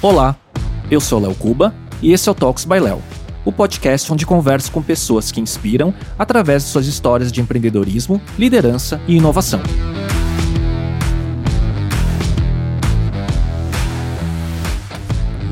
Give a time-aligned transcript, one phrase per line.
[0.00, 0.36] Olá,
[0.88, 3.02] eu sou Léo Cuba e esse é o Talks by Léo,
[3.44, 9.00] o podcast onde converso com pessoas que inspiram através de suas histórias de empreendedorismo, liderança
[9.08, 9.60] e inovação.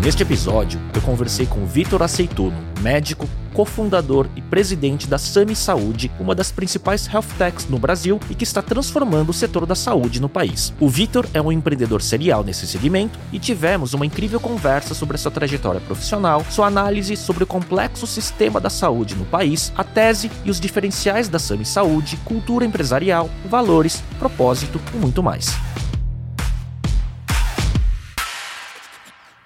[0.00, 6.34] Neste episódio, eu conversei com Vitor Aceituno, médico, cofundador e presidente da Sami Saúde, uma
[6.34, 10.28] das principais health techs no Brasil e que está transformando o setor da saúde no
[10.28, 10.74] país.
[10.78, 15.18] O Vitor é um empreendedor serial nesse segmento e tivemos uma incrível conversa sobre a
[15.18, 20.30] sua trajetória profissional, sua análise sobre o complexo sistema da saúde no país, a tese
[20.44, 25.46] e os diferenciais da Sami Saúde, cultura empresarial, valores, propósito e muito mais.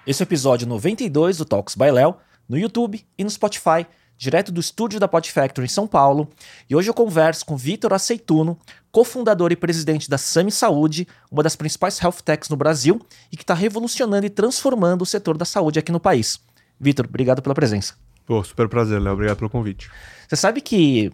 [0.05, 2.17] Esse é o episódio 92 do Talks by Léo,
[2.49, 3.87] no YouTube e no Spotify,
[4.21, 6.29] direto do estúdio da Pod Factory em São Paulo.
[6.69, 8.55] E hoje eu converso com Vitor Aceituno,
[8.91, 13.41] cofundador e presidente da Sami Saúde, uma das principais health techs no Brasil e que
[13.41, 16.39] está revolucionando e transformando o setor da saúde aqui no país.
[16.79, 17.95] Vitor, obrigado pela presença.
[18.27, 19.13] Pô, super prazer, Léo.
[19.13, 19.89] Obrigado pelo convite.
[20.27, 21.11] Você sabe que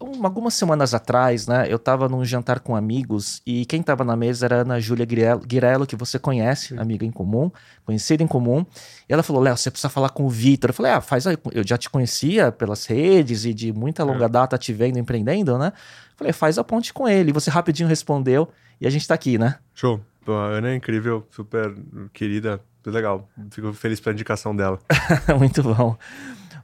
[0.00, 4.16] um, algumas semanas atrás, né, eu estava num jantar com amigos e quem estava na
[4.16, 6.78] mesa era a Ana Júlia Guirello, que você conhece, Sim.
[6.78, 7.50] amiga em comum,
[7.84, 8.64] conhecida em comum.
[9.08, 10.70] E ela falou: Léo, você precisa falar com o Vitor.
[10.70, 11.36] Eu falei: Ah, faz aí.
[11.52, 14.28] Eu já te conhecia pelas redes e de muita longa é.
[14.28, 15.72] data te vendo empreendendo, né?
[16.10, 17.30] Eu falei: faz a ponte com ele.
[17.30, 18.48] E você rapidinho respondeu
[18.80, 19.58] e a gente está aqui, né?
[19.74, 20.00] Show.
[20.24, 21.74] Pô, a Ana é incrível, super
[22.12, 23.28] querida, legal.
[23.50, 24.78] Fico feliz pela indicação dela.
[25.38, 25.96] Muito bom.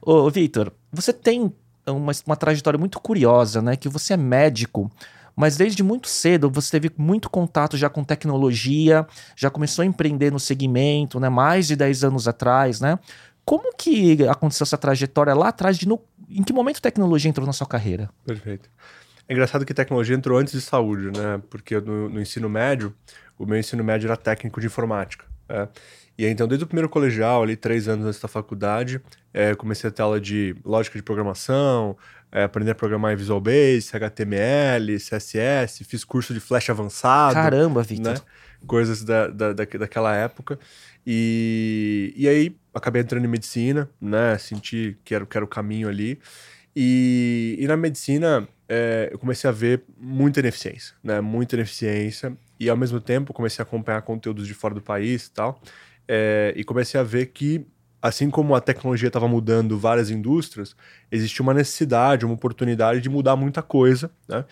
[0.01, 1.53] Ô, Vitor, você tem
[1.91, 3.75] uma, uma trajetória muito curiosa, né?
[3.75, 4.91] Que você é médico,
[5.35, 10.31] mas desde muito cedo você teve muito contato já com tecnologia, já começou a empreender
[10.31, 11.29] no segmento, né?
[11.29, 12.97] Mais de 10 anos atrás, né?
[13.45, 15.77] Como que aconteceu essa trajetória lá atrás?
[15.77, 18.09] De no, em que momento tecnologia entrou na sua carreira?
[18.25, 18.69] Perfeito.
[19.27, 21.41] É engraçado que tecnologia entrou antes de saúde, né?
[21.49, 22.93] Porque no, no ensino médio,
[23.37, 25.25] o meu ensino médio era técnico de informática.
[25.47, 25.67] É.
[26.17, 28.99] E aí, então, desde o primeiro colegial, ali, três anos antes da faculdade,
[29.31, 31.95] é, comecei a ter aula de lógica de programação,
[32.31, 37.35] é, aprender a programar em Visual Basic, HTML, CSS, fiz curso de Flash avançado.
[37.35, 38.13] Caramba, Victor.
[38.13, 38.19] Né?
[38.65, 40.57] Coisas da, da, da, daquela época.
[41.05, 44.37] E, e aí, acabei entrando em medicina, né?
[44.39, 46.19] Senti que era, que era o caminho ali.
[46.75, 51.21] E, e na medicina, é, eu comecei a ver muita ineficiência, né?
[51.21, 52.35] Muita ineficiência.
[52.59, 55.61] E, ao mesmo tempo, comecei a acompanhar conteúdos de fora do país e tal.
[56.07, 57.65] É, e comecei a ver que
[58.01, 60.75] assim como a tecnologia estava mudando várias indústrias,
[61.11, 64.45] existia uma necessidade, uma oportunidade de mudar muita coisa, né?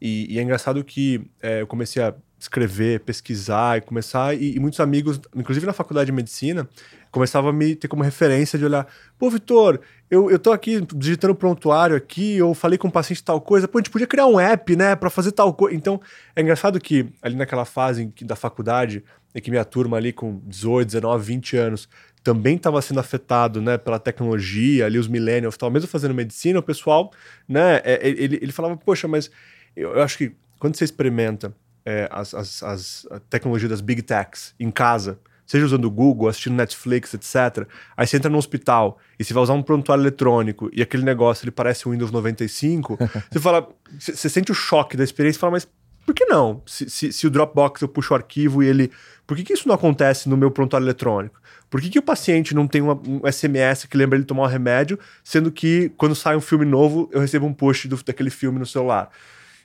[0.00, 4.58] E, e é engraçado que é, eu comecei a escrever, pesquisar e começar, e, e,
[4.58, 6.66] muitos amigos, inclusive na faculdade de medicina,
[7.10, 8.86] começavam a me ter como referência de olhar,
[9.18, 9.78] pô, Vitor,
[10.10, 13.76] eu, eu tô aqui digitando prontuário aqui, eu falei com um paciente tal coisa, pô,
[13.76, 15.76] a gente podia criar um app, né, para fazer tal coisa.
[15.76, 16.00] Então,
[16.34, 19.04] é engraçado que ali naquela fase da faculdade,
[19.34, 21.88] em que minha turma ali com 18, 19, 20 anos
[22.22, 26.62] também estava sendo afetado né, pela tecnologia, ali os millennials tal, mesmo fazendo medicina, o
[26.62, 27.12] pessoal,
[27.48, 29.30] né, é, ele, ele falava, poxa, mas
[29.74, 31.54] eu, acho que quando você experimenta
[31.84, 36.54] é, as, as, as tecnologias das big techs em casa, seja usando o Google, assistindo
[36.54, 37.66] Netflix, etc.
[37.96, 41.44] Aí você entra no hospital e você vai usar um prontuário eletrônico e aquele negócio
[41.44, 42.96] ele parece o Windows 95,
[43.28, 43.68] você fala,
[43.98, 45.66] você sente o choque da experiência e fala, mas
[46.10, 46.60] por que não?
[46.66, 48.90] Se, se, se, o Dropbox eu puxo o arquivo e ele.
[49.28, 51.40] Por que, que isso não acontece no meu prontuário eletrônico?
[51.70, 54.46] Por que, que o paciente não tem uma, um SMS que lembra ele tomar um
[54.46, 58.58] remédio, sendo que quando sai um filme novo eu recebo um push do, daquele filme
[58.58, 59.08] no celular?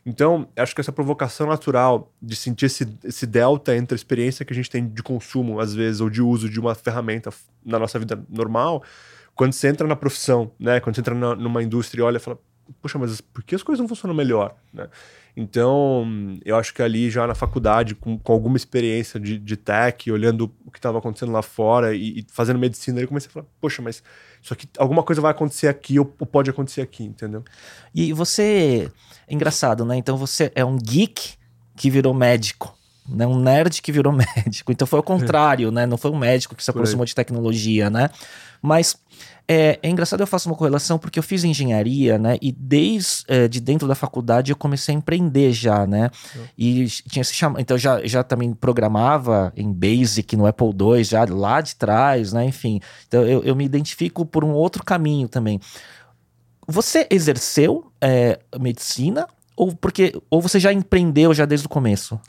[0.06, 4.54] Então, acho que essa provocação natural de sentir esse, esse delta entre a experiência que
[4.54, 7.34] a gente tem de consumo, às vezes, ou de uso de uma ferramenta
[7.66, 8.84] na nossa vida normal,
[9.34, 10.80] quando você entra na profissão, né?
[10.80, 12.38] Quando você entra na, numa indústria e olha e fala,
[12.82, 14.88] poxa, mas por que as coisas não funcionam melhor, né?
[15.38, 16.08] Então,
[16.46, 20.50] eu acho que ali já na faculdade, com, com alguma experiência de, de tech, olhando
[20.66, 23.82] o que estava acontecendo lá fora e, e, fazendo medicina, eu comecei a falar, poxa,
[23.82, 24.02] mas
[24.42, 27.44] isso aqui, alguma coisa vai acontecer aqui ou, ou pode acontecer aqui, entendeu?
[27.94, 28.90] E você,
[29.28, 29.98] é engraçado, né?
[29.98, 31.34] Então você é um geek
[31.76, 32.74] que virou médico.
[33.08, 34.72] Né, um nerd que virou médico.
[34.72, 35.86] Então foi o contrário, né?
[35.86, 38.10] Não foi um médico que se aproximou de tecnologia, né?
[38.60, 38.98] Mas
[39.48, 42.38] é, é, engraçado, eu faço uma correlação porque eu fiz engenharia, né?
[42.42, 46.10] E desde é, de dentro da faculdade eu comecei a empreender já, né?
[46.58, 47.62] E tinha se chamado.
[47.62, 52.46] Então já, já também programava em Basic, no Apple II, já lá de trás, né?
[52.46, 52.80] Enfim.
[53.08, 55.60] Então eu, eu me identifico por um outro caminho também.
[56.68, 62.20] Você exerceu é, medicina ou porque ou você já empreendeu já desde o começo?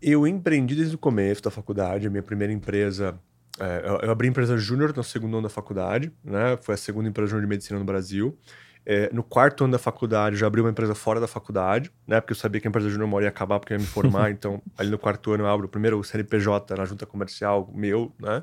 [0.00, 2.06] Eu empreendi desde o começo da faculdade.
[2.06, 3.18] A minha primeira empresa
[3.60, 6.58] é, eu, abri a empresa júnior no segundo ano da faculdade, né?
[6.60, 8.38] Foi a segunda empresa júnior de medicina no Brasil.
[8.86, 12.20] É, no quarto ano da faculdade, eu já abri uma empresa fora da faculdade, né?
[12.20, 14.30] Porque eu sabia que a empresa júnior ia acabar porque eu ia me formar.
[14.32, 18.42] então, ali no quarto ano eu abro o primeiro CNPJ na junta comercial meu, né?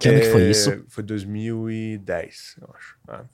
[0.00, 0.84] Que ano que foi isso?
[0.88, 2.96] Foi 2010, eu acho.
[3.06, 3.24] Né?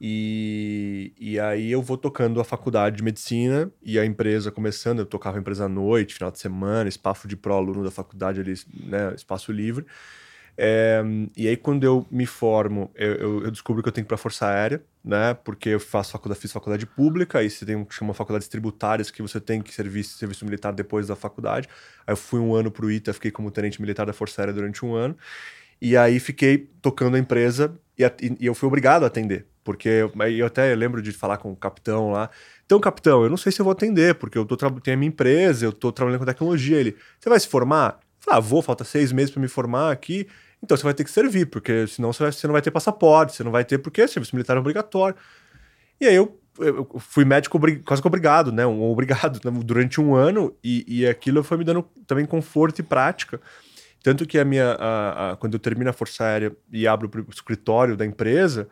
[0.00, 5.06] E, e aí eu vou tocando a faculdade de medicina e a empresa começando, eu
[5.06, 9.14] tocava a empresa à noite, final de semana, espaço de pró-aluno da faculdade ali, né,
[9.14, 9.86] espaço livre.
[10.58, 11.02] É,
[11.36, 14.10] e aí quando eu me formo, eu, eu, eu descubro que eu tenho que ir
[14.10, 17.76] para a Força Aérea, né, porque eu faço faculdade, fiz faculdade pública, aí você tem
[17.76, 21.68] um que chama faculdades tributárias que você tem que servir serviço militar depois da faculdade.
[22.06, 24.54] Aí eu fui um ano para o ITA, fiquei como tenente militar da Força Aérea
[24.54, 25.16] durante um ano.
[25.80, 28.04] E aí fiquei tocando a empresa e,
[28.40, 29.46] e eu fui obrigado a atender.
[29.62, 32.30] Porque eu até lembro de falar com o capitão lá.
[32.64, 35.08] Então, capitão, eu não sei se eu vou atender, porque eu tô tenho a minha
[35.08, 36.78] empresa, eu tô trabalhando com tecnologia.
[36.78, 37.98] Ele, você vai se formar?
[38.00, 40.28] Eu falei, ah, vou, falta seis meses para me formar aqui.
[40.62, 43.34] Então você vai ter que servir, porque senão você, vai, você não vai ter passaporte,
[43.34, 45.16] você não vai ter, porque serviço militar é obrigatório.
[46.00, 48.66] E aí eu, eu fui médico quase que obrigado, né?
[48.66, 49.60] Um obrigado né?
[49.64, 53.40] durante um ano, e, e aquilo foi me dando também conforto e prática.
[54.02, 54.72] Tanto que a minha.
[54.78, 58.68] A, a, quando eu termino a Força Aérea e abro o escritório da empresa,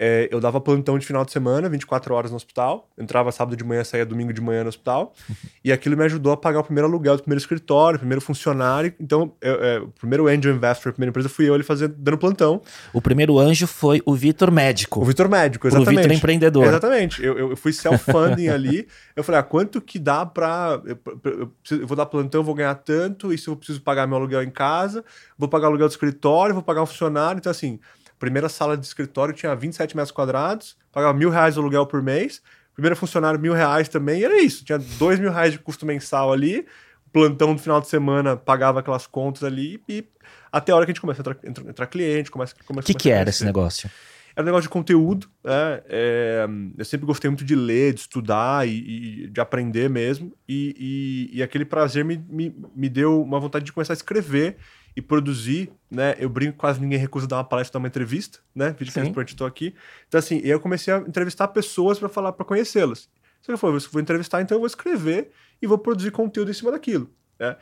[0.00, 2.88] é, eu dava plantão de final de semana, 24 horas no hospital.
[2.96, 5.12] Entrava sábado de manhã, saía domingo de manhã no hospital.
[5.64, 8.94] e aquilo me ajudou a pagar o primeiro aluguel do primeiro escritório, o primeiro funcionário.
[9.00, 12.16] Então, eu, é, o primeiro angel investor, a primeira empresa, fui eu ele fazendo, dando
[12.16, 12.62] plantão.
[12.92, 15.00] O primeiro anjo foi o Vitor Médico.
[15.00, 15.98] O Vitor Médico, exatamente.
[15.98, 16.66] O Vitor Empreendedor.
[16.66, 17.24] Exatamente.
[17.24, 18.86] Eu, eu fui self-funding ali.
[19.16, 20.80] Eu falei, ah, quanto que dá pra...
[21.24, 23.32] Eu, vou dar plantão, vou ganhar tanto.
[23.32, 25.04] Isso eu preciso pagar meu aluguel em casa.
[25.36, 27.38] Vou pagar o aluguel do escritório, vou pagar um funcionário.
[27.38, 27.80] Então, assim
[28.18, 32.42] Primeira sala de escritório tinha 27 metros quadrados, pagava mil reais de aluguel por mês.
[32.74, 34.64] Primeiro funcionário, mil reais também, e era isso.
[34.64, 36.66] Tinha dois mil reais de custo mensal ali.
[37.12, 40.04] Plantão no final de semana pagava aquelas contas ali e
[40.52, 42.86] até a hora que a gente começa a entrar, entrar, entrar cliente, começa, começa O
[42.86, 43.90] que, que era esse negócio?
[44.38, 45.82] Era um negócio de conteúdo, né?
[45.88, 50.32] É, eu sempre gostei muito de ler, de estudar e, e de aprender mesmo.
[50.48, 54.56] E, e, e aquele prazer me, me, me, deu uma vontade de começar a escrever
[54.98, 56.16] e produzir, né?
[56.18, 58.74] Eu brinco quase ninguém recusa dar uma palestra, dar uma entrevista, né?
[58.76, 59.72] Vídeo que eu estou aqui.
[60.08, 63.08] Então, assim, eu comecei a entrevistar pessoas para falar, para conhecê-las.
[63.40, 65.30] Você falou, vou entrevistar, então eu vou escrever
[65.62, 67.08] e vou produzir conteúdo em cima daquilo,
[67.38, 67.56] né?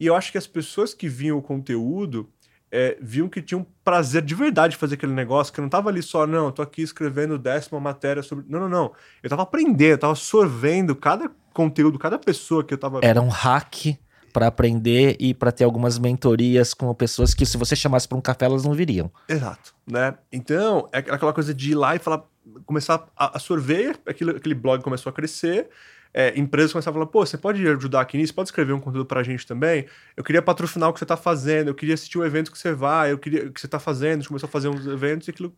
[0.00, 2.28] E eu acho que as pessoas que viam o conteúdo
[2.72, 5.90] é, viam que tinham prazer de verdade de fazer aquele negócio, que eu não tava
[5.90, 8.44] ali só, não, eu tô aqui escrevendo décima matéria sobre.
[8.48, 8.92] Não, não, não.
[9.22, 12.98] Eu tava aprendendo, eu tava sorvendo cada conteúdo, cada pessoa que eu tava.
[13.00, 13.96] Era um hack
[14.32, 18.20] para aprender e para ter algumas mentorias com pessoas que se você chamasse para um
[18.20, 19.10] café elas não viriam.
[19.28, 20.14] Exato, né?
[20.32, 22.24] Então, é aquela coisa de ir lá e falar,
[22.64, 25.68] começar a, a sorver, aquele, aquele blog começou a crescer,
[26.12, 29.06] é, empresas começaram a falar, pô, você pode ajudar aqui nisso, pode escrever um conteúdo
[29.06, 29.86] pra gente também?
[30.16, 32.72] Eu queria patrocinar o que você tá fazendo, eu queria assistir o evento que você
[32.72, 35.28] vai, eu queria o que você tá fazendo, a gente começou a fazer uns eventos
[35.28, 35.54] e aquilo...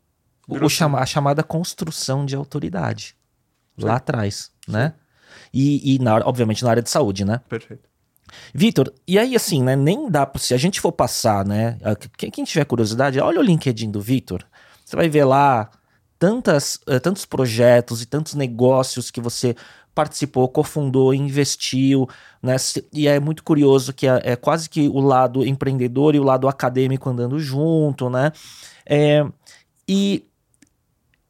[0.49, 3.17] O, chama, a chamada construção de autoridade,
[3.79, 3.87] Sim.
[3.87, 4.73] lá atrás, Sim.
[4.73, 4.95] né?
[5.55, 7.41] E, e na, obviamente na área de saúde, né?
[7.49, 7.89] Perfeito.
[8.55, 9.76] Vitor, e aí assim, né?
[9.76, 11.79] Nem dá para se a gente for passar, né?
[12.17, 14.44] Quem, quem tiver curiosidade, olha o LinkedIn do Vitor.
[14.84, 15.70] Você vai ver lá
[16.19, 19.56] tantas, uh, tantos projetos e tantos negócios que você
[19.94, 22.08] participou, cofundou, investiu,
[22.43, 22.56] né?
[22.93, 26.49] E é muito curioso que é, é, quase que o lado empreendedor e o lado
[26.49, 28.32] acadêmico andando junto, né?
[28.87, 29.25] É,
[29.88, 30.25] e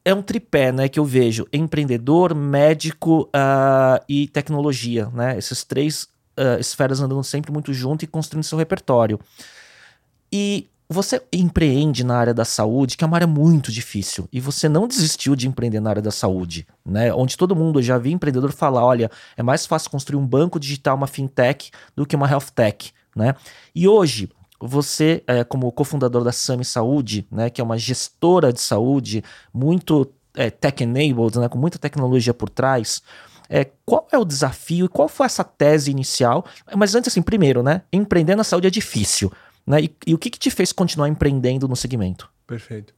[0.05, 5.37] é um tripé, né, que eu vejo: empreendedor, médico uh, e tecnologia, né?
[5.37, 6.07] Esses três
[6.37, 9.19] uh, esferas andando sempre muito junto e construindo seu repertório.
[10.31, 14.69] E você empreende na área da saúde, que é uma área muito difícil, e você
[14.69, 17.13] não desistiu de empreender na área da saúde, né?
[17.13, 20.95] Onde todo mundo já vi empreendedor falar: olha, é mais fácil construir um banco digital,
[20.95, 23.35] uma fintech, do que uma health tech, né?
[23.73, 28.61] E hoje, você, é, como cofundador da Sami Saúde, né, que é uma gestora de
[28.61, 29.23] saúde
[29.53, 33.01] muito é, tech-enabled, né, com muita tecnologia por trás,
[33.49, 36.45] é, qual é o desafio e qual foi essa tese inicial?
[36.75, 37.81] Mas antes, assim, primeiro, né?
[37.91, 39.31] Empreender na saúde é difícil.
[39.65, 39.83] Né?
[39.83, 42.29] E, e o que, que te fez continuar empreendendo no segmento?
[42.45, 42.93] Perfeito.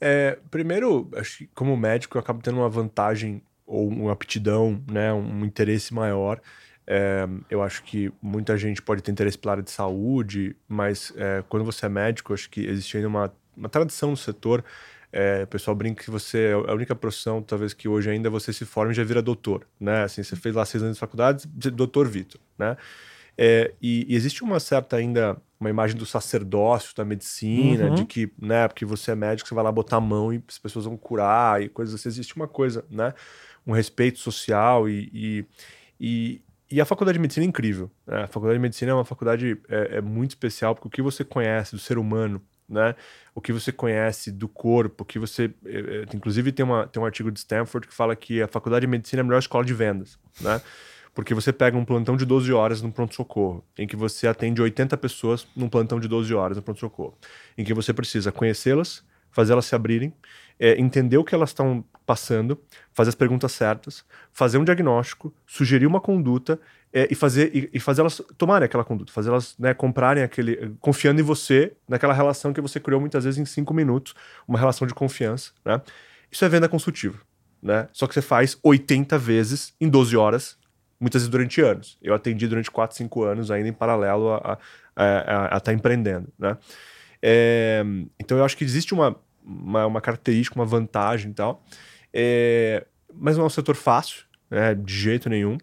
[0.00, 5.12] É, primeiro, acho que como médico eu acabo tendo uma vantagem ou uma aptidão, né,
[5.12, 6.40] um interesse maior.
[6.86, 11.42] É, eu acho que muita gente pode ter interesse pela área de saúde, mas é,
[11.48, 14.64] quando você é médico, acho que existe ainda uma, uma tradição no setor
[15.16, 18.52] é, o pessoal brinca que você é a única profissão, talvez, que hoje ainda você
[18.52, 20.02] se forma e já vira doutor, né?
[20.02, 22.76] Assim, você fez lá seis anos de faculdade, doutor Vitor, né?
[23.38, 27.94] É, e, e, existe uma certa ainda uma imagem do sacerdócio da medicina, uhum.
[27.94, 30.58] de que, né, porque você é médico, você vai lá botar a mão e as
[30.58, 32.10] pessoas vão curar e coisas assim.
[32.10, 33.14] Existe uma coisa, né?
[33.66, 35.44] Um respeito social e, e,
[35.98, 37.90] e, e a faculdade de medicina é incrível.
[38.06, 38.24] Né?
[38.24, 41.24] A faculdade de medicina é uma faculdade é, é muito especial porque o que você
[41.24, 42.94] conhece do ser humano né?
[43.34, 45.52] O que você conhece do corpo, que você.
[45.64, 48.82] Eh, eh, inclusive, tem, uma, tem um artigo de Stanford que fala que a faculdade
[48.82, 50.60] de medicina é a melhor escola de vendas, né?
[51.14, 54.96] Porque você pega um plantão de 12 horas num pronto-socorro, em que você atende 80
[54.98, 57.16] pessoas num plantão de 12 horas no pronto-socorro,
[57.56, 60.12] em que você precisa conhecê-las, fazer elas se abrirem,
[60.58, 62.58] é, entender o que elas estão passando,
[62.92, 66.58] fazer as perguntas certas, fazer um diagnóstico, sugerir uma conduta
[66.92, 70.74] é, e, fazer, e, e, fazer elas tomarem aquela conduta, fazer elas né, comprarem aquele.
[70.80, 74.14] confiando em você, naquela relação que você criou muitas vezes em cinco minutos,
[74.46, 75.50] uma relação de confiança.
[75.64, 75.80] Né?
[76.30, 77.18] Isso é venda consultiva.
[77.60, 77.88] Né?
[77.92, 80.56] Só que você faz 80 vezes em 12 horas
[80.98, 81.98] muitas vezes durante anos.
[82.00, 84.58] Eu atendi durante 4, 5 anos ainda em paralelo a
[84.96, 86.56] estar tá empreendendo, né?
[87.22, 87.82] É,
[88.20, 89.16] então eu acho que existe uma,
[89.46, 91.64] uma, uma, característica, uma vantagem e tal,
[92.12, 95.56] é, mas não é um setor fácil, né, de jeito nenhum.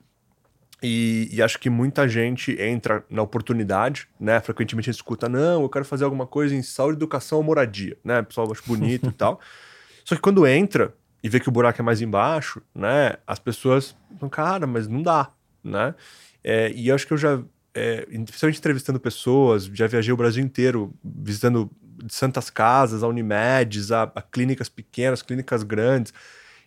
[0.81, 4.41] E, e, acho que muita gente entra na oportunidade, né?
[4.41, 7.97] Frequentemente a gente escuta, não, eu quero fazer alguma coisa em saúde, educação ou moradia,
[8.03, 8.19] né?
[8.19, 9.39] O pessoal acha bonito e tal.
[10.03, 13.15] Só que quando entra, e vê que o buraco é mais embaixo, né?
[13.25, 15.31] As pessoas falam, cara, mas não dá,
[15.63, 15.95] né?
[16.43, 17.41] É, e acho que eu já,
[17.73, 21.71] é, especialmente entrevistando pessoas, já viajei o Brasil inteiro, visitando
[22.09, 26.13] santas casas, a Unimedes, a, a clínicas pequenas, clínicas grandes.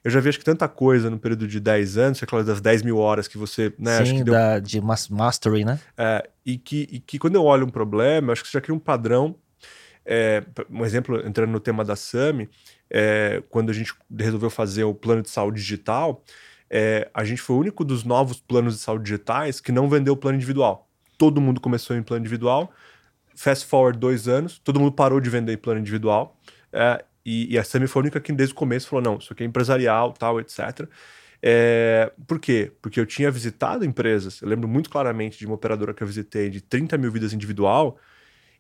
[0.05, 2.83] Eu já vi acho que tanta coisa no período de 10 anos, aquela das 10
[2.83, 3.73] mil horas que você.
[3.79, 4.35] Né, Sim, acho que deu...
[4.35, 5.81] da, de mastery, né?
[5.99, 8.75] É, e, que, e que quando eu olho um problema, acho que você já cria
[8.75, 9.35] um padrão.
[10.05, 12.49] É, um exemplo, entrando no tema da SAMI,
[12.89, 16.23] é, quando a gente resolveu fazer o plano de saúde digital,
[16.71, 20.15] é, a gente foi o único dos novos planos de saúde digitais que não vendeu
[20.15, 20.89] o plano individual.
[21.19, 22.73] Todo mundo começou em plano individual.
[23.37, 26.37] Fast forward dois anos, todo mundo parou de vender plano individual.
[26.73, 29.33] É, e, e, a Sami foi a única que desde o começo falou: não, isso
[29.33, 30.89] aqui é empresarial, tal, etc.
[31.43, 32.73] É, por quê?
[32.81, 36.51] Porque eu tinha visitado empresas, eu lembro muito claramente de uma operadora que eu visitei
[36.51, 37.99] de 30 mil vidas individual,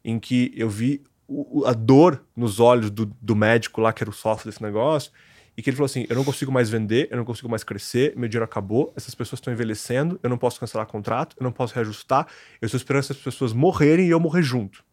[0.05, 4.11] em que eu vi o, a dor nos olhos do, do médico lá, que era
[4.11, 5.11] o sócio desse negócio,
[5.57, 8.15] e que ele falou assim: eu não consigo mais vender, eu não consigo mais crescer,
[8.17, 11.75] meu dinheiro acabou, essas pessoas estão envelhecendo, eu não posso cancelar contrato, eu não posso
[11.75, 12.27] reajustar,
[12.61, 14.85] eu estou esperando essas pessoas morrerem e eu morrer junto.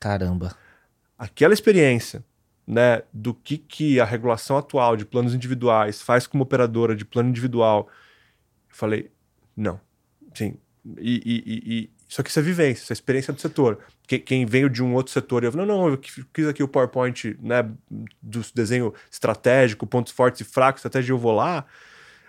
[0.00, 0.56] Caramba.
[1.16, 2.24] Aquela experiência,
[2.66, 7.28] né, do que, que a regulação atual de planos individuais faz como operadora de plano
[7.28, 7.88] individual,
[8.68, 9.10] eu falei:
[9.56, 9.80] não.
[10.34, 10.56] Sim.
[10.98, 13.78] E, e, e, só que isso é vivência, isso é experiência do setor.
[14.06, 16.00] Quem, veio de um outro setor e eu não, não, eu
[16.32, 17.68] fiz aqui o PowerPoint né,
[18.22, 21.66] do desenho estratégico, pontos fortes e fracos, estratégia eu vou lá.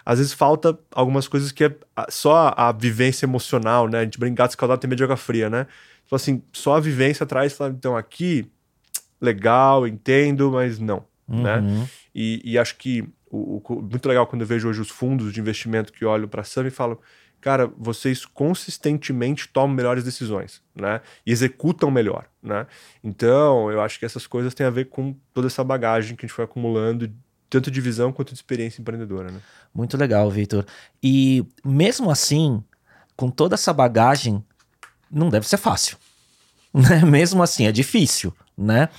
[0.05, 1.73] Às vezes falta algumas coisas que é
[2.09, 3.99] só a, vivência emocional, né?
[3.99, 5.65] A gente brincar de escaldado tem medo de água fria, né?
[6.05, 8.49] Então, assim, só a vivência atrás, então aqui,
[9.21, 11.57] legal, entendo, mas não, né?
[11.57, 11.79] uhum.
[11.81, 11.89] né?
[12.13, 15.39] E, e, acho que o, o, muito legal quando eu vejo hoje os fundos de
[15.39, 16.97] investimento que olham para a SAM e falam,
[17.41, 21.01] cara, vocês consistentemente tomam melhores decisões, né?
[21.25, 22.67] E executam melhor, né?
[23.03, 26.27] Então, eu acho que essas coisas têm a ver com toda essa bagagem que a
[26.27, 27.11] gente foi acumulando,
[27.49, 29.41] tanto de visão quanto de experiência empreendedora, né?
[29.73, 30.65] Muito legal, Victor.
[31.01, 32.63] E mesmo assim,
[33.15, 34.43] com toda essa bagagem,
[35.09, 35.97] não deve ser fácil.
[36.71, 37.03] Né?
[37.03, 38.89] Mesmo assim, é difícil, né?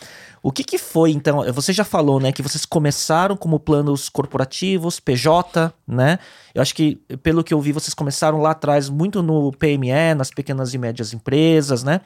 [0.43, 1.45] O que, que foi, então?
[1.53, 6.19] Você já falou, né, que vocês começaram como planos corporativos, PJ, né?
[6.55, 10.31] Eu acho que, pelo que eu vi, vocês começaram lá atrás muito no PME, nas
[10.31, 12.01] pequenas e médias empresas, né?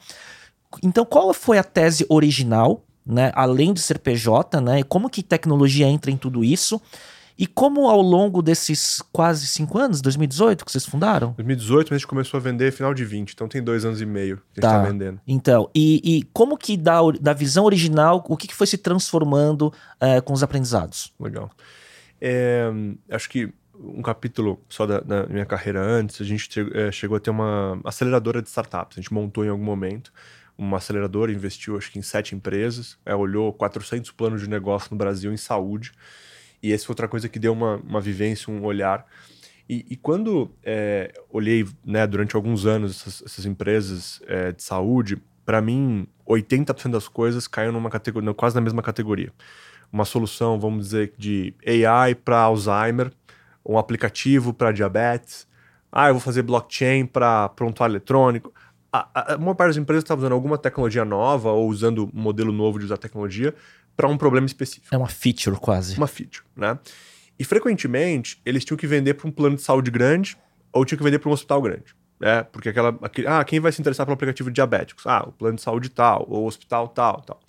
[0.83, 3.31] Então, qual foi a tese original, né?
[3.35, 4.83] Além de ser PJ, né?
[4.83, 6.81] Como que tecnologia entra em tudo isso?
[7.37, 11.33] E como ao longo desses quase cinco anos, 2018 que vocês fundaram?
[11.33, 14.41] 2018 a gente começou a vender final de 20, então tem dois anos e meio
[14.53, 14.69] que tá.
[14.69, 15.21] a gente tá vendendo.
[15.27, 19.73] Então, e, e como que da, da visão original, o que, que foi se transformando
[19.99, 21.13] é, com os aprendizados?
[21.19, 21.51] Legal.
[22.21, 22.71] É,
[23.09, 27.19] acho que um capítulo só da, da, minha carreira antes, a gente é, chegou a
[27.19, 28.97] ter uma aceleradora de startups.
[28.97, 30.11] A gente montou em algum momento
[30.57, 34.97] uma aceleradora, investiu acho que em sete empresas, é, olhou 400 planos de negócio no
[34.97, 35.91] Brasil em saúde.
[36.65, 39.05] E essa foi outra coisa que deu uma, uma vivência, um olhar.
[39.69, 45.21] E, e quando é, olhei né, durante alguns anos essas, essas empresas é, de saúde,
[45.45, 49.31] para mim, 80% das coisas caem numa categoria, quase na mesma categoria.
[49.93, 53.11] Uma solução, vamos dizer, de AI para Alzheimer,
[53.63, 55.47] um aplicativo para diabetes.
[55.91, 58.51] Ah, eu vou fazer blockchain para prontuário eletrônico.
[58.91, 62.51] A, a, maior parte das empresas está usando alguma tecnologia nova ou usando um modelo
[62.51, 63.53] novo de usar tecnologia
[63.95, 64.93] para um problema específico.
[64.93, 65.97] É uma feature quase.
[65.97, 66.77] Uma feature, né?
[67.37, 70.37] E frequentemente eles tinham que vender para um plano de saúde grande
[70.71, 71.95] ou tinham que vender para um hospital grande.
[72.19, 72.43] Né?
[72.43, 72.97] Porque aquela.
[73.01, 75.05] Aquele, ah, quem vai se interessar pelo aplicativo de diabéticos?
[75.05, 77.39] Ah, o plano de saúde tal, ou o hospital tal, tal.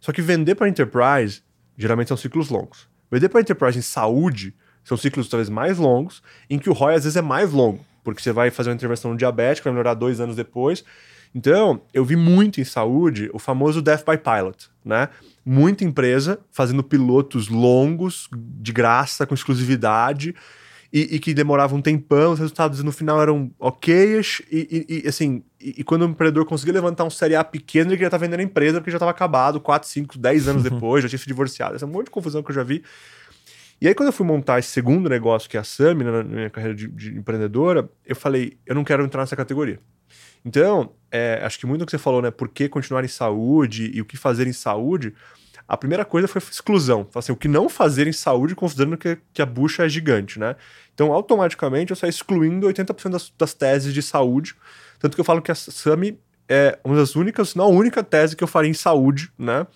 [0.00, 1.42] Só que vender para enterprise
[1.76, 2.88] geralmente são ciclos longos.
[3.10, 7.04] Vender para enterprise em saúde são ciclos talvez mais longos, em que o ROI às
[7.04, 10.20] vezes é mais longo, porque você vai fazer uma intervenção no diabético, vai melhorar dois
[10.20, 10.84] anos depois.
[11.34, 15.08] Então, eu vi muito em saúde o famoso Death by Pilot, né?
[15.48, 20.34] Muita empresa fazendo pilotos longos, de graça, com exclusividade,
[20.92, 25.42] e, e que demoravam um tempão, os resultados no final eram ok e, e, assim,
[25.60, 28.42] e, quando o empreendedor conseguia levantar um série A pequeno, ele queria estar vendendo a
[28.42, 31.76] empresa porque já estava acabado 4, 5, 10 anos depois, já tinha se divorciado.
[31.76, 32.82] Essa é um monte de confusão que eu já vi.
[33.80, 36.48] E aí, quando eu fui montar esse segundo negócio, que é a Sami, na minha
[36.48, 39.78] carreira de, de empreendedora, eu falei, eu não quero entrar nessa categoria.
[40.44, 42.30] Então, é, acho que muito do que você falou, né?
[42.30, 45.14] Por que continuar em saúde e o que fazer em saúde?
[45.66, 47.08] A primeira coisa foi exclusão.
[47.14, 50.56] Assim, o que não fazer em saúde, considerando que, que a bucha é gigante, né?
[50.94, 54.54] Então, automaticamente, eu saí excluindo 80% das, das teses de saúde.
[54.98, 58.36] Tanto que eu falo que a SAMI é uma das únicas, não a única tese
[58.36, 59.66] que eu faria em saúde, né?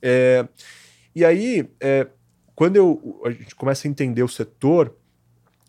[0.00, 0.48] É,
[1.14, 2.06] e aí, é,
[2.54, 4.96] quando eu, a gente começa a entender o setor,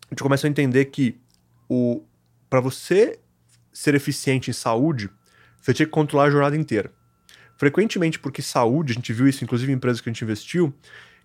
[0.06, 1.20] a gente começa a entender que
[2.48, 3.18] para você
[3.72, 5.10] ser eficiente em saúde,
[5.68, 6.90] você tinha que controlar a jornada inteira.
[7.58, 10.72] Frequentemente, porque saúde, a gente viu isso inclusive em empresas que a gente investiu,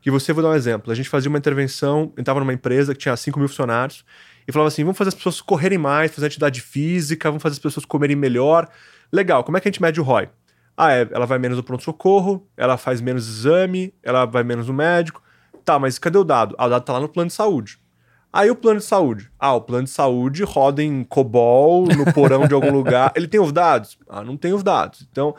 [0.02, 3.00] que você, vou dar um exemplo, a gente fazia uma intervenção, estava numa empresa que
[3.00, 4.04] tinha 5 mil funcionários,
[4.46, 7.60] e falava assim, vamos fazer as pessoas correrem mais, fazer atividade física, vamos fazer as
[7.60, 8.68] pessoas comerem melhor.
[9.10, 10.28] Legal, como é que a gente mede o ROI?
[10.76, 14.74] Ah, é, ela vai menos no pronto-socorro, ela faz menos exame, ela vai menos no
[14.74, 15.24] médico.
[15.64, 16.54] Tá, mas cadê o dado?
[16.58, 17.80] Ah, o dado tá lá no plano de saúde.
[18.34, 19.30] Aí o plano de saúde.
[19.40, 23.14] Ah, o plano de saúde roda em COBOL, no porão de algum lugar.
[23.16, 23.96] Ele tem os dados?
[24.10, 25.08] Ah, não tem os dados.
[25.12, 25.36] Então,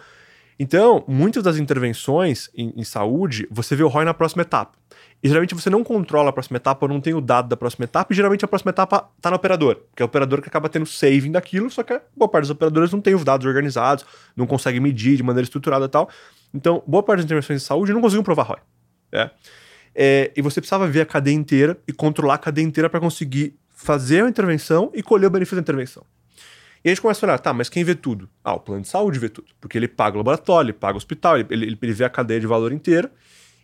[0.56, 4.78] então muitas das intervenções em, em, saúde, você vê o ROI na próxima etapa.
[5.20, 7.84] E geralmente você não controla a próxima etapa ou não tem o dado da próxima
[7.84, 10.68] etapa, e geralmente a próxima etapa está no operador, que é o operador que acaba
[10.68, 14.04] tendo saving daquilo, só que boa parte dos operadores não tem os dados organizados,
[14.36, 16.08] não consegue medir de maneira estruturada e tal.
[16.52, 18.58] Então, boa parte das intervenções de saúde não conseguiam provar ROI.
[19.10, 19.30] É.
[19.94, 23.56] É, e você precisava ver a cadeia inteira e controlar a cadeia inteira para conseguir
[23.70, 26.04] fazer a intervenção e colher o benefício da intervenção.
[26.84, 28.28] E a gente começa a olhar, tá, mas quem vê tudo?
[28.42, 29.48] Ah, o plano de saúde vê tudo.
[29.60, 32.38] Porque ele paga o laboratório, ele paga o hospital, ele, ele, ele vê a cadeia
[32.38, 33.10] de valor inteira.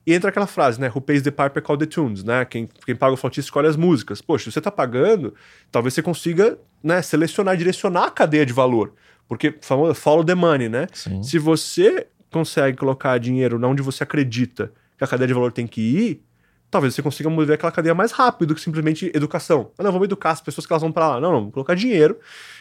[0.06, 0.88] E entra aquela frase, né?
[0.88, 2.46] Who pays the piper call the tunes, né?
[2.46, 4.22] Quem, quem paga o flautista escolhe as músicas.
[4.22, 5.34] Poxa, se você está pagando,
[5.70, 8.94] talvez você consiga né, selecionar, direcionar a cadeia de valor.
[9.28, 9.54] Porque
[9.94, 10.86] follow the money, né?
[10.92, 11.22] Sim.
[11.22, 15.80] Se você consegue colocar dinheiro onde você acredita que a cadeia de valor tem que
[15.80, 16.22] ir,
[16.70, 19.70] talvez você consiga mover aquela cadeia mais rápido que simplesmente educação.
[19.78, 21.14] Ah, não, vamos educar as pessoas que elas vão para lá.
[21.20, 22.18] Não, não, vamos colocar dinheiro.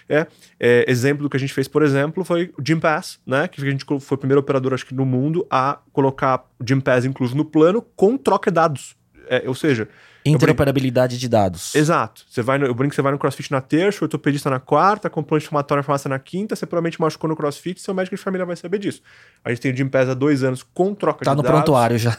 [0.08, 0.26] É,
[0.58, 3.46] é, exemplo do que a gente fez, por exemplo, foi o Gym Pass, né?
[3.50, 6.80] Que a gente foi o primeiro operador, acho que no mundo, a colocar o Gym
[6.80, 8.96] Pass incluso no plano com troca de dados.
[9.28, 9.90] É, ou seja,
[10.36, 11.74] Interoperabilidade de dados.
[11.76, 12.24] Exato.
[12.30, 14.60] Você vai no, eu brinco que você vai no CrossFit na terça, o ortopedista na
[14.60, 18.22] quarta, com plano inflamatório farmácia na quinta, você provavelmente machucou no CrossFit, seu médico de
[18.22, 19.02] família vai saber disso.
[19.44, 21.44] A gente tem o Gym Pass há dois anos com troca tá de dados.
[21.44, 22.18] Tá no prontuário já.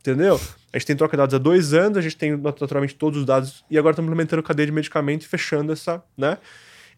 [0.00, 0.40] Entendeu?
[0.72, 3.26] A gente tem troca de dados há dois anos, a gente tem naturalmente todos os
[3.26, 6.38] dados, e agora estamos implementando cadeia de medicamento e fechando essa, né?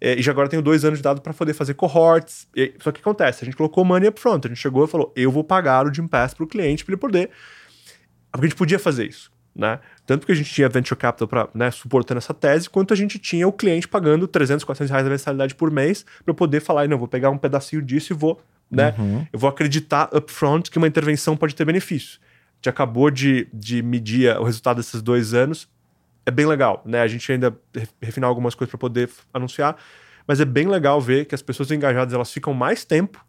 [0.01, 2.49] É, e já agora tenho dois anos de dado para poder fazer cohorts.
[2.57, 3.45] E, só que o que acontece?
[3.45, 4.45] A gente colocou money up front.
[4.47, 6.95] A gente chegou e falou: eu vou pagar o Gym Pass para o cliente para
[6.95, 7.31] ele poder.
[8.33, 9.31] Porque a gente podia fazer isso.
[9.55, 9.81] Né?
[10.07, 13.19] Tanto que a gente tinha venture capital para né, suportando essa tese, quanto a gente
[13.19, 16.99] tinha o cliente pagando 300, 400 reais a mensalidade por mês para poder falar: não,
[16.99, 18.41] vou pegar um pedacinho disso e vou.
[18.71, 18.95] Né?
[18.97, 19.27] Uhum.
[19.33, 22.21] Eu vou acreditar upfront que uma intervenção pode ter benefício
[22.61, 25.67] gente acabou de, de medir o resultado desses dois anos.
[26.27, 27.01] É bem legal, né?
[27.01, 27.57] A gente ainda
[28.01, 29.77] refinar algumas coisas para poder anunciar,
[30.27, 33.25] mas é bem legal ver que as pessoas engajadas elas ficam mais tempo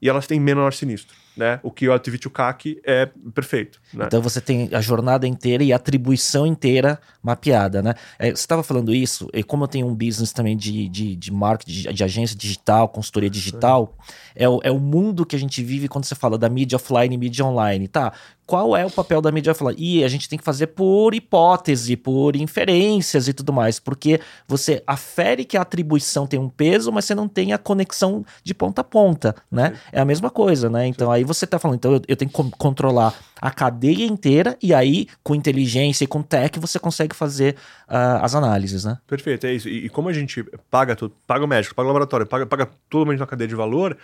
[0.00, 1.60] e elas têm menor sinistro né?
[1.62, 3.80] O que o to CAC é perfeito.
[3.92, 4.04] Né?
[4.06, 7.94] Então você tem a jornada inteira e a atribuição inteira mapeada, né?
[8.18, 11.32] É, você estava falando isso, e como eu tenho um business também de, de, de
[11.32, 13.96] marketing, de, de agência digital, consultoria digital,
[14.34, 17.14] é o, é o mundo que a gente vive quando você fala da mídia offline
[17.14, 18.12] e mídia online, tá?
[18.46, 19.76] Qual é o papel da mídia offline?
[19.78, 24.82] E a gente tem que fazer por hipótese, por inferências e tudo mais, porque você
[24.86, 28.80] afere que a atribuição tem um peso, mas você não tem a conexão de ponta
[28.80, 29.78] a ponta, né?
[29.92, 30.86] É a mesma coisa, né?
[30.86, 34.72] Então aí você tá falando, então eu, eu tenho que controlar a cadeia inteira e
[34.72, 37.56] aí com inteligência e com tech você consegue fazer
[37.88, 38.98] uh, as análises, né?
[39.06, 39.68] Perfeito, é isso.
[39.68, 42.70] E, e, como a gente paga tudo, paga o médico, paga o laboratório, paga, paga
[42.88, 43.96] todo mundo na cadeia de valor,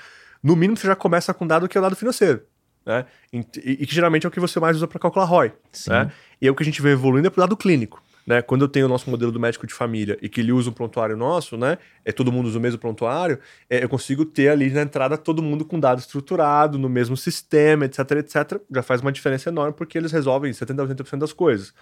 [0.43, 2.43] no mínimo você já começa com dado que é o dado financeiro.
[2.89, 3.05] Né?
[3.31, 3.45] E,
[3.83, 5.53] e, que geralmente é o que você mais usa para calcular ROI.
[5.87, 6.11] Né?
[6.41, 8.03] E é o que a gente vê evoluindo é pro lado clínico.
[8.27, 8.41] Né?
[8.41, 10.73] Quando eu tenho o nosso modelo do médico de família e que ele usa um
[10.73, 11.79] prontuário nosso, né?
[12.05, 15.43] É todo mundo usa o mesmo prontuário, é, eu consigo ter ali na entrada todo
[15.43, 18.61] mundo com dado estruturado, no mesmo sistema, etc, etc.
[18.71, 21.75] Já faz uma diferença enorme porque eles resolvem 70% a 80% das coisas.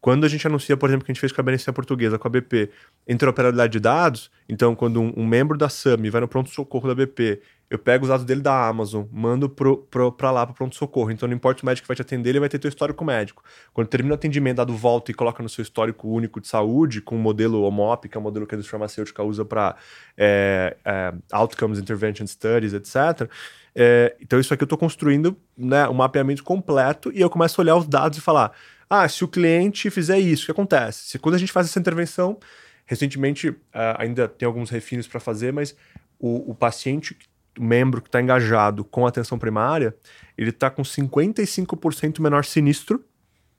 [0.00, 2.28] Quando a gente anuncia, por exemplo, que a gente fez com a Beneficência Portuguesa, com
[2.28, 2.70] a BP,
[3.08, 7.40] interoperabilidade de dados, então quando um, um membro da SAMI vai no pronto-socorro da BP
[7.68, 11.10] eu pego os dados dele da Amazon, mando pro, pro, pra lá, pro pronto-socorro.
[11.10, 13.42] Então, não importa o médico que vai te atender, ele vai ter teu histórico médico.
[13.72, 17.16] Quando termina o atendimento, dado volta e coloca no seu histórico único de saúde, com
[17.16, 19.74] o modelo OMOP, que é o modelo que a indústria farmacêutica usa para
[20.16, 23.28] é, é, Outcomes, Intervention Studies, etc.
[23.74, 27.62] É, então, isso aqui eu estou construindo né, um mapeamento completo e eu começo a
[27.62, 28.52] olhar os dados e falar:
[28.88, 31.08] ah, se o cliente fizer isso, o que acontece?
[31.08, 32.38] Se quando a gente faz essa intervenção,
[32.86, 33.58] recentemente uh,
[33.98, 35.76] ainda tem alguns refinos para fazer, mas
[36.18, 37.16] o, o paciente
[37.58, 39.94] membro que está engajado com atenção primária,
[40.36, 43.04] ele está com 55% menor sinistro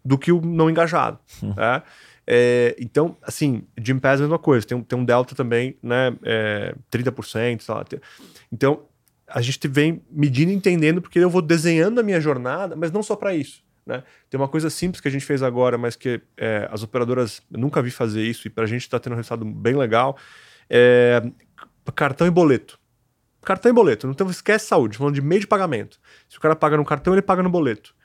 [0.04, 1.20] do que o não engajado.
[1.42, 1.54] Uhum.
[1.56, 1.84] Né?
[2.26, 6.14] É, então, assim, Jim Pass é a mesma coisa, tem, tem um delta também, né,
[6.24, 7.86] é, 30%, sei lá.
[8.52, 8.86] Então,
[9.28, 13.02] a gente vem medindo e entendendo, porque eu vou desenhando a minha jornada, mas não
[13.02, 13.64] só para isso.
[13.86, 14.04] Né?
[14.30, 17.60] Tem uma coisa simples que a gente fez agora, mas que é, as operadoras eu
[17.60, 20.18] nunca vi fazer isso e para a gente está tendo um resultado bem legal.
[20.70, 21.24] É,
[21.96, 22.78] cartão e boleto.
[23.48, 24.08] Cartão e boleto.
[24.08, 26.02] Então esquece saúde, falando de meio de pagamento.
[26.28, 27.96] Se o cara paga no cartão, ele paga no boleto.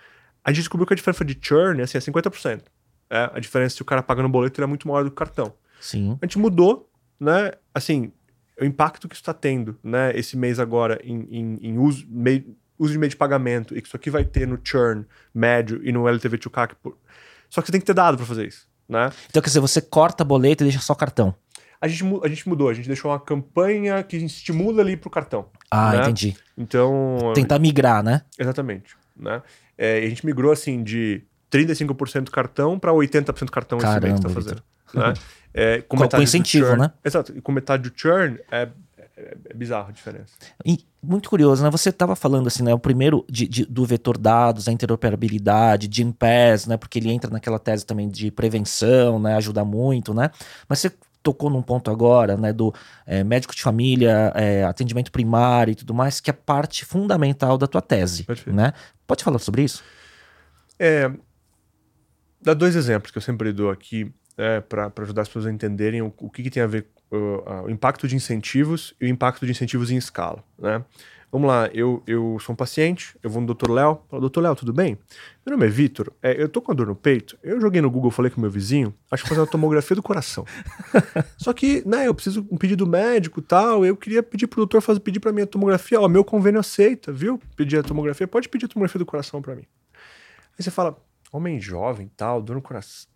[0.44, 2.62] A gente descobriu que a diferença de churn assim, é 50%.
[3.10, 5.14] É, a diferença se o cara paga no boleto ele é muito maior do que
[5.14, 5.52] o cartão.
[5.80, 6.16] Sim.
[6.22, 7.50] A gente mudou, né?
[7.74, 8.12] Assim,
[8.60, 10.16] o impacto que isso está tendo, né?
[10.16, 13.88] Esse mês agora em, em, em uso, meio, uso de meio de pagamento e que
[13.88, 16.76] isso aqui vai ter no churn médio e no LTV to CAC.
[17.50, 19.10] Só que você tem que ter dado para fazer isso, né?
[19.28, 21.34] Então, quer dizer, você corta boleto e deixa só cartão.
[21.82, 25.46] A gente, a gente mudou, a gente deixou uma campanha que estimula ali pro cartão.
[25.68, 26.02] Ah, né?
[26.02, 26.36] entendi.
[26.56, 27.32] Então.
[27.34, 28.22] Tentar migrar, né?
[28.38, 28.94] Exatamente.
[29.16, 29.42] Né?
[29.76, 34.26] É, a gente migrou assim de 35% cartão para 80% cartão Caramba, esse mês que
[34.26, 34.62] tá fazendo.
[34.94, 35.14] Né?
[35.54, 36.92] É, com, com, incentivo, churn, né?
[37.04, 37.36] Exato.
[37.36, 38.70] E com metade do churn é,
[39.14, 40.32] é, é bizarro a diferença.
[40.64, 41.70] E muito curioso, né?
[41.70, 42.72] Você estava falando assim, né?
[42.72, 46.78] O primeiro de, de, do vetor dados, a interoperabilidade, Jim Pass, né?
[46.78, 49.36] Porque ele entra naquela tese também de prevenção, né?
[49.36, 50.30] Ajuda muito, né?
[50.66, 50.90] Mas você
[51.22, 52.74] tocou num ponto agora, né, do
[53.06, 57.66] é, médico de família, é, atendimento primário e tudo mais, que é parte fundamental da
[57.66, 58.54] tua tese, Perfeito.
[58.54, 58.72] né?
[59.06, 59.82] Pode falar sobre isso?
[60.78, 61.10] É,
[62.40, 66.02] dá dois exemplos que eu sempre dou aqui é, para ajudar as pessoas a entenderem
[66.02, 69.44] o, o que, que, tem a ver uh, o impacto de incentivos e o impacto
[69.44, 70.84] de incentivos em escala, né?
[71.32, 73.70] Vamos lá, eu, eu sou um paciente, eu vou no Dr.
[73.70, 74.98] Léo, falo, doutor Léo, tudo bem?
[75.46, 77.90] Meu nome é Vitor, é, eu tô com a dor no peito, eu joguei no
[77.90, 80.44] Google, falei com meu vizinho, acho que fazer uma tomografia do coração.
[81.38, 84.82] Só que, né, eu preciso um pedido médico e tal, eu queria pedir pro doutor
[84.82, 87.40] fazer, pedir pra mim a tomografia, ó, meu convênio aceita, viu?
[87.56, 89.64] Pedir a tomografia, pode pedir a tomografia do coração para mim.
[90.58, 90.98] Aí você fala,
[91.32, 93.08] homem jovem tal, dor no coração,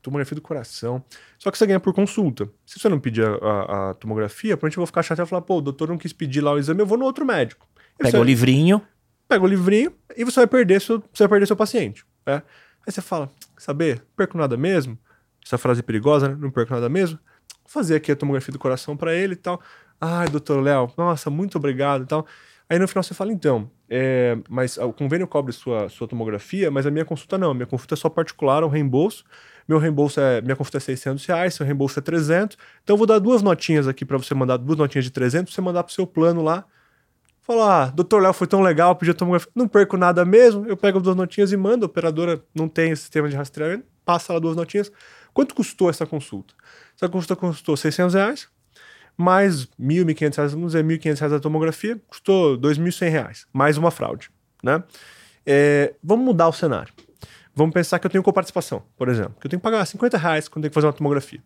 [0.00, 1.04] tomografia do coração.
[1.38, 2.48] Só que você ganha por consulta.
[2.64, 5.42] Se você não pedir a, a, a tomografia, provavelmente eu vou ficar chateado e falar,
[5.42, 7.68] pô, o doutor não quis pedir lá o exame, eu vou no outro médico.
[7.98, 8.82] pega o livrinho.
[9.28, 12.04] Pega o livrinho e você vai perder seu, você vai perder seu paciente.
[12.26, 12.42] Né?
[12.86, 14.98] Aí você fala, saber, perco nada mesmo.
[15.44, 16.36] Essa frase é perigosa, né?
[16.38, 17.18] Não perco nada mesmo.
[17.62, 19.60] Vou fazer aqui a tomografia do coração para ele e tal.
[20.00, 22.26] Ai, doutor Léo, nossa, muito obrigado e tal.
[22.68, 26.86] Aí no final você fala, então, é, mas o convênio cobre sua, sua tomografia, mas
[26.86, 27.52] a minha consulta não.
[27.52, 29.24] Minha consulta é só particular, é um reembolso.
[29.66, 32.56] Meu reembolso é, minha consulta é 600 reais, seu reembolso é 300.
[32.84, 35.54] Então eu vou dar duas notinhas aqui para você mandar, duas notinhas de 300, pra
[35.54, 36.64] você mandar pro seu plano lá.
[37.42, 39.50] Falar, ah, doutor Léo, foi tão legal, pedi a tomografia.
[39.56, 41.84] Não perco nada mesmo, eu pego duas notinhas e mando.
[41.84, 44.92] A operadora não tem esse sistema de rastreamento, passa lá duas notinhas.
[45.34, 46.54] Quanto custou essa consulta?
[46.94, 48.48] Essa consulta custou 600 reais,
[49.20, 54.30] mais R$ 1.500, vamos dizer, R$ 1.500 da tomografia, custou R$ 2.100, mais uma fraude,
[54.62, 54.82] né?
[55.46, 56.92] É, vamos mudar o cenário.
[57.54, 60.48] Vamos pensar que eu tenho coparticipação, por exemplo, que eu tenho que pagar 50 reais
[60.48, 61.42] quando tenho que fazer uma tomografia.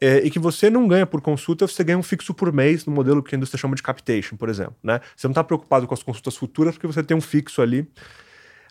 [0.00, 2.92] É, e que você não ganha por consulta, você ganha um fixo por mês no
[2.92, 4.76] modelo que a indústria chama de capitation, por exemplo.
[4.82, 4.98] Né?
[5.14, 7.86] Você não está preocupado com as consultas futuras porque você tem um fixo ali.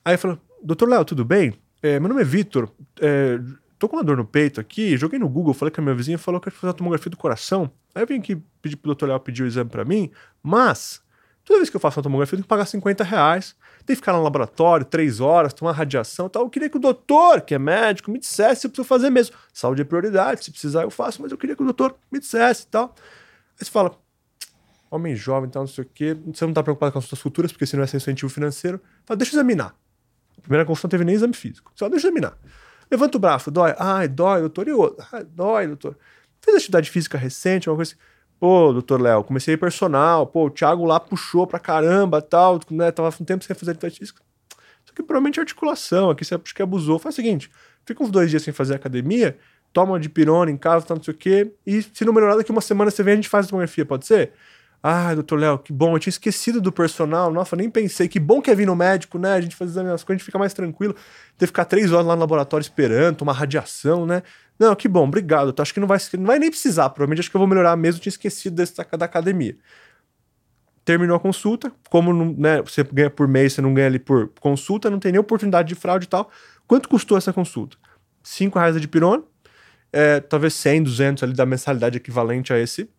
[0.04, 1.54] Aí eu falo, doutor Léo, tudo bem?
[1.84, 3.40] É, meu nome é Vitor, é,
[3.80, 6.18] tô com uma dor no peito aqui, joguei no Google, falei com a minha vizinha,
[6.18, 7.72] falou que ia fazer a tomografia do coração.
[7.96, 10.12] Aí eu vim aqui pedir pro doutor Léo pedir o exame para mim,
[10.44, 11.02] mas
[11.46, 13.56] toda vez que eu faço uma tomografia, eu tenho que pagar 50 reais.
[13.86, 16.44] Tem que ficar no laboratório três horas, tomar radiação e tal.
[16.44, 19.36] Eu queria que o doutor, que é médico, me dissesse se eu preciso fazer mesmo.
[19.52, 22.66] Saúde é prioridade, se precisar eu faço, mas eu queria que o doutor me dissesse
[22.66, 22.94] e tal.
[23.60, 23.98] Aí você fala,
[24.92, 27.52] homem jovem, tal, não sei o quê, você não tá preocupado com as suas futuras,
[27.52, 28.80] porque senão é sem incentivo financeiro.
[29.06, 29.74] Fala, deixa eu examinar.
[30.38, 31.72] A primeira consulta não teve nem exame físico.
[31.74, 32.38] Só deixa eu examinar.
[32.90, 33.74] Levanta o braço, dói.
[33.78, 34.68] Ai, dói, doutor.
[34.68, 35.06] E outro?
[35.12, 35.98] Ai, dói, doutor.
[36.42, 38.02] Fez atividade física recente, uma coisa assim.
[38.40, 40.26] Pô, doutor Léo, comecei personal.
[40.26, 42.60] Pô, o Thiago lá puxou pra caramba tal.
[42.72, 44.22] Né, tava um tempo sem fazer atividade física.
[44.84, 46.10] Isso aqui provavelmente é articulação.
[46.10, 46.98] Aqui você acha que abusou.
[46.98, 47.52] Faz o seguinte:
[47.86, 49.38] fica uns dois dias sem fazer academia,
[49.74, 51.52] toma de pirona em casa, tá, não sei o quê.
[51.68, 54.06] E se não melhorar daqui uma semana, você vem a gente faz a tomografia, pode
[54.06, 54.32] ser?
[54.82, 57.32] Ah, doutor Léo, que bom, eu tinha esquecido do personal.
[57.34, 58.08] Nossa, nem pensei.
[58.08, 59.34] Que bom que é vir no médico, né?
[59.34, 60.96] A gente faz as coisas, a gente fica mais tranquilo.
[61.38, 64.24] Ter que ficar três horas lá no laboratório esperando, tomar radiação, né?
[64.58, 65.54] Não, que bom, obrigado.
[65.62, 68.00] Acho que não vai, não vai nem precisar, provavelmente acho que eu vou melhorar mesmo.
[68.02, 69.58] Tinha esquecido desse da, da academia.
[70.86, 74.30] terminou a consulta, como não, né, você ganha por mês, você não ganha ali por
[74.40, 76.32] consulta, não tem nem oportunidade de fraude e tal.
[76.68, 77.78] Quanto custou essa consulta?
[78.24, 79.24] 5 reais de pirona,
[79.92, 82.90] é, talvez 100, 200 ali da mensalidade equivalente a esse,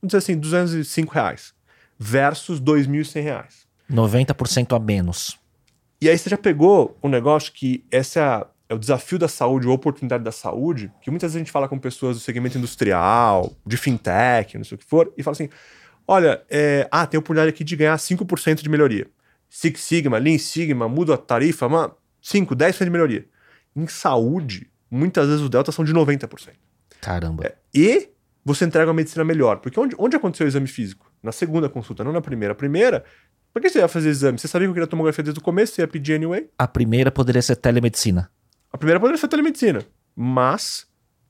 [0.00, 1.54] vamos dizer assim, 205 reais,
[1.98, 3.66] versus 2.100 reais.
[3.90, 5.38] 90% a menos.
[6.00, 9.66] E aí você já pegou um negócio que essa é, é o desafio da saúde,
[9.66, 13.52] a oportunidade da saúde, que muitas vezes a gente fala com pessoas do segmento industrial,
[13.66, 15.50] de fintech, não sei o que for, e fala assim,
[16.08, 19.06] olha, é, ah, tem oportunidade aqui de ganhar 5% de melhoria.
[19.50, 23.26] Six Sigma, Lean Sigma, muda a tarifa, uma 5, 10% de melhoria.
[23.74, 26.50] Em saúde, muitas vezes os deltas são de 90%.
[27.00, 27.44] Caramba.
[27.44, 28.08] É, e
[28.44, 29.58] você entrega uma medicina melhor.
[29.58, 31.10] Porque onde, onde aconteceu o exame físico?
[31.22, 32.52] Na segunda consulta, não na primeira.
[32.52, 33.04] A primeira,
[33.52, 34.38] por que você ia fazer exame?
[34.38, 36.48] Você sabia que eu queria tomografia desde o começo, você ia pedir anyway?
[36.58, 38.30] A primeira poderia ser telemedicina.
[38.72, 40.86] A primeira poderia ser telemedicina, mas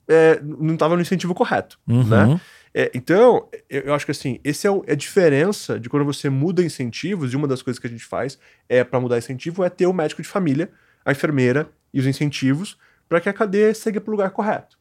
[0.07, 2.03] é, não estava no incentivo correto, uhum.
[2.03, 2.39] né?
[2.73, 6.29] É, então, eu, acho que assim, esse é, o, é, a diferença de quando você
[6.29, 9.69] muda incentivos, e uma das coisas que a gente faz é para mudar incentivo é
[9.69, 10.71] ter o médico de família,
[11.03, 12.77] a enfermeira e os incentivos
[13.09, 14.77] para que a cadeia seja para o lugar correto.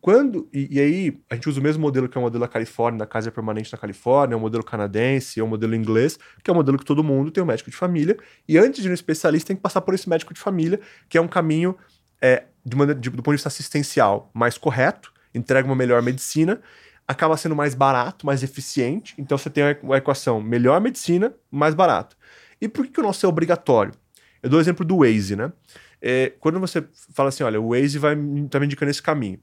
[0.00, 2.48] Quando, e, e, aí a gente usa o mesmo modelo que é o modelo da
[2.48, 6.50] Califórnia, da casa permanente da Califórnia, é o modelo canadense, é o modelo inglês, que
[6.50, 8.16] é o modelo que todo mundo tem um médico de família,
[8.48, 11.20] e antes de ir especialista tem que passar por esse médico de família, que é
[11.20, 11.76] um caminho
[12.22, 16.60] é, de maneira, de, do ponto de vista assistencial mais correto, entrega uma melhor medicina,
[17.06, 22.16] acaba sendo mais barato, mais eficiente, então você tem a equação melhor medicina, mais barato.
[22.60, 23.92] E por que, que o nosso é obrigatório?
[24.42, 25.52] Eu dou o exemplo do Waze, né?
[26.00, 28.16] É, quando você fala assim, olha, o Waze vai
[28.48, 29.40] tá me indicando esse caminho.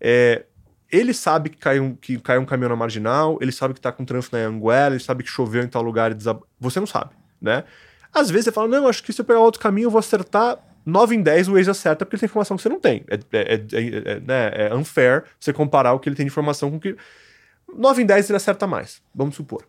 [0.00, 0.44] É,
[0.90, 3.90] ele sabe que caiu, um, que caiu um caminhão na marginal, ele sabe que tá
[3.90, 6.42] com trânsito na Anguera, ele sabe que choveu em tal lugar e desab...
[6.60, 7.64] Você não sabe, né?
[8.12, 10.58] Às vezes você fala, não, acho que se eu pegar outro caminho eu vou acertar
[10.84, 13.04] 9 em 10 o Waze acerta porque ele tem informação que você não tem.
[13.08, 16.70] É, é, é, é, né, é unfair você comparar o que ele tem de informação
[16.70, 16.96] com o que...
[17.76, 19.66] 9 em 10 ele acerta mais, vamos supor.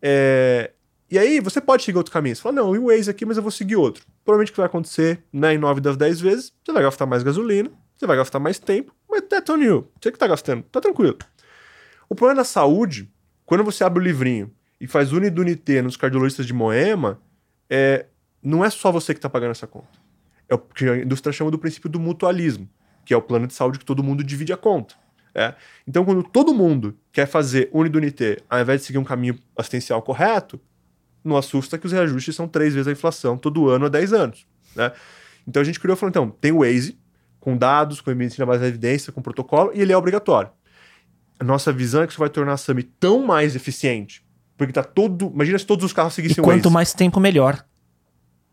[0.00, 0.70] É,
[1.10, 2.34] e aí você pode seguir outro caminho.
[2.34, 4.04] Você fala, não, o Waze aqui, mas eu vou seguir outro.
[4.24, 7.22] Provavelmente o que vai acontecer, né, em 9 das 10 vezes, você vai gastar mais
[7.22, 9.88] gasolina, você vai gastar mais tempo, mas on you.
[10.00, 11.16] Você que tá gastando, tá tranquilo.
[12.08, 13.10] O problema da saúde,
[13.44, 17.20] quando você abre o livrinho e faz unidunité nos cardiologistas de Moema,
[17.68, 18.06] é,
[18.42, 19.98] não é só você que tá pagando essa conta.
[20.48, 22.68] É o que a indústria chama do princípio do mutualismo,
[23.04, 24.94] que é o plano de saúde que todo mundo divide a conta.
[25.34, 25.54] É.
[25.86, 30.60] Então, quando todo mundo quer fazer unidunité ao invés de seguir um caminho assistencial correto,
[31.24, 34.46] não assusta que os reajustes são três vezes a inflação todo ano há 10 anos.
[34.76, 34.92] Né?
[35.48, 36.98] Então a gente criou falou: então, tem o Waze,
[37.44, 40.50] com dados, com medicina base de evidência, com protocolo, e ele é obrigatório.
[41.38, 44.24] A nossa visão é que isso vai tornar a SAMI tão mais eficiente,
[44.56, 45.30] porque tá todo.
[45.34, 47.62] Imagina se todos os carros seguissem e o quanto mais tempo, melhor.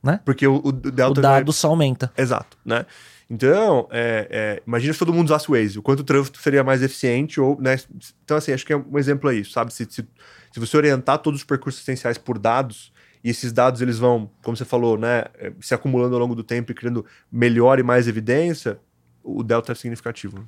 [0.04, 0.20] Né?
[0.26, 1.20] Porque o, o Delta.
[1.20, 2.12] O dado só aumenta.
[2.18, 2.86] Exato, né?
[3.30, 6.66] Então, é, é, imagina se todo mundo usasse o Waze, o quanto o trânsito seria
[6.66, 7.78] mais eficiente, ou, né?
[8.26, 9.74] Então, assim, acho que é um exemplo aí, sabe?
[9.74, 10.06] Se, se,
[10.52, 12.92] se você orientar todos os percursos essenciais por dados,
[13.24, 16.44] e esses dados eles vão, como você falou, né, é, se acumulando ao longo do
[16.44, 18.80] tempo e criando melhor e mais evidência,
[19.24, 20.48] o delta é significativo.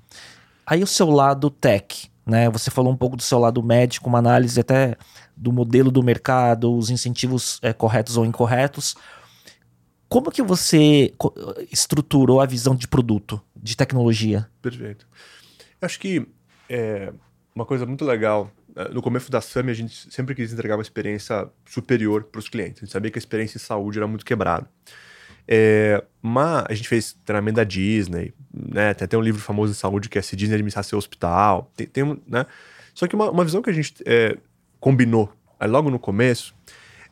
[0.66, 2.50] Aí o seu lado tech, né?
[2.50, 4.96] Você falou um pouco do seu lado médico, uma análise até
[5.36, 8.96] do modelo do mercado, os incentivos é, corretos ou incorretos.
[10.08, 11.14] Como que você
[11.72, 14.48] estruturou a visão de produto, de tecnologia?
[14.62, 15.08] Perfeito.
[15.82, 16.26] Eu acho que
[16.70, 17.12] é,
[17.56, 20.82] uma coisa muito legal eh, no começo da SAMI, a gente sempre quis entregar uma
[20.82, 22.82] experiência superior para os clientes.
[22.82, 24.68] A gente sabia que a experiência em saúde era muito quebrada.
[25.48, 28.94] É, mas a gente fez treinamento da Disney, né?
[28.94, 31.72] Tem até um livro famoso de saúde que é Se Disney Administrar Seu Hospital.
[31.76, 32.46] Tem, tem né?
[32.94, 34.38] Só que uma, uma visão que a gente é,
[34.80, 35.32] combinou
[35.62, 36.54] logo no começo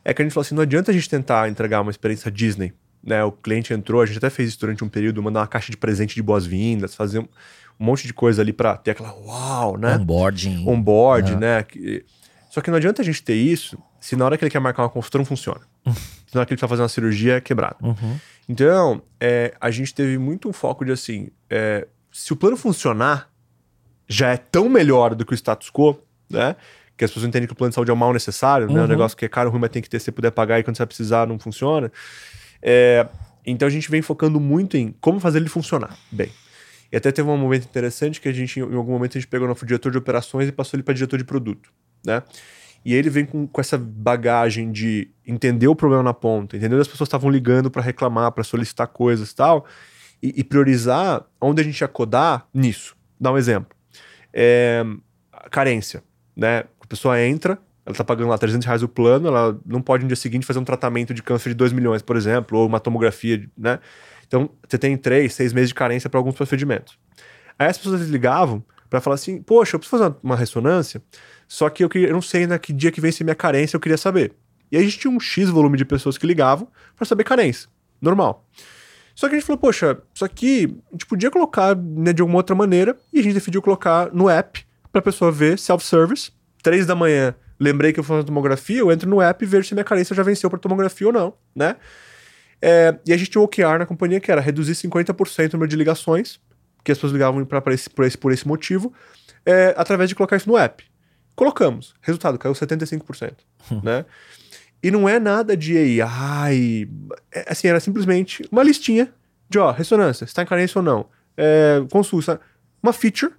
[0.04, 2.72] é que a gente falou assim: não adianta a gente tentar entregar uma experiência Disney.
[3.02, 3.22] Né?
[3.24, 5.76] O cliente entrou, a gente até fez isso durante um período, mandar uma caixa de
[5.76, 7.28] presente de boas-vindas, fazer um,
[7.78, 9.96] um monte de coisa ali para ter aquela uau, né?
[9.96, 10.68] Onboarding.
[10.68, 11.38] Onboard, uhum.
[11.38, 11.66] né?
[12.50, 14.82] Só que não adianta a gente ter isso se na hora que ele quer marcar
[14.82, 15.60] uma consulta não funciona.
[15.86, 17.76] se na hora que ele precisa fazer uma cirurgia é quebrado.
[17.80, 18.18] Uhum.
[18.48, 23.30] Então, é, a gente teve muito um foco de assim: é, se o plano funcionar,
[24.08, 26.56] já é tão melhor do que o status quo, né?
[26.96, 28.74] Que as pessoas entendem que o plano de saúde é o mal necessário, uhum.
[28.74, 28.82] né?
[28.82, 30.76] Um negócio que é caro, ruim, mas tem que ter, se puder pagar e quando
[30.76, 31.90] você precisar não funciona.
[32.60, 33.06] É,
[33.46, 36.30] então a gente vem focando muito em como fazer ele funcionar bem.
[36.92, 39.46] E até teve um momento interessante que a gente, em algum momento, a gente pegou
[39.46, 41.72] o nosso diretor de operações e passou ele para diretor de produto,
[42.04, 42.22] né?
[42.84, 46.88] E ele vem com, com essa bagagem de entender o problema na ponta, entender as
[46.88, 49.64] pessoas estavam ligando para reclamar, para solicitar coisas e tal,
[50.22, 52.96] e, priorizar onde a gente ia codar nisso.
[53.20, 53.74] Dá um exemplo.
[54.32, 54.84] É,
[55.50, 56.02] carência,
[56.36, 56.64] né?
[56.80, 60.08] A pessoa entra, ela tá pagando lá 300 reais o plano, ela não pode no
[60.08, 63.48] dia seguinte fazer um tratamento de câncer de 2 milhões, por exemplo, ou uma tomografia,
[63.56, 63.78] né?
[64.32, 66.98] Então, você tem três, seis meses de carência para alguns procedimentos.
[67.58, 71.02] Aí as pessoas ligavam para falar assim: Poxa, eu preciso fazer uma ressonância,
[71.46, 73.80] Só que eu, queria, eu não sei ainda que dia que vence minha carência, eu
[73.80, 74.32] queria saber.
[74.70, 76.66] E aí a gente tinha um X volume de pessoas que ligavam
[76.96, 77.68] para saber carência.
[78.00, 78.48] Normal.
[79.14, 82.38] Só que a gente falou, poxa, isso aqui a gente podia colocar né, de alguma
[82.38, 86.32] outra maneira e a gente decidiu colocar no app pra pessoa ver self-service.
[86.62, 89.74] Três da manhã, lembrei que eu faço tomografia, eu entro no app e vejo se
[89.74, 91.76] minha carência já venceu pra tomografia ou não, né?
[92.64, 95.68] É, e a gente tinha um OKR na companhia que era reduzir 50% o número
[95.68, 96.38] de ligações,
[96.84, 98.92] que as pessoas ligavam pra, pra esse, por, esse, por esse motivo,
[99.44, 100.84] é, através de colocar isso no app.
[101.34, 101.94] Colocamos.
[102.00, 103.34] Resultado, caiu 75%.
[103.82, 104.04] né?
[104.80, 106.88] E não é nada de AI.
[107.32, 109.12] É, assim, era simplesmente uma listinha
[109.48, 111.06] de, ó, ressonância, se tá em carência ou não.
[111.36, 112.40] É, consulta.
[112.82, 113.32] Uma feature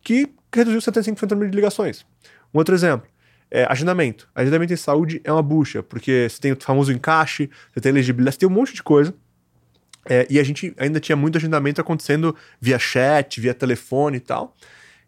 [0.00, 2.06] que reduziu 75% do número de ligações.
[2.52, 3.08] Um outro exemplo.
[3.54, 4.28] É, agendamento.
[4.34, 8.34] Agendamento em saúde é uma bucha, porque você tem o famoso encaixe, você tem elegibilidade,
[8.34, 9.14] você tem um monte de coisa.
[10.04, 14.56] É, e a gente ainda tinha muito agendamento acontecendo via chat, via telefone e tal.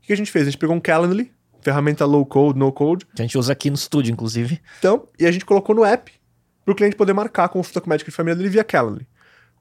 [0.01, 0.47] O que a gente fez?
[0.47, 3.05] A gente pegou um Calendly, ferramenta low code, no code.
[3.07, 4.61] Que a gente usa aqui no estúdio, inclusive.
[4.79, 6.13] Então, e a gente colocou no app
[6.65, 9.09] para o cliente poder marcar a consulta com o médico de família dele via Calendly.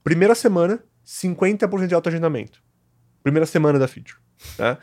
[0.04, 2.62] Primeira semana, 50% de auto-agendamento.
[3.24, 4.20] Primeira semana da feature.
[4.60, 4.78] Né?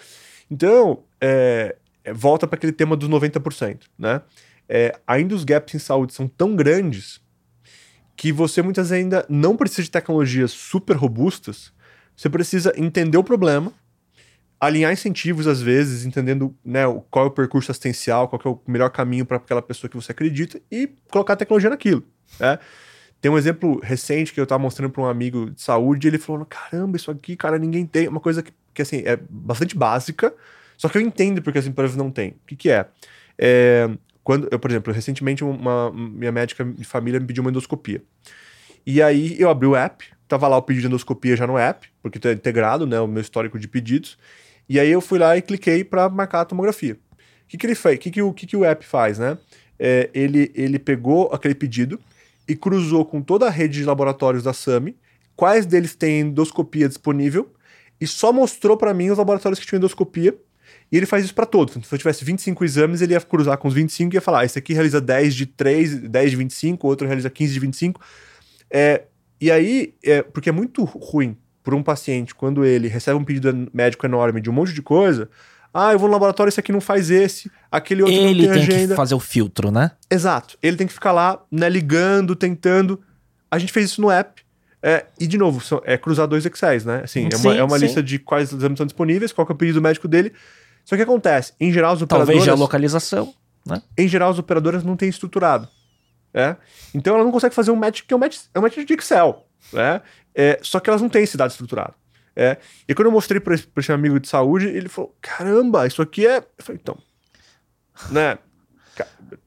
[0.51, 1.77] Então, é,
[2.13, 3.83] volta para aquele tema dos 90%.
[3.99, 4.21] Né?
[4.69, 7.21] É, ainda os gaps em saúde são tão grandes
[8.17, 11.73] que você muitas vezes ainda não precisa de tecnologias super robustas,
[12.17, 13.73] você precisa entender o problema,
[14.61, 18.91] alinhar incentivos às vezes, entendendo né, qual é o percurso assistencial, qual é o melhor
[18.91, 22.05] caminho para aquela pessoa que você acredita e colocar a tecnologia naquilo.
[22.39, 22.59] Né?
[23.21, 26.19] Tem um exemplo recente que eu estava mostrando para um amigo de saúde, e ele
[26.19, 28.09] falou: caramba, isso aqui, cara, ninguém tem.
[28.09, 30.35] Uma coisa que, que assim, é bastante básica,
[30.83, 32.31] só que eu entendo porque as empresas não têm.
[32.31, 32.87] O que, que é?
[33.39, 33.89] é
[34.25, 38.03] quando, eu, por exemplo, recentemente uma, minha médica de família me pediu uma endoscopia.
[38.85, 41.89] E aí eu abri o app, tava lá o pedido de endoscopia já no app,
[42.03, 44.19] porque tá integrado, né, o meu histórico de pedidos.
[44.69, 46.95] E aí eu fui lá e cliquei para marcar a tomografia.
[46.95, 46.97] O
[47.47, 47.95] que, que ele fez?
[47.95, 49.39] O que, que, o, que, que o app faz, né?
[49.79, 51.97] É, ele, ele pegou aquele pedido
[52.49, 54.97] e cruzou com toda a rede de laboratórios da SAMI,
[55.37, 57.53] quais deles têm endoscopia disponível,
[58.01, 60.37] e só mostrou para mim os laboratórios que tinham endoscopia.
[60.93, 61.75] E ele faz isso para todos.
[61.75, 64.41] Então, se eu tivesse 25 exames, ele ia cruzar com os 25 e ia falar:
[64.41, 68.01] ah, esse aqui realiza 10 de 3, 10 de 25, outro realiza 15 de 25.
[68.71, 69.05] É,
[69.41, 73.71] e aí, é, porque é muito ruim por um paciente, quando ele recebe um pedido
[73.73, 75.31] médico enorme de um monte de coisa,
[75.73, 78.67] ah, eu vou no laboratório, esse aqui não faz esse, aquele outro ele não tem,
[78.67, 79.93] tem que fazer o filtro, né?
[80.11, 80.59] Exato.
[80.63, 83.01] Ele tem que ficar lá, né, ligando, tentando.
[83.51, 84.43] A gente fez isso no app.
[84.83, 87.03] É, e, de novo, é cruzar dois Excels, né?
[87.05, 89.55] Assim, sim, é uma, é uma lista de quais exames estão disponíveis, qual é o
[89.55, 90.33] pedido médico dele.
[90.85, 92.29] Só que acontece, em geral, os operadoras...
[92.29, 93.83] Talvez já a localização, né?
[93.97, 95.69] Em geral, as operadoras não têm estruturado.
[96.35, 96.57] É?
[96.95, 98.95] Então, ela não consegue fazer um match que é um match, é um match de
[98.95, 99.47] Excel.
[99.73, 100.01] Né?
[100.35, 101.95] É, só que elas não têm esse dado estruturado.
[102.35, 102.57] É,
[102.89, 106.27] e quando eu mostrei para esse, esse, amigo de saúde, ele falou: caramba, isso aqui
[106.27, 106.39] é.
[106.39, 106.97] Eu falei, então.
[108.11, 108.39] Né?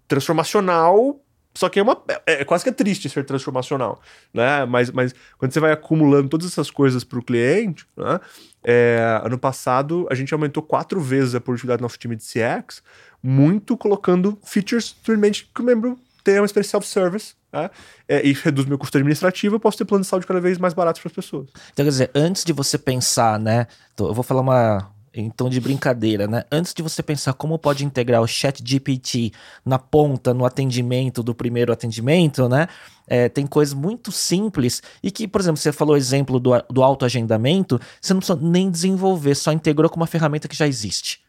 [0.07, 1.19] Transformacional,
[1.55, 4.01] só que é, uma, é, é, quase que é triste ser transformacional,
[4.33, 4.65] né?
[4.65, 8.19] Mas, mas quando você vai acumulando todas essas coisas para o cliente, né?
[8.63, 12.83] É, ano passado a gente aumentou quatro vezes a produtividade do nosso time de CX,
[13.23, 17.69] muito colocando features simplesmente que o membro tenha uma experiência self-service né?
[18.09, 20.73] é, e reduz meu custo administrativo, eu posso ter plano de saúde cada vez mais
[20.73, 21.47] baratos para as pessoas.
[21.71, 23.67] Então, quer dizer, antes de você pensar, né?
[23.97, 24.94] Eu vou falar uma.
[25.29, 26.43] Tom de brincadeira, né?
[26.51, 29.31] Antes de você pensar como pode integrar o chat GPT
[29.65, 32.67] na ponta, no atendimento do primeiro atendimento, né?
[33.07, 36.83] É, tem coisas muito simples e que, por exemplo, você falou o exemplo do, do
[36.83, 41.23] autoagendamento, você não precisa nem desenvolver, só integrou com uma ferramenta que já existe.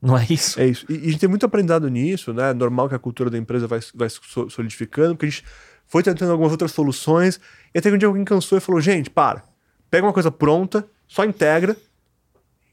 [0.00, 0.60] Não é isso?
[0.60, 0.84] É isso.
[0.88, 2.50] E, e a gente tem muito aprendizado nisso, né?
[2.50, 4.08] É normal que a cultura da empresa vai, vai
[4.50, 5.44] solidificando, porque a gente
[5.86, 7.38] foi tentando algumas outras soluções,
[7.74, 9.44] e até que um dia alguém cansou e falou: gente, para,
[9.90, 11.76] pega uma coisa pronta, só integra,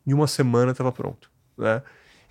[0.10, 1.30] em uma semana estava pronto.
[1.58, 1.82] Né?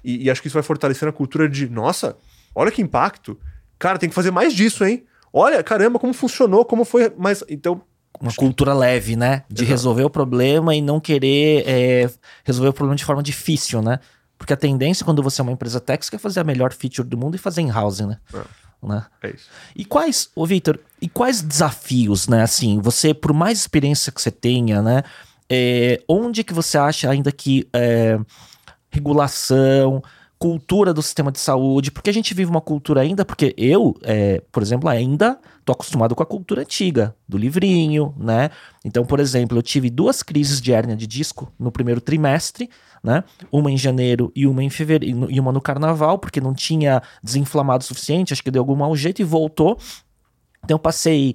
[0.02, 2.16] E, e, acho que isso vai fortalecendo a cultura de: nossa,
[2.54, 3.38] olha que impacto,
[3.78, 5.04] cara, tem que fazer mais disso, hein?
[5.32, 7.12] Olha, caramba, como funcionou, como foi.
[7.16, 7.82] Mas então.
[8.20, 9.44] Uma cultura leve, né?
[9.48, 9.70] De Exato.
[9.70, 12.10] resolver o problema e não querer é,
[12.42, 14.00] resolver o problema de forma difícil, né?
[14.36, 17.16] Porque a tendência quando você é uma empresa tech é fazer a melhor feature do
[17.16, 18.18] mundo e fazer in-house, né?
[18.34, 18.88] É.
[18.88, 19.06] né?
[19.22, 19.48] É isso.
[19.76, 22.42] E quais, ô Victor, e quais desafios, né?
[22.42, 25.04] Assim, você, por mais experiência que você tenha, né?
[25.50, 28.18] É, onde que você acha ainda que é,
[28.90, 30.02] regulação,
[30.38, 34.40] cultura do sistema de saúde, porque a gente vive uma cultura ainda, porque eu, é,
[34.52, 38.50] por exemplo, ainda tô acostumado com a cultura antiga, do livrinho, né?
[38.84, 42.70] Então, por exemplo, eu tive duas crises de hérnia de disco no primeiro trimestre,
[43.02, 43.24] né?
[43.50, 47.82] Uma em janeiro e uma em fevereiro, e uma no carnaval, porque não tinha desinflamado
[47.82, 49.76] o suficiente, acho que deu algum mau jeito e voltou.
[50.64, 51.34] Então eu passei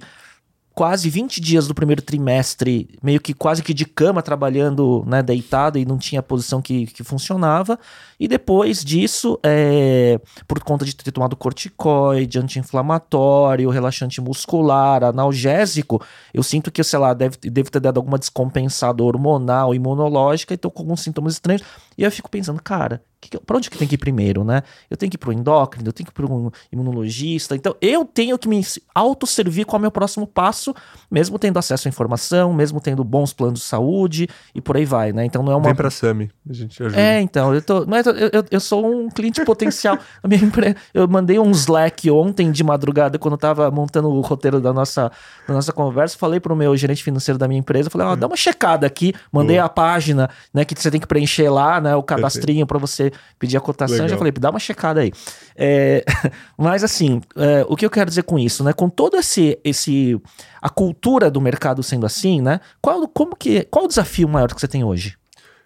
[0.74, 5.78] quase 20 dias do primeiro trimestre, meio que quase que de cama, trabalhando né, deitado
[5.78, 7.78] e não tinha posição que, que funcionava.
[8.18, 10.18] E depois disso, é,
[10.48, 17.14] por conta de ter tomado corticoide, anti-inflamatório, relaxante muscular, analgésico, eu sinto que, sei lá,
[17.14, 21.62] deve, deve ter dado alguma descompensada hormonal, imunológica e tô com alguns sintomas estranhos.
[21.96, 23.00] E eu fico pensando, cara,
[23.44, 24.62] para onde que tem que ir primeiro, né?
[24.90, 27.54] Eu tenho que ir pro endócrino, eu tenho que ir pro um imunologista.
[27.54, 28.64] Então, eu tenho que me
[28.94, 30.74] autosservir qual é o meu próximo passo,
[31.10, 35.12] mesmo tendo acesso à informação, mesmo tendo bons planos de saúde e por aí vai,
[35.12, 35.24] né?
[35.24, 35.66] Então não é uma.
[35.66, 37.00] Vem pra Sami, a gente ajuda.
[37.00, 38.02] É, então, eu, tô, não é,
[38.32, 39.98] eu, eu, sou um cliente potencial.
[40.22, 40.76] a minha empre...
[40.92, 45.10] Eu mandei um Slack ontem de madrugada, quando eu tava montando o roteiro da nossa,
[45.46, 48.26] da nossa conversa, falei pro meu gerente financeiro da minha empresa, falei, ó, oh, dá
[48.26, 52.02] uma checada aqui, mandei a página, né, que você tem que preencher lá, né, o
[52.02, 54.08] cadastrinho para você pedir a cotação, Legal.
[54.08, 55.12] já falei, dá uma checada aí.
[55.56, 56.04] É,
[56.56, 58.72] mas assim, é, o que eu quero dizer com isso, né?
[58.72, 60.20] Com todo esse, esse
[60.60, 62.60] a cultura do mercado sendo assim, né?
[62.80, 65.16] Qual, como que, qual o desafio maior que você tem hoje?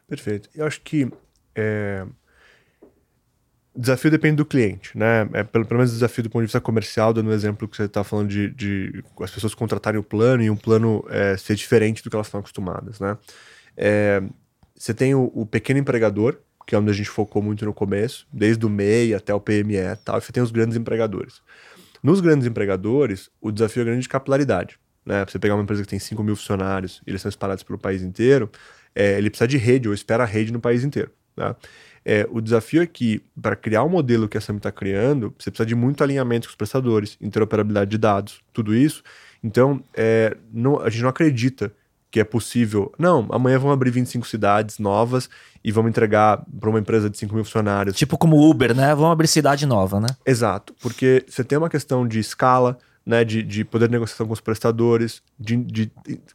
[0.08, 0.48] Perfeito.
[0.54, 1.10] Eu acho que
[1.54, 2.04] é...
[3.74, 5.28] o desafio depende do cliente, né?
[5.34, 7.76] É, pelo, pelo menos o desafio do ponto de vista comercial, dando um exemplo que
[7.76, 11.54] você está falando de, de, as pessoas contratarem o plano e um plano é, ser
[11.54, 13.16] diferente do que elas estão acostumadas, né?
[13.76, 14.22] É,
[14.74, 16.38] você tem o, o pequeno empregador,
[16.68, 19.76] que é onde a gente focou muito no começo, desde o MEI até o PME
[19.76, 21.40] e tal, e você tem os grandes empregadores.
[22.02, 24.78] Nos grandes empregadores, o desafio é grande de capilaridade.
[25.02, 25.24] Né?
[25.24, 28.02] Pra você pegar uma empresa que tem 5 mil funcionários eles são espalhados pelo país
[28.02, 28.50] inteiro,
[28.94, 31.10] é, ele precisa de rede ou espera a rede no país inteiro.
[31.34, 31.56] Tá?
[32.04, 35.50] É, o desafio é que, para criar o modelo que a SAM está criando, você
[35.50, 39.02] precisa de muito alinhamento com os prestadores, interoperabilidade de dados, tudo isso.
[39.42, 41.72] Então, é, não, a gente não acredita
[42.10, 42.92] que é possível.
[42.98, 45.28] Não, amanhã vão abrir 25 cidades novas
[45.62, 47.96] e vamos entregar para uma empresa de 5 mil funcionários.
[47.96, 48.94] Tipo como Uber, né?
[48.94, 50.08] Vamos abrir cidade nova, né?
[50.24, 53.24] Exato, porque você tem uma questão de escala, né?
[53.24, 55.90] De, de poder de negociação com os prestadores, de, de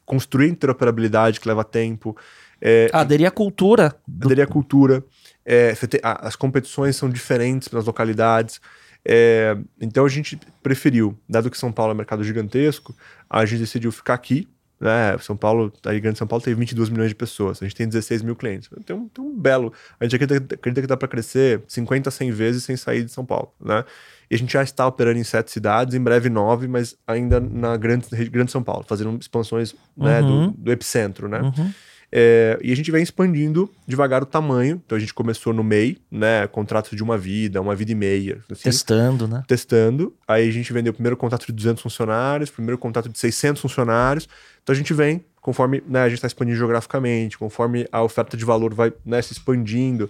[0.06, 2.16] construir interoperabilidade que leva tempo.
[2.62, 3.96] É, aderir à cultura.
[4.08, 4.28] Do...
[4.28, 5.04] Aderir à cultura.
[5.46, 8.62] É, tem, as competições são diferentes nas localidades.
[9.06, 12.96] É, então a gente preferiu, dado que São Paulo é um mercado gigantesco,
[13.30, 14.48] a gente decidiu ficar aqui
[14.84, 15.18] né?
[15.20, 18.22] São Paulo, aí Grande São Paulo tem 22 milhões de pessoas, a gente tem 16
[18.22, 18.70] mil clientes.
[18.86, 19.72] Tem um, tem um belo.
[19.98, 23.26] A gente acredita, acredita que dá para crescer 50, 100 vezes sem sair de São
[23.26, 23.86] Paulo, né?
[24.30, 27.78] E a gente já está operando em sete cidades, em breve nove, mas ainda na
[27.78, 30.52] grande, grande São Paulo, fazendo expansões né, uhum.
[30.52, 31.40] do, do, epicentro, né?
[31.40, 31.74] Uhum.
[32.16, 34.80] É, e a gente vem expandindo devagar o tamanho.
[34.86, 36.46] Então a gente começou no MEI, né?
[36.46, 38.38] Contratos de uma vida, uma vida e meia.
[38.52, 39.44] Assim, testando, né?
[39.48, 40.14] Testando.
[40.28, 44.30] Aí a gente vendeu o primeiro contrato de 200 funcionários, primeiro contrato de 600 funcionários.
[44.62, 48.46] Então a gente vem, conforme né, a gente está expandindo geograficamente, conforme a oferta de
[48.46, 50.08] valor vai né, se expandindo,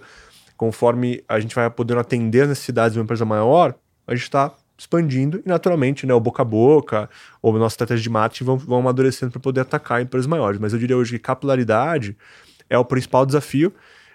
[0.58, 3.74] conforme a gente vai podendo atender as necessidades de uma empresa maior,
[4.06, 7.10] a gente está expandindo e naturalmente, né, o boca a boca
[7.40, 10.60] ou nossa estratégia de marketing vão, vão amadurecendo para poder atacar empresas maiores.
[10.60, 12.16] Mas eu diria hoje que capilaridade
[12.68, 13.72] é o principal desafio,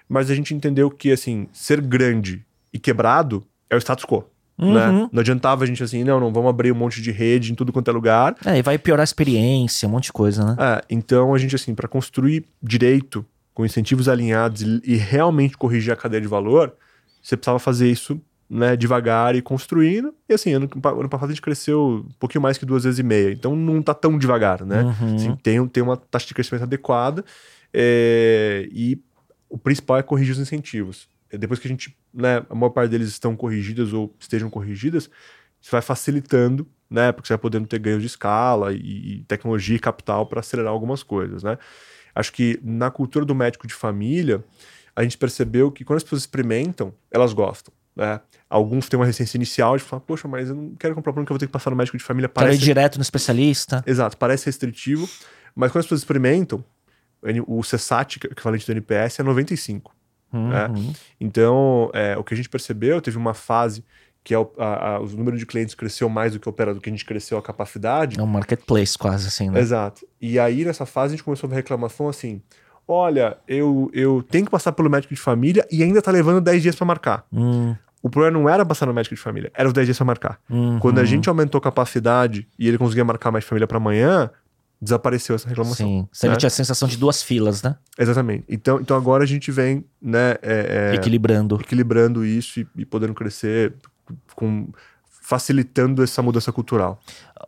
[0.08, 4.26] mas a gente entendeu que assim, ser grande e quebrado é o status quo.
[4.58, 4.66] Né?
[4.66, 4.74] Uhum.
[5.04, 5.10] Né?
[5.14, 7.72] Não adiantava a gente assim, não, não, vamos abrir um monte de rede em tudo
[7.72, 8.36] quanto é lugar.
[8.46, 10.56] É, e vai piorar a experiência, um monte de coisa, né?
[10.60, 15.94] É, então a gente, assim, para construir direito, com incentivos alinhados e, e, realmente corrigir
[15.94, 16.74] a cadeia de valor,
[17.22, 20.14] você precisava fazer isso né, devagar e construindo.
[20.28, 23.04] E assim, ano, ano passado a gente cresceu um pouquinho mais que duas vezes e
[23.04, 23.32] meia.
[23.32, 24.84] Então não tá tão devagar, né?
[24.84, 25.16] Uhum.
[25.16, 27.24] Assim, tem, tem uma taxa de crescimento adequada.
[27.72, 29.00] É, e
[29.48, 31.08] o principal é corrigir os incentivos.
[31.32, 35.10] Depois que a gente, né, a maior parte deles estão corrigidas ou estejam corrigidas,
[35.62, 37.12] isso vai facilitando, né?
[37.12, 40.72] Porque você vai podendo ter ganhos de escala e, e tecnologia e capital para acelerar
[40.72, 41.58] algumas coisas, né?
[42.16, 44.44] Acho que na cultura do médico de família,
[44.96, 47.72] a gente percebeu que quando as pessoas experimentam, elas gostam.
[48.00, 48.22] Né?
[48.50, 51.32] Alguns têm uma resistência inicial de falar, poxa, mas eu não quero comprar plano que
[51.32, 52.30] eu vou ter que passar no médico de família.
[52.30, 52.54] Parece...
[52.54, 53.84] Quero ir direto no especialista.
[53.86, 55.08] Exato, parece restritivo,
[55.54, 56.64] mas quando as pessoas experimentam,
[57.22, 59.94] o que é o equivalente do NPS, é 95.
[60.32, 60.40] Né?
[60.40, 60.74] Uhum.
[60.74, 60.94] Né?
[61.20, 63.84] Então, é, o que a gente percebeu, teve uma fase
[64.24, 66.90] que é o, a, a, número de clientes cresceu mais do que opera, do que
[66.90, 68.20] a gente cresceu a capacidade.
[68.20, 69.60] É um marketplace quase assim, né?
[69.60, 70.06] Exato.
[70.22, 72.42] E aí, nessa fase, a gente começou a ver reclamação assim,
[72.88, 76.62] olha, eu, eu tenho que passar pelo médico de família e ainda tá levando 10
[76.62, 77.26] dias para marcar.
[77.32, 77.76] Hum.
[78.02, 80.40] O problema não era passar no médico de família, era os 10 dias pra marcar.
[80.50, 80.80] Uhum.
[80.80, 84.30] Quando a gente aumentou a capacidade e ele conseguia marcar mais família para amanhã,
[84.82, 85.88] desapareceu essa reclamação.
[85.88, 86.36] Sim, você né?
[86.38, 87.76] tinha a sensação de duas filas, né?
[87.98, 88.46] Exatamente.
[88.48, 90.36] Então, então agora a gente vem, né?
[90.42, 91.60] É, é, equilibrando.
[91.62, 93.74] Equilibrando isso e, e podendo crescer
[94.36, 94.70] com
[95.30, 97.00] facilitando essa mudança cultural.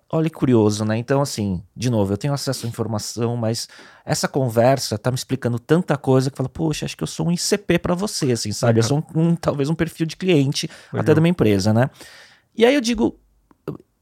[0.08, 0.98] Olha que curioso, né?
[0.98, 3.68] Então, assim, de novo, eu tenho acesso à informação, mas
[4.06, 7.32] essa conversa tá me explicando tanta coisa que fala, poxa, acho que eu sou um
[7.32, 8.82] ICP para você, assim, sabe?
[8.82, 11.02] Eu sou um, um, talvez um perfil de cliente Legal.
[11.02, 11.90] até da minha empresa, né?
[12.56, 13.20] E aí eu digo,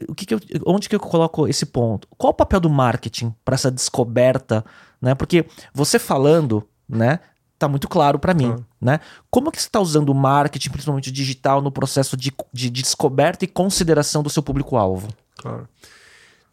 [0.09, 2.05] o que, que eu, onde que eu coloco esse ponto?
[2.17, 4.65] Qual o papel do marketing para essa descoberta,
[5.01, 5.15] né?
[5.15, 7.21] Porque você falando, né,
[7.60, 8.64] tá muito claro para mim, ah.
[8.80, 8.99] né?
[9.30, 13.45] Como que você está usando o marketing, principalmente digital, no processo de, de, de descoberta
[13.45, 15.10] e consideração do seu público-alvo?
[15.38, 15.68] Claro.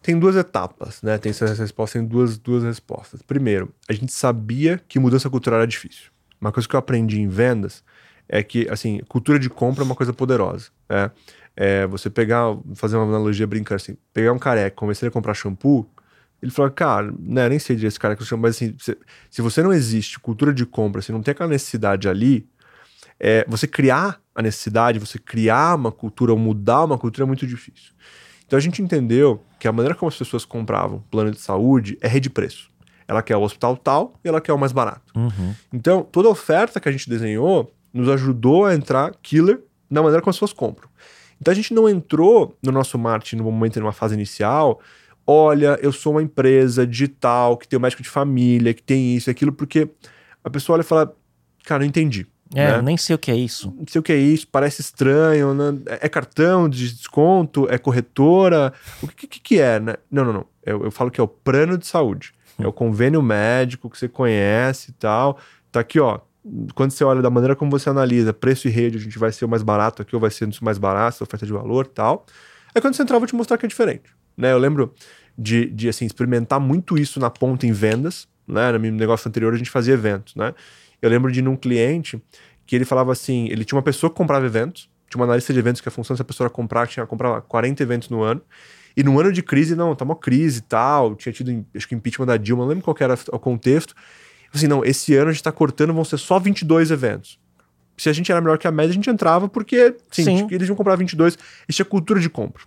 [0.03, 1.19] Tem duas etapas, né?
[1.19, 3.23] Tem essa resposta, tem duas, duas respostas.
[3.23, 6.11] Primeiro, a gente sabia que mudança cultural era difícil.
[6.41, 7.83] Uma coisa que eu aprendi em vendas
[8.29, 11.11] é que, assim, cultura de compra é uma coisa poderosa, né?
[11.57, 15.33] É, você pegar, fazer uma analogia brincando assim, pegar um careca, convencer ele a comprar
[15.33, 15.89] shampoo,
[16.43, 18.97] ele falou, cara, né, nem sei direito esse cara que eu chamo, mas assim, se,
[19.31, 22.47] se, você não existe cultura de compra, se não tem aquela necessidade ali,
[23.19, 27.47] é, você criar a necessidade, você criar uma cultura ou mudar uma cultura é muito
[27.47, 27.93] difícil.
[28.47, 32.07] Então a gente entendeu que a maneira como as pessoas compravam plano de saúde é
[32.07, 32.71] rede de preço.
[33.09, 35.13] Ela quer o hospital tal e ela quer o mais barato.
[35.17, 35.55] Uhum.
[35.73, 40.21] Então, toda a oferta que a gente desenhou nos ajudou a entrar killer na maneira
[40.21, 40.89] como as pessoas compram.
[41.41, 44.81] Então a gente não entrou no nosso marketing no momento, numa fase inicial,
[45.27, 49.29] olha, eu sou uma empresa digital, que tem um médico de família, que tem isso
[49.29, 49.89] e aquilo, porque
[50.45, 51.15] a pessoa olha e fala,
[51.65, 52.27] cara, não entendi.
[52.55, 52.83] É, né?
[52.83, 53.75] nem sei o que é isso.
[53.77, 55.81] Não sei o que é isso, parece estranho, né?
[55.87, 58.73] é cartão de desconto, é corretora,
[59.03, 59.95] o que, que, que é, né?
[60.11, 60.47] Não, não, não.
[60.65, 62.33] Eu, eu, falo que é o plano de saúde.
[62.59, 65.39] É o convênio médico que você conhece e tal.
[65.71, 66.21] Tá aqui, ó
[66.75, 69.45] quando você olha da maneira como você analisa preço e rede, a gente vai ser
[69.45, 72.25] o mais barato aqui ou vai ser o mais barato, oferta de valor tal.
[72.75, 74.15] É quando você entrar, eu vou te mostrar que é diferente.
[74.37, 74.53] Né?
[74.53, 74.93] Eu lembro
[75.37, 78.29] de, de assim, experimentar muito isso na ponta em vendas.
[78.47, 78.73] Né?
[78.73, 80.35] No meu negócio anterior, a gente fazia eventos.
[80.35, 80.55] Né?
[81.01, 82.21] Eu lembro de num cliente
[82.67, 85.59] que ele falava assim: ele tinha uma pessoa que comprava eventos, tinha uma analista de
[85.59, 88.43] eventos que a função dessa pessoa era comprar, tinha comprar 40 eventos no ano.
[88.97, 91.95] E no ano de crise, não, tá uma crise e tal, tinha tido, acho que
[91.95, 93.95] impeachment da Dilma, não lembro qual era o contexto
[94.57, 97.39] assim, não, esse ano a gente tá cortando, vão ser só 22 eventos.
[97.97, 100.47] Se a gente era melhor que a média, a gente entrava porque, sim, sim.
[100.51, 101.39] eles iam comprar 22.
[101.69, 102.63] Isso é cultura de compra.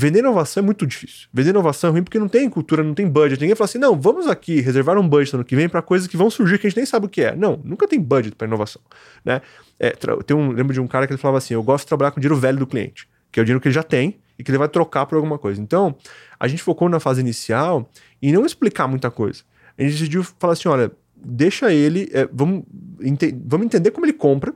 [0.00, 1.28] Vender inovação é muito difícil.
[1.32, 3.40] Vender inovação é ruim porque não tem cultura, não tem budget.
[3.40, 6.16] Ninguém fala assim, não, vamos aqui reservar um budget ano que vem para coisas que
[6.16, 7.34] vão surgir que a gente nem sabe o que é.
[7.34, 8.80] Não, nunca tem budget para inovação,
[9.24, 9.42] né?
[9.76, 9.90] É,
[10.24, 12.20] tem um, lembro de um cara que ele falava assim, eu gosto de trabalhar com
[12.20, 14.58] dinheiro velho do cliente, que é o dinheiro que ele já tem e que ele
[14.58, 15.60] vai trocar por alguma coisa.
[15.60, 15.96] Então,
[16.38, 17.90] a gente focou na fase inicial
[18.22, 19.42] em não explicar muita coisa.
[19.76, 22.08] A gente decidiu falar assim, olha, deixa ele.
[22.12, 22.62] É, vamos,
[23.02, 24.54] ente vamos entender como ele compra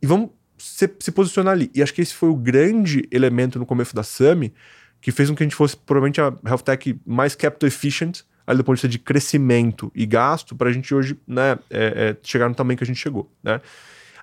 [0.00, 1.70] e vamos se, se, posicionar ali.
[1.74, 4.52] E acho que esse foi o grande elemento no começo da SAMI
[5.00, 8.58] que fez com que a gente fosse provavelmente a health tech mais capital efficient, ali
[8.58, 12.16] do ponto de vista de crescimento e gasto, para a gente hoje né, é, é,
[12.22, 13.30] chegar no tamanho que a gente chegou.
[13.42, 13.60] Né?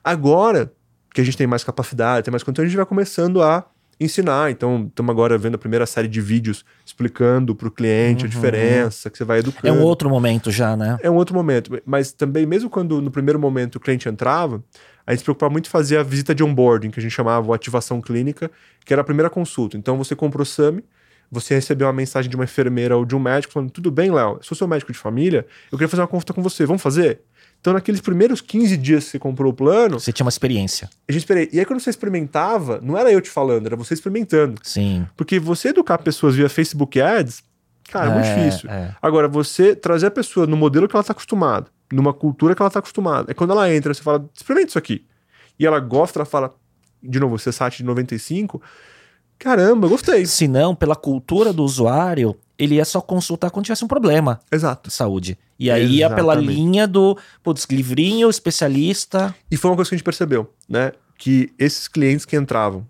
[0.04, 0.72] Agora
[1.14, 3.66] que a gente tem mais capacidade, tem mais conteúdo, a gente vai começando a
[4.00, 4.52] ensinar.
[4.52, 8.30] Então, estamos agora vendo a primeira série de vídeos explicando para o cliente uhum.
[8.30, 9.68] a diferença, que você vai educando.
[9.68, 10.98] É um outro momento já, né?
[11.02, 11.82] É um outro momento.
[11.86, 14.64] Mas também, mesmo quando no primeiro momento o cliente entrava,
[15.06, 17.54] a gente se preocupava muito em fazer a visita de onboarding, que a gente chamava
[17.56, 18.52] ativação clínica,
[18.84, 19.78] que era a primeira consulta.
[19.78, 20.84] Então, você comprou o SAMI,
[21.32, 24.40] você recebeu uma mensagem de uma enfermeira ou de um médico falando: Tudo bem, Léo,
[24.42, 27.22] sou seu médico de família, eu queria fazer uma consulta com você, vamos fazer?
[27.66, 30.00] Então, naqueles primeiros 15 dias que você comprou o plano.
[30.00, 30.88] Você tinha uma experiência.
[31.10, 31.50] Gente esperei.
[31.52, 34.62] E aí, quando você experimentava, não era eu te falando, era você experimentando.
[34.62, 35.08] Sim.
[35.18, 37.42] Porque você educar pessoas via Facebook Ads,
[37.90, 38.70] cara, é, muito é, difícil.
[38.70, 38.96] É.
[39.02, 42.68] Agora, você trazer a pessoa no modelo que ela está acostumada, numa cultura que ela
[42.68, 43.32] está acostumada.
[43.32, 45.04] É quando ela entra, você fala, experimenta isso aqui.
[45.58, 46.54] E ela gosta, ela fala,
[47.02, 48.62] de novo, você site de 95.
[49.40, 50.28] Caramba, gostei.
[50.28, 54.40] Se não, pela cultura do usuário, ele ia só consultar quando tivesse um problema.
[54.52, 54.90] Exato.
[54.90, 55.38] De saúde.
[55.58, 59.34] E aí ia pela linha do, putz, livrinho, especialista.
[59.50, 60.92] E foi uma coisa que a gente percebeu, né?
[61.18, 62.86] Que esses clientes que entravam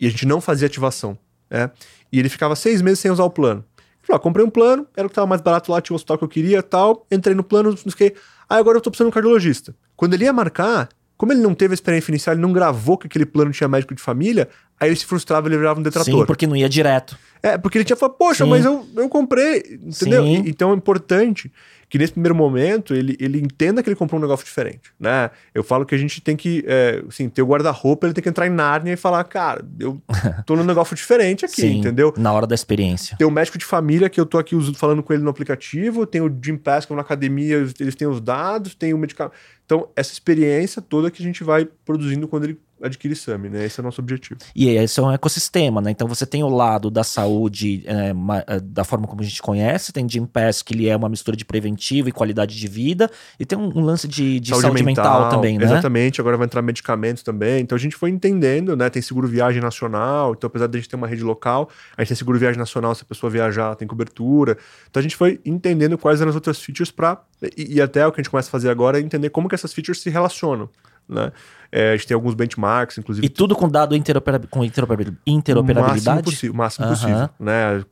[0.00, 1.18] e a gente não fazia ativação,
[1.50, 1.70] né?
[2.10, 3.64] E ele ficava seis meses sem usar o plano.
[4.02, 6.16] Falou, ah, comprei um plano, era o que estava mais barato lá, tinha o hospital
[6.16, 7.06] que eu queria tal.
[7.10, 8.14] Entrei no plano, não sei
[8.48, 9.74] Ah, agora eu tô precisando de um cardiologista.
[9.94, 10.88] Quando ele ia marcar,
[11.18, 13.92] como ele não teve a experiência inicial, ele não gravou que aquele plano tinha médico
[13.92, 14.48] de família,
[14.78, 16.20] aí ele se frustrava e ele virava um detrator.
[16.20, 17.18] Sim, porque não ia direto.
[17.42, 18.50] É, porque ele tinha falado, poxa, Sim.
[18.50, 20.24] mas eu, eu comprei, entendeu?
[20.24, 21.52] Então é importante
[21.88, 25.30] que nesse primeiro momento ele, ele entenda que ele comprou um negócio diferente, né?
[25.54, 28.28] Eu falo que a gente tem que, é, assim, ter o guarda-roupa, ele tem que
[28.28, 30.00] entrar em Nárnia e falar, cara, eu
[30.44, 32.12] tô num negócio diferente aqui, Sim, entendeu?
[32.16, 33.16] na hora da experiência.
[33.16, 36.20] Tem o médico de família que eu tô aqui falando com ele no aplicativo, tem
[36.20, 39.34] o Jim Pass, que é na academia, eles têm os dados, tem o medicamento.
[39.64, 43.64] Então, essa experiência toda que a gente vai produzindo quando ele adquirir SAMI, né?
[43.64, 44.40] Esse é o nosso objetivo.
[44.54, 45.90] E esse é um ecossistema, né?
[45.90, 48.12] Então você tem o lado da saúde é,
[48.46, 51.36] é da forma como a gente conhece, tem Jim Pass, que ele é uma mistura
[51.36, 54.82] de preventivo e qualidade de vida, e tem um, um lance de, de saúde, saúde
[54.82, 55.64] mental, mental, também, né?
[55.64, 57.60] Exatamente, agora vai entrar medicamentos também.
[57.60, 58.88] Então a gente foi entendendo, né?
[58.90, 62.08] Tem seguro viagem nacional, então apesar de a gente ter uma rede local, a gente
[62.08, 64.56] tem seguro viagem nacional, se a pessoa viajar, tem cobertura.
[64.90, 67.20] Então a gente foi entendendo quais eram as outras features para
[67.56, 69.54] e, e, até o que a gente começa a fazer agora é entender como que
[69.54, 70.68] essas features se relacionam
[71.08, 71.32] né?
[71.70, 73.26] É, a gente tem alguns benchmarks, inclusive.
[73.26, 76.08] E tudo com dado interoperabil com interoperabilidade?
[76.08, 76.92] O máximo, possível, máximo uhum.
[76.92, 77.84] possível, né?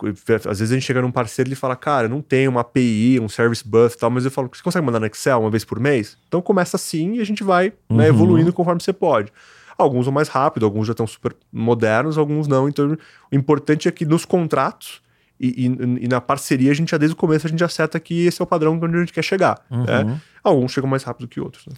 [0.49, 3.21] Às vezes a gente chega num parceiro e ele fala, cara, não tem uma API,
[3.21, 5.65] um service bus e tal, mas eu falo, você consegue mandar no Excel uma vez
[5.65, 6.17] por mês?
[6.27, 8.09] Então começa assim e a gente vai né, uhum.
[8.09, 9.31] evoluindo conforme você pode.
[9.77, 12.67] Alguns vão mais rápido, alguns já estão super modernos, alguns não.
[12.67, 12.97] Então,
[13.31, 15.03] o importante é que nos contratos
[15.39, 18.27] e, e, e, na parceria, a gente já desde o começo a gente acerta que
[18.27, 19.61] esse é o padrão onde a gente quer chegar.
[19.71, 19.85] Uhum.
[19.85, 20.21] Né?
[20.49, 21.67] Alguns chegam mais rápido que outros.
[21.67, 21.75] Né?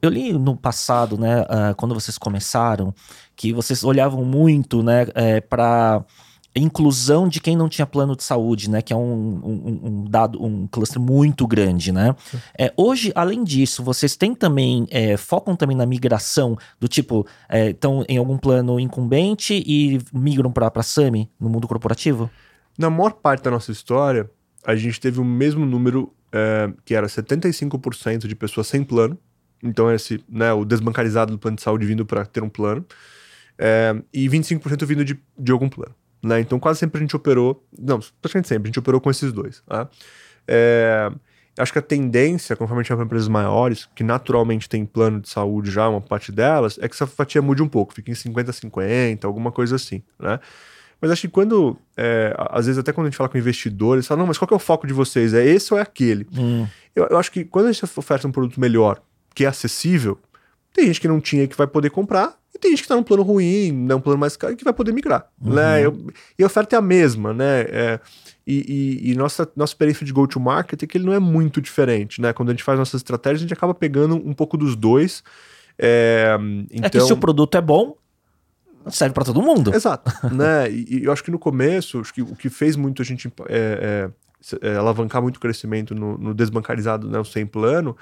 [0.00, 2.94] Eu li no passado, né, uh, quando vocês começaram,
[3.36, 6.04] que vocês olhavam muito, né, é, para
[6.58, 8.82] inclusão de quem não tinha plano de saúde, né?
[8.82, 12.16] Que é um, um, um dado, um cluster muito grande, né?
[12.58, 18.02] É, hoje, além disso, vocês têm também, é, focam também na migração do tipo, estão
[18.02, 22.28] é, em algum plano incumbente e migram para a SAMI no mundo corporativo?
[22.76, 24.28] Na maior parte da nossa história,
[24.64, 29.18] a gente teve o mesmo número, é, que era 75% de pessoas sem plano.
[29.62, 32.84] Então, esse, né, o desbancarizado do plano de saúde vindo para ter um plano.
[33.58, 35.94] É, e 25% vindo de, de algum plano.
[36.22, 36.40] Né?
[36.40, 37.64] Então, quase sempre a gente operou.
[37.76, 39.62] Não, praticamente sempre, a gente operou com esses dois.
[39.66, 39.88] Tá?
[40.46, 41.10] É,
[41.58, 45.20] acho que a tendência, conforme a gente vai para empresas maiores, que naturalmente tem plano
[45.20, 48.14] de saúde já, uma parte delas, é que essa fatia mude um pouco, fique em
[48.14, 50.02] 50-50, alguma coisa assim.
[50.18, 50.38] Né?
[51.00, 54.20] Mas acho que quando, é, às vezes até quando a gente fala com investidores, fala,
[54.20, 55.32] não, mas qual que é o foco de vocês?
[55.32, 56.26] É esse ou é aquele?
[56.36, 56.66] Hum.
[56.94, 59.00] Eu, eu, acho que quando a gente oferta um produto melhor,
[59.34, 60.18] que é acessível,
[60.72, 63.02] tem gente que não tinha que vai poder comprar, e tem gente que está num
[63.04, 65.28] plano ruim, né, um plano mais caro, que vai poder migrar.
[65.40, 65.54] Uhum.
[65.54, 65.84] Né?
[65.84, 67.60] Eu, e a oferta é a mesma, né?
[67.68, 68.00] É,
[68.46, 72.20] e, e, e, nossa, nossa experiência de go-to-market é que ele não é muito diferente,
[72.20, 72.32] né?
[72.32, 75.22] Quando a gente faz nossas estratégias, a gente acaba pegando um pouco dos dois.
[75.78, 76.34] É,
[76.70, 76.86] então...
[76.86, 77.94] é que se o então produto é bom,
[78.86, 79.74] serve para todo mundo.
[79.74, 80.10] Exato.
[80.34, 80.70] né?
[80.70, 83.32] E, e, eu acho que no começo, acho que o que fez muito a gente
[83.48, 84.10] é,
[84.62, 87.96] é, é, alavancar muito o crescimento no, no desbancarizado, né, o sem plano,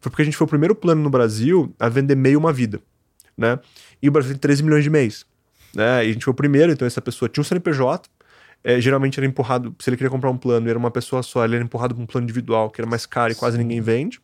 [0.00, 2.80] foi porque a gente foi o primeiro plano no Brasil a vender meio uma vida.
[3.36, 3.58] Né?
[4.02, 5.26] E o Brasil tem 13 milhões de mês.
[5.74, 6.06] Né?
[6.06, 8.08] E a gente foi o primeiro, então essa pessoa tinha um CNPJ,
[8.64, 11.44] é, geralmente era empurrado, se ele queria comprar um plano e era uma pessoa só,
[11.44, 14.20] ele era empurrado para um plano individual, que era mais caro e quase ninguém vende.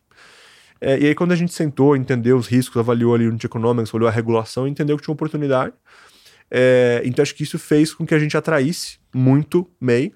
[0.85, 3.93] É, e aí, quando a gente sentou, entendeu os riscos, avaliou ali o Unit Economics,
[3.93, 5.73] olhou a regulação, entendeu que tinha uma oportunidade.
[6.51, 10.11] É, então, acho que isso fez com que a gente atraísse muito MEI.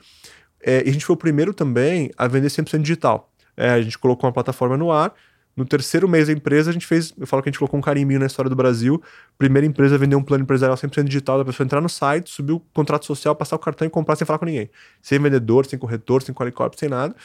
[0.62, 3.32] É, e a gente foi o primeiro também a vender 100% digital.
[3.56, 5.14] É, a gente colocou uma plataforma no ar.
[5.58, 7.12] No terceiro mês da empresa, a gente fez.
[7.18, 9.02] Eu falo que a gente colocou um carimbinho na história do Brasil.
[9.40, 12.54] Primeira empresa a vender um plano empresarial 100% digital, da pessoa entrar no site, subir
[12.54, 14.70] o contrato social, passar o cartão e comprar sem falar com ninguém.
[15.02, 17.16] Sem vendedor, sem corretor, sem qualicorp, sem nada.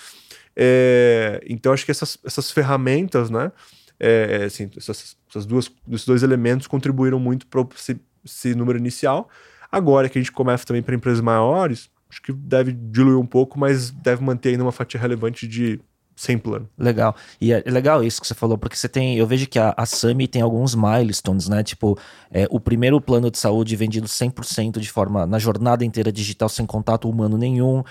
[0.57, 3.53] É, então, acho que essas, essas ferramentas, né?
[4.01, 8.79] É, é, assim, essas, essas duas, esses dois elementos contribuíram muito para esse, esse, número
[8.79, 9.29] inicial.
[9.71, 13.59] Agora que a gente começa também para empresas maiores, acho que deve diluir um pouco,
[13.59, 15.79] mas deve manter ainda uma fatia relevante de
[16.23, 16.69] sem plano.
[16.79, 17.17] Legal.
[17.41, 19.17] E é legal isso que você falou, porque você tem.
[19.17, 21.65] Eu vejo que a, a Sami tem alguns milestones, né?
[21.65, 21.99] Tipo,
[22.31, 25.27] é, o primeiro plano de saúde vendido 100% de forma.
[25.27, 27.83] na jornada inteira digital, sem contato humano nenhum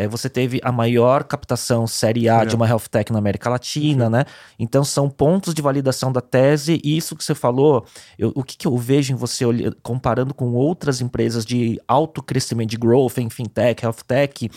[0.00, 2.46] é, você teve a maior captação série A é.
[2.46, 4.24] de uma health tech na América Latina, né?
[4.58, 7.84] Então são pontos de validação da tese, e isso que você falou,
[8.18, 9.44] eu, o que, que, eu vejo em você
[9.82, 14.50] comparando com outras empresas de alto crescimento de growth em fintech, health tech,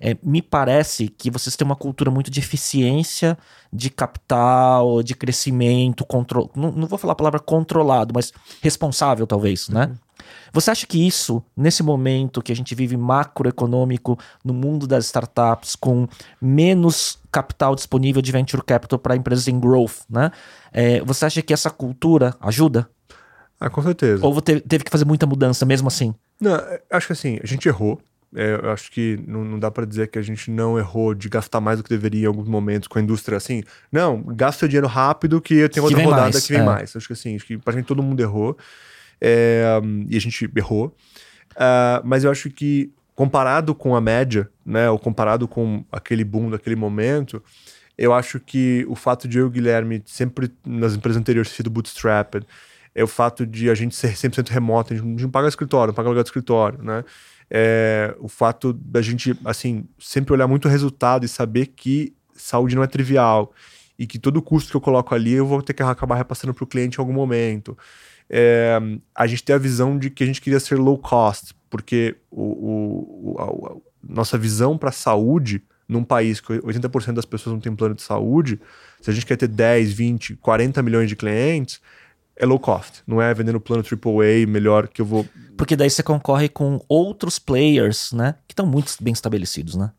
[0.00, 3.38] é, me parece que vocês têm uma cultura muito de eficiência,
[3.72, 9.68] de capital, de crescimento, control, não, não vou falar a palavra controlado, mas responsável talvez,
[9.68, 9.86] né?
[9.86, 10.07] Uhum.
[10.52, 15.76] Você acha que isso, nesse momento que a gente vive macroeconômico, no mundo das startups,
[15.76, 16.06] com
[16.40, 20.30] menos capital disponível de venture capital para empresas em growth, né?
[20.72, 22.88] É, você acha que essa cultura ajuda?
[23.60, 24.24] Ah, com certeza.
[24.24, 26.14] Ou teve, teve que fazer muita mudança mesmo assim?
[26.40, 28.00] Não, é, acho que assim, a gente errou.
[28.34, 31.30] É, eu acho que não, não, dá para dizer que a gente não errou de
[31.30, 33.62] gastar mais do que deveria em alguns momentos com a indústria assim.
[33.90, 36.64] Não, gasta o dinheiro rápido que tem outra rodada mais, que vem é.
[36.64, 36.94] mais.
[36.94, 38.56] Acho que assim, acho que praticamente todo mundo errou.
[39.20, 40.94] É, e a gente errou.
[41.52, 46.50] Uh, mas eu acho que comparado com a média, né, ou comparado com aquele boom
[46.50, 47.42] daquele momento,
[47.96, 51.56] eu acho que o fato de eu e o Guilherme sempre nas empresas anteriores ter
[51.56, 52.46] sido bootstrapped,
[52.94, 55.94] é o fato de a gente ser 100% remoto, a gente não paga escritório, não
[55.96, 57.04] paga lugar de escritório, né?
[57.50, 62.76] É, o fato da gente, assim, sempre olhar muito o resultado e saber que saúde
[62.76, 63.52] não é trivial
[63.98, 66.62] e que todo custo que eu coloco ali eu vou ter que acabar repassando para
[66.62, 67.76] o cliente em algum momento
[68.30, 68.78] é,
[69.14, 72.42] a gente tem a visão de que a gente queria ser low cost, porque o,
[72.42, 77.60] o, a, a nossa visão para a saúde num país que 80% das pessoas não
[77.60, 78.60] tem plano de saúde,
[79.00, 81.80] se a gente quer ter 10, 20, 40 milhões de clientes,
[82.36, 85.26] é low cost, não é vendendo plano AAA melhor que eu vou.
[85.56, 88.36] Porque daí você concorre com outros players, né?
[88.46, 89.90] Que estão muito bem estabelecidos, né?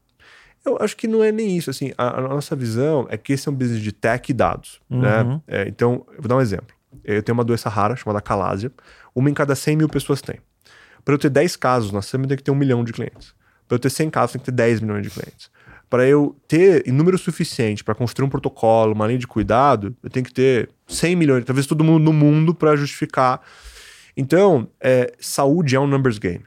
[0.65, 1.69] Eu acho que não é nem isso.
[1.69, 4.79] Assim, a, a nossa visão é que esse é um business de tech e dados.
[4.89, 5.21] Né?
[5.21, 5.33] Uhum.
[5.33, 5.41] Né?
[5.47, 6.78] É, então, eu vou dar um exemplo.
[7.15, 8.71] Eu tenho uma doença rara chamada calásia.
[9.15, 10.39] Uma em cada 100 mil pessoas tem.
[11.03, 13.33] Para eu ter 10 casos na SAM, eu tenho que ter um milhão de clientes.
[13.67, 15.49] Para eu ter 100 casos, eu tenho que ter 10 milhões de clientes.
[15.89, 20.25] Para eu ter número suficiente para construir um protocolo, uma linha de cuidado, eu tenho
[20.25, 23.41] que ter 100 milhões, talvez todo mundo no mundo para justificar.
[24.15, 26.45] Então, é, saúde é um numbers game.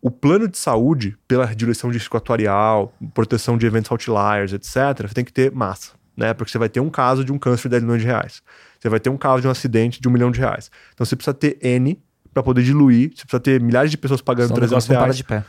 [0.00, 5.24] O plano de saúde, pela direção de risco atuarial, proteção de eventos outliers, etc., tem
[5.24, 6.32] que ter massa, né?
[6.32, 8.42] Porque você vai ter um caso de um câncer de 10 milhões de reais.
[8.80, 10.70] Você vai ter um caso de um acidente de um milhão de reais.
[10.94, 12.00] Então você precisa ter N
[12.32, 15.04] para poder diluir, você precisa ter milhares de pessoas pagando Senão 300 reais.
[15.04, 15.44] Para de pé.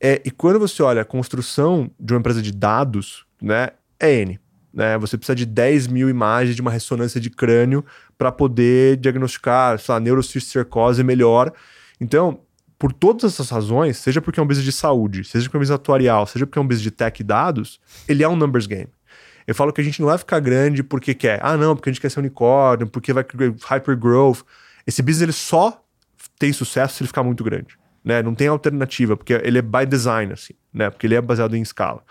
[0.00, 4.38] É, e quando você olha a construção de uma empresa de dados, né, é N.
[4.72, 4.96] Né?
[4.98, 7.84] Você precisa de 10 mil imagens de uma ressonância de crânio
[8.16, 11.52] para poder diagnosticar, sei lá, neurocisticercose melhor.
[12.00, 12.40] Então,
[12.78, 15.62] por todas essas razões, seja porque é um business de saúde, seja porque é um
[15.62, 18.66] business atuarial, seja porque é um business de tech e dados, ele é um numbers
[18.66, 18.88] game.
[19.48, 21.40] Eu falo que a gente não vai ficar grande porque quer.
[21.42, 23.24] Ah, não, porque a gente quer ser unicórnio, porque vai
[23.64, 24.40] hyper growth.
[24.86, 25.82] Esse business ele só
[26.38, 27.78] tem sucesso se ele ficar muito grande.
[28.04, 28.22] Né?
[28.22, 30.90] Não tem alternativa, porque ele é by design, assim, né?
[30.90, 32.02] Porque ele é baseado em escala.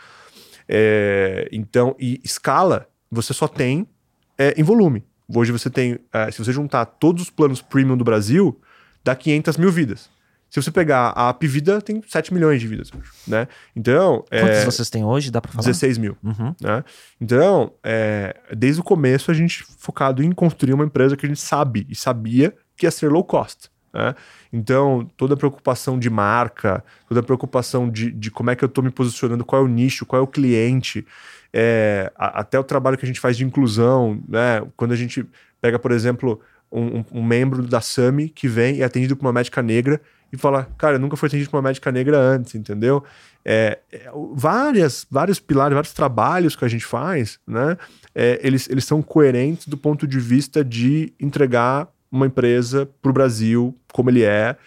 [0.67, 3.88] É, então, e escala você só tem
[4.35, 5.05] é, em volume.
[5.31, 8.59] Hoje você tem, é, se você juntar todos os planos premium do Brasil,
[9.03, 10.09] dá 500 mil vidas.
[10.49, 12.89] Se você pegar a Apivida, tem 7 milhões de vidas,
[13.27, 13.47] né?
[13.75, 14.23] Então...
[14.31, 15.29] É Quantos é, vocês têm hoje?
[15.29, 15.63] Dá pra falar?
[15.65, 16.55] 16 mil, uhum.
[16.61, 16.83] né?
[17.19, 21.41] Então, é, desde o começo, a gente focado em construir uma empresa que a gente
[21.41, 24.15] sabe e sabia que ia ser low cost, né?
[24.53, 28.67] Então, toda a preocupação de marca, toda a preocupação de, de como é que eu
[28.67, 31.05] estou me posicionando, qual é o nicho, qual é o cliente,
[31.51, 34.65] é, a, até o trabalho que a gente faz de inclusão, né?
[34.77, 35.25] Quando a gente
[35.59, 36.39] pega, por exemplo,
[36.71, 40.01] um, um, um membro da SAMI que vem e é atendido por uma médica negra
[40.32, 43.03] e fala, cara, nunca foi atendido por uma médica negra antes, entendeu?
[43.45, 47.78] É, é, várias, vários pilares, vários trabalhos que a gente faz, né?
[48.13, 53.13] É, eles, eles são coerentes do ponto de vista de entregar uma empresa para o
[53.13, 54.57] Brasil como ele é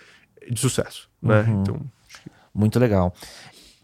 [0.50, 1.42] de sucesso, né?
[1.42, 1.60] Uhum.
[1.60, 1.80] Então,
[2.54, 3.14] muito legal.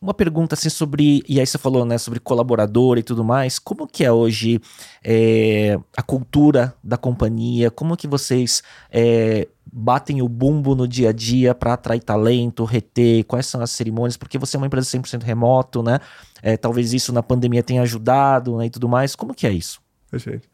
[0.01, 3.87] Uma pergunta assim sobre, e aí você falou, né, sobre colaborador e tudo mais, como
[3.87, 4.61] que é hoje
[5.03, 11.13] é, a cultura da companhia, como que vocês é, batem o bumbo no dia a
[11.13, 15.23] dia para atrair talento, reter, quais são as cerimônias, porque você é uma empresa 100%
[15.23, 15.99] remoto, né,
[16.43, 19.81] é, talvez isso na pandemia tenha ajudado, né, e tudo mais, como que é isso?
[20.11, 20.47] Perfeito.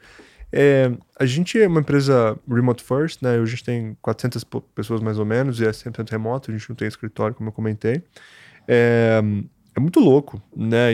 [0.52, 3.38] É, a gente é uma empresa remote first, né?
[3.38, 6.76] A gente tem 400 pessoas mais ou menos e é 100% remoto, a gente não
[6.76, 8.02] tem escritório, como eu comentei.
[8.66, 9.22] É,
[9.74, 10.90] é muito louco, né?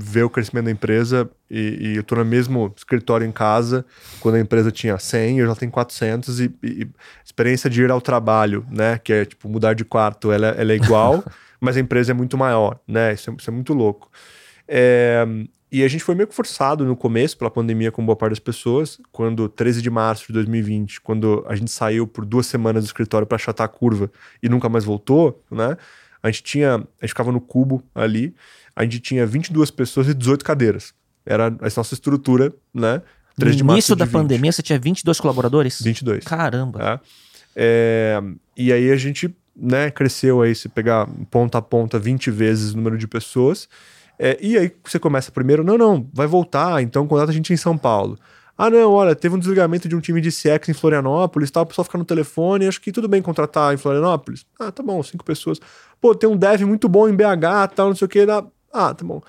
[0.00, 3.84] Ver o crescimento da empresa e, e, eu tô no mesmo escritório em casa,
[4.20, 6.88] quando a empresa tinha 100, eu já tenho 400 e, e
[7.24, 8.98] experiência de ir ao trabalho, né?
[8.98, 11.22] Que é tipo mudar de quarto, ela, ela é igual,
[11.60, 13.12] mas a empresa é muito maior, né?
[13.12, 14.10] Isso é, isso é muito louco.
[14.66, 15.26] É,
[15.70, 18.38] e a gente foi meio que forçado no começo, pela pandemia, com boa parte das
[18.38, 22.86] pessoas, quando 13 de março de 2020, quando a gente saiu por duas semanas do
[22.86, 24.08] escritório para achatar a curva
[24.42, 25.76] e nunca mais voltou, né?
[26.24, 28.34] A gente tinha, a gente ficava no cubo ali,
[28.74, 30.94] a gente tinha 22 pessoas e 18 cadeiras.
[31.26, 33.02] Era a nossa estrutura, né?
[33.36, 34.12] No início da 20.
[34.12, 35.82] pandemia você tinha 22 colaboradores?
[35.82, 36.24] 22.
[36.24, 37.02] Caramba.
[37.02, 37.24] É.
[37.54, 38.22] É,
[38.56, 42.76] e aí a gente né, cresceu aí, se pegar ponta a ponta 20 vezes o
[42.78, 43.68] número de pessoas.
[44.18, 47.56] É, e aí você começa primeiro, não, não, vai voltar, então contrata a gente em
[47.56, 48.18] São Paulo.
[48.56, 51.66] Ah, não, olha, teve um desligamento de um time de CX em Florianópolis, tal, o
[51.66, 54.46] pessoal fica no telefone, acho que tudo bem contratar em Florianópolis.
[54.60, 55.58] Ah, tá bom, cinco pessoas.
[56.04, 58.26] Pô, tem um dev muito bom em BH, tal, não sei o que.
[58.26, 58.44] Dá...
[58.70, 59.22] Ah, tá bom.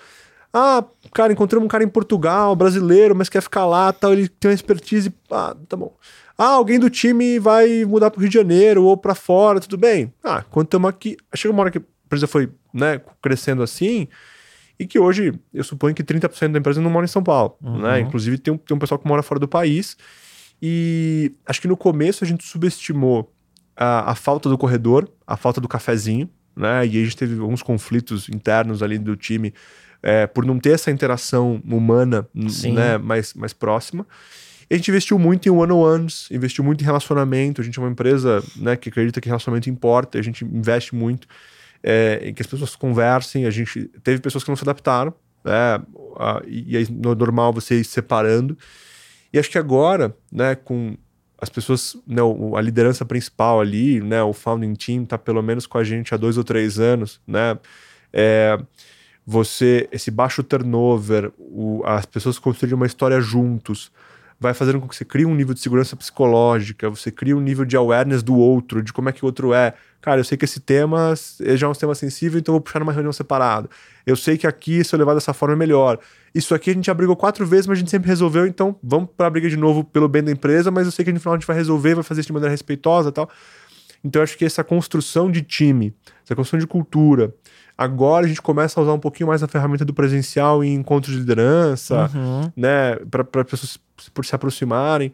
[0.54, 4.52] Ah, cara, encontramos um cara em Portugal, brasileiro, mas quer ficar lá, tal, ele tem
[4.52, 5.10] uma expertise.
[5.32, 5.96] Ah, tá bom.
[6.38, 10.14] Ah, alguém do time vai mudar pro Rio de Janeiro ou para fora, tudo bem.
[10.22, 11.16] Ah, quando estamos aqui.
[11.34, 14.10] Chega uma hora que a empresa foi né, crescendo assim,
[14.78, 17.84] e que hoje eu suponho que 30% da empresa não mora em São Paulo, uhum.
[17.84, 18.02] né?
[18.02, 19.96] Inclusive tem um, tem um pessoal que mora fora do país.
[20.62, 23.34] E acho que no começo a gente subestimou
[23.78, 26.86] a, a falta do corredor, a falta do cafezinho, né?
[26.86, 29.54] E a gente teve alguns conflitos internos ali do time
[30.02, 32.28] é, por não ter essa interação humana
[32.74, 34.06] né, mais, mais próxima.
[34.70, 37.62] E a gente investiu muito em one-on-ones, investiu muito em relacionamento.
[37.62, 41.28] A gente é uma empresa né, que acredita que relacionamento importa, a gente investe muito
[41.84, 43.46] é, em que as pessoas conversem.
[43.46, 45.82] A gente teve pessoas que não se adaptaram, né,
[46.48, 48.58] e aí no normal você ir separando.
[49.32, 50.96] E acho que agora, né, com
[51.40, 52.22] as pessoas, né,
[52.56, 56.18] a liderança principal ali, né, o founding team está pelo menos com a gente há
[56.18, 57.58] dois ou três anos, né,
[58.14, 58.58] é,
[59.26, 63.92] você, esse baixo turnover, o, as pessoas construírem uma história juntos,
[64.40, 67.66] vai fazendo com que você crie um nível de segurança psicológica, você cria um nível
[67.66, 69.74] de awareness do outro, de como é que o outro é.
[70.02, 71.14] Cara, eu sei que esse tema
[71.56, 73.70] já é um tema sensível, então eu vou puxar numa reunião separada.
[74.06, 76.00] Eu sei que aqui, se eu levar dessa forma, é melhor.
[76.36, 79.10] Isso aqui a gente já brigou quatro vezes, mas a gente sempre resolveu, então vamos
[79.16, 81.34] para a briga de novo pelo bem da empresa, mas eu sei que no final
[81.34, 83.30] a gente vai resolver, vai fazer isso de maneira respeitosa e tal.
[84.04, 87.34] Então eu acho que essa construção de time, essa construção de cultura,
[87.78, 91.14] agora a gente começa a usar um pouquinho mais a ferramenta do presencial em encontros
[91.14, 92.52] de liderança, uhum.
[92.54, 95.14] né, para pessoas se aproximarem.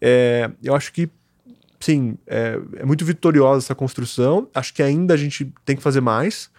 [0.00, 1.10] É, eu acho que
[1.78, 4.48] sim, é, é, muito vitoriosa essa construção.
[4.54, 6.50] Acho que ainda a gente tem que fazer mais.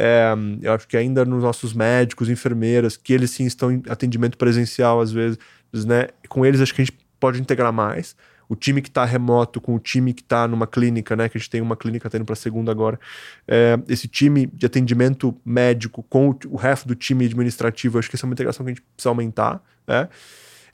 [0.00, 0.32] É,
[0.62, 5.00] eu acho que ainda nos nossos médicos, enfermeiras, que eles sim estão em atendimento presencial
[5.00, 5.38] às vezes,
[5.72, 6.06] né?
[6.28, 8.14] Com eles acho que a gente pode integrar mais
[8.48, 11.28] o time que está remoto com o time que está numa clínica, né?
[11.28, 12.98] Que a gente tem uma clínica tendo para segunda agora.
[13.46, 18.14] É, esse time de atendimento médico com o, o resto do time administrativo, acho que
[18.14, 20.08] essa é uma integração que a gente precisa aumentar, né?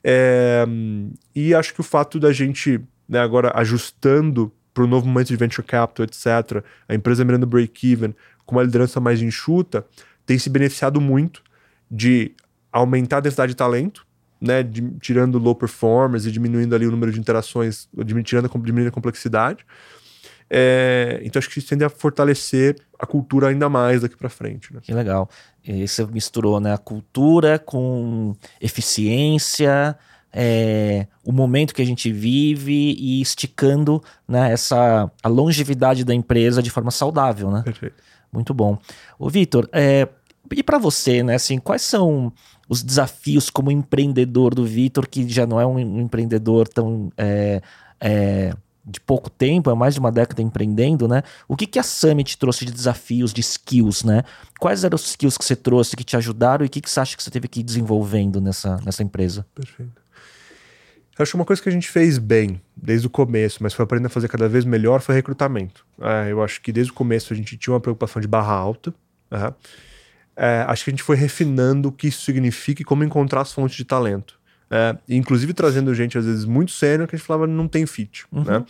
[0.03, 0.65] É,
[1.35, 5.35] e acho que o fato da gente, né, agora ajustando para o novo momento de
[5.35, 8.13] venture capital, etc., a empresa mirando break-even,
[8.45, 9.85] com uma liderança mais enxuta,
[10.25, 11.43] tem se beneficiado muito
[11.89, 12.33] de
[12.71, 14.05] aumentar a densidade de talento,
[14.39, 17.87] né, de, tirando low performance e diminuindo ali o número de interações,
[18.23, 19.65] tirando, diminuindo a complexidade.
[20.49, 24.73] É, então acho que isso tende a fortalecer a cultura ainda mais daqui para frente.
[24.73, 24.79] Né?
[24.83, 25.29] Que legal.
[25.63, 29.97] E você misturou né, a cultura com eficiência,
[30.31, 36.61] é, o momento que a gente vive e esticando né, essa, a longevidade da empresa
[36.61, 37.49] de forma saudável.
[37.49, 37.61] Né?
[37.63, 37.95] Perfeito.
[38.35, 38.77] Muito bom.
[39.17, 40.07] Ô, Vitor, é,
[40.51, 42.31] e para você, né, assim, quais são
[42.69, 47.61] os desafios como empreendedor do Vitor, que já não é um empreendedor tão é,
[47.99, 48.53] é,
[48.85, 51.23] de pouco tempo, é mais de uma década empreendendo, né?
[51.47, 54.23] O que, que a Summit trouxe de desafios, de skills, né?
[54.59, 56.99] Quais eram os skills que você trouxe que te ajudaram e o que, que você
[56.99, 59.45] acha que você teve que ir desenvolvendo nessa, nessa empresa?
[59.55, 60.04] Perfeito.
[61.17, 63.83] Eu acho que uma coisa que a gente fez bem desde o começo, mas foi
[63.83, 65.85] aprendendo a fazer cada vez melhor, foi recrutamento.
[66.01, 68.93] É, eu acho que desde o começo a gente tinha uma preocupação de barra alta.
[69.31, 69.53] Uhum
[70.35, 73.53] é, acho que a gente foi refinando o que isso significa e como encontrar as
[73.53, 74.37] fontes de talento.
[74.69, 78.25] É, inclusive trazendo gente, às vezes, muito sênior, que a gente falava não tem fit.
[78.31, 78.43] Uhum.
[78.43, 78.65] Né?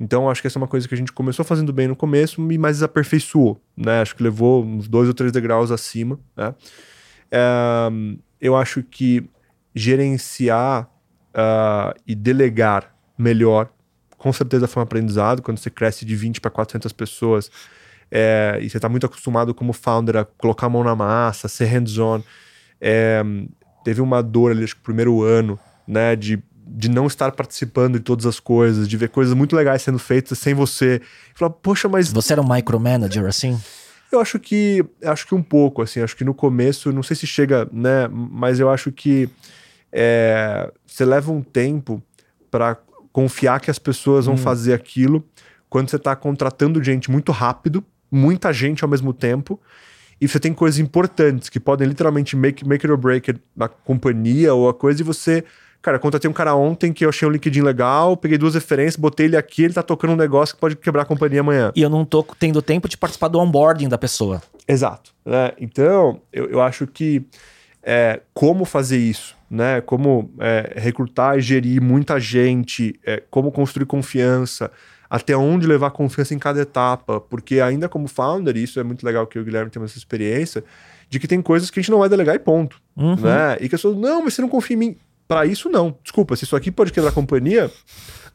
[0.00, 2.40] Então, acho que essa é uma coisa que a gente começou fazendo bem no começo,
[2.40, 3.60] mas aperfeiçoou.
[3.76, 4.00] Né?
[4.00, 6.18] Acho que levou uns dois ou três degraus acima.
[6.36, 6.54] Né?
[7.30, 7.88] É,
[8.40, 9.28] eu acho que
[9.74, 10.88] gerenciar
[11.34, 13.68] uh, e delegar melhor,
[14.16, 15.42] com certeza foi um aprendizado.
[15.42, 17.50] Quando você cresce de 20 para 400 pessoas,
[18.10, 21.64] é, e você está muito acostumado como founder a colocar a mão na massa, ser
[21.64, 22.22] hands-on.
[22.80, 23.22] É,
[23.82, 25.58] teve uma dor ali, acho que no primeiro ano,
[25.88, 29.82] né, de, de não estar participando de todas as coisas, de ver coisas muito legais
[29.82, 31.00] sendo feitas sem você.
[31.34, 32.12] Falar, poxa, mas.
[32.12, 33.58] Você era um micromanager assim?
[34.12, 37.26] Eu acho que acho que um pouco, assim, acho que no começo, não sei se
[37.26, 39.26] chega, né, mas eu acho que
[39.92, 42.02] é, você leva um tempo
[42.50, 42.76] para
[43.12, 44.38] confiar que as pessoas vão hum.
[44.38, 45.24] fazer aquilo
[45.68, 49.58] quando você está contratando gente muito rápido muita gente ao mesmo tempo.
[50.20, 53.66] E você tem coisas importantes que podem literalmente make, make it or break it na
[53.66, 55.42] companhia ou a coisa, e você.
[55.80, 59.26] Cara, contratei um cara ontem que eu achei um LinkedIn legal, peguei duas referências, botei
[59.26, 61.72] ele aqui, ele tá tocando um negócio que pode quebrar a companhia amanhã.
[61.74, 64.40] E eu não tô tendo tempo de participar do onboarding da pessoa.
[64.68, 65.12] Exato.
[65.26, 65.50] Né?
[65.58, 67.26] Então, eu, eu acho que
[67.82, 69.82] é, como fazer isso, né?
[69.82, 74.70] Como é, recrutar e gerir muita gente, é, como construir confiança,
[75.10, 79.26] até onde levar confiança em cada etapa, porque ainda como founder, isso é muito legal
[79.26, 80.64] que o Guilherme tem essa experiência,
[81.10, 83.16] de que tem coisas que a gente não vai delegar e ponto, uhum.
[83.16, 83.56] né?
[83.60, 84.96] E que as pessoas, não, mas você não confia em mim.
[85.28, 85.98] Para isso, não.
[86.02, 87.70] Desculpa, se isso aqui pode quebrar a companhia,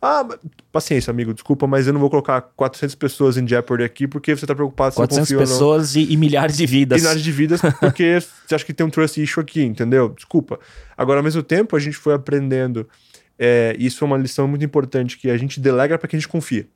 [0.02, 0.28] ah,
[0.72, 4.46] paciência, amigo, desculpa, mas eu não vou colocar 400 pessoas em Jeopardy aqui porque você
[4.46, 7.00] tá preocupado se 400 eu confio pessoas e, e, milhares de vidas.
[7.00, 10.10] E milhares de vidas porque você acha que tem um trust issue aqui, entendeu?
[10.10, 10.60] Desculpa.
[10.96, 12.88] Agora, ao mesmo tempo, a gente foi aprendendo
[13.40, 16.30] é, isso é uma lição muito importante, que a gente delega para quem a gente
[16.30, 16.68] confia.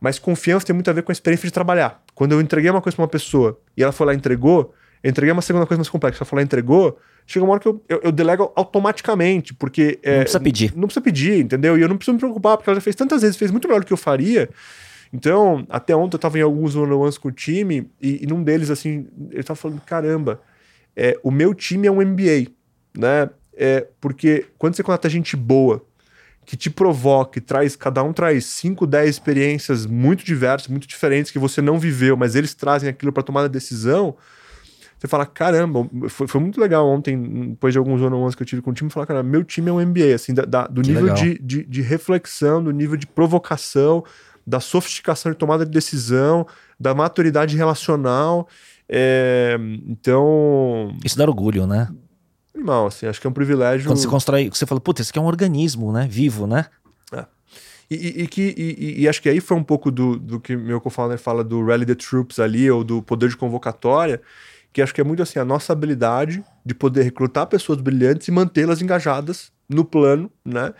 [0.00, 2.02] Mas confiança tem muito a ver com a experiência de trabalhar.
[2.14, 5.10] Quando eu entreguei uma coisa para uma pessoa e ela foi lá e entregou, eu
[5.10, 6.18] entreguei uma segunda coisa mais complexa.
[6.18, 9.98] Ela foi lá e entregou, chega uma hora que eu, eu, eu delego automaticamente, porque...
[10.02, 10.72] É, não precisa pedir.
[10.76, 11.78] Não precisa pedir, entendeu?
[11.78, 13.80] E eu não preciso me preocupar, porque ela já fez tantas vezes, fez muito melhor
[13.80, 14.48] do que eu faria.
[15.12, 18.70] Então, até ontem eu estava em alguns one-on-ones com o time, e, e num deles,
[18.70, 20.40] assim, ele estava falando, caramba,
[20.96, 22.50] é, o meu time é um MBA,
[22.96, 23.28] né?
[23.54, 25.84] é porque quando você contrata gente boa,
[26.44, 31.38] que te provoque, traz, cada um traz 5, 10 experiências muito diversas, muito diferentes que
[31.38, 34.16] você não viveu, mas eles trazem aquilo para tomar a decisão.
[35.02, 38.62] Você fala, caramba, foi, foi muito legal ontem, depois de alguns one que eu tive
[38.62, 40.92] com o time, falar, cara, meu time é um MBA, assim, da, da, do que
[40.92, 44.04] nível de, de, de, reflexão, do nível de provocação,
[44.46, 46.46] da sofisticação de tomada de decisão,
[46.78, 48.46] da maturidade relacional.
[48.88, 50.94] É, então.
[51.04, 51.88] Isso dá orgulho, né?
[52.54, 53.06] animal, assim.
[53.06, 53.88] Acho que é um privilégio.
[53.88, 56.06] Quando você constrói, você fala, puta, esse aqui é um organismo, né?
[56.08, 56.66] Vivo, né?
[57.12, 57.26] É.
[57.90, 60.56] E, e, e que, e, e, acho que aí foi um pouco do, do que
[60.56, 64.22] meu co-founder fala do Rally the Troops ali, ou do poder de convocatória,
[64.72, 68.30] que acho que é muito assim, a nossa habilidade de poder recrutar pessoas brilhantes e
[68.30, 70.72] mantê-las engajadas no plano, né?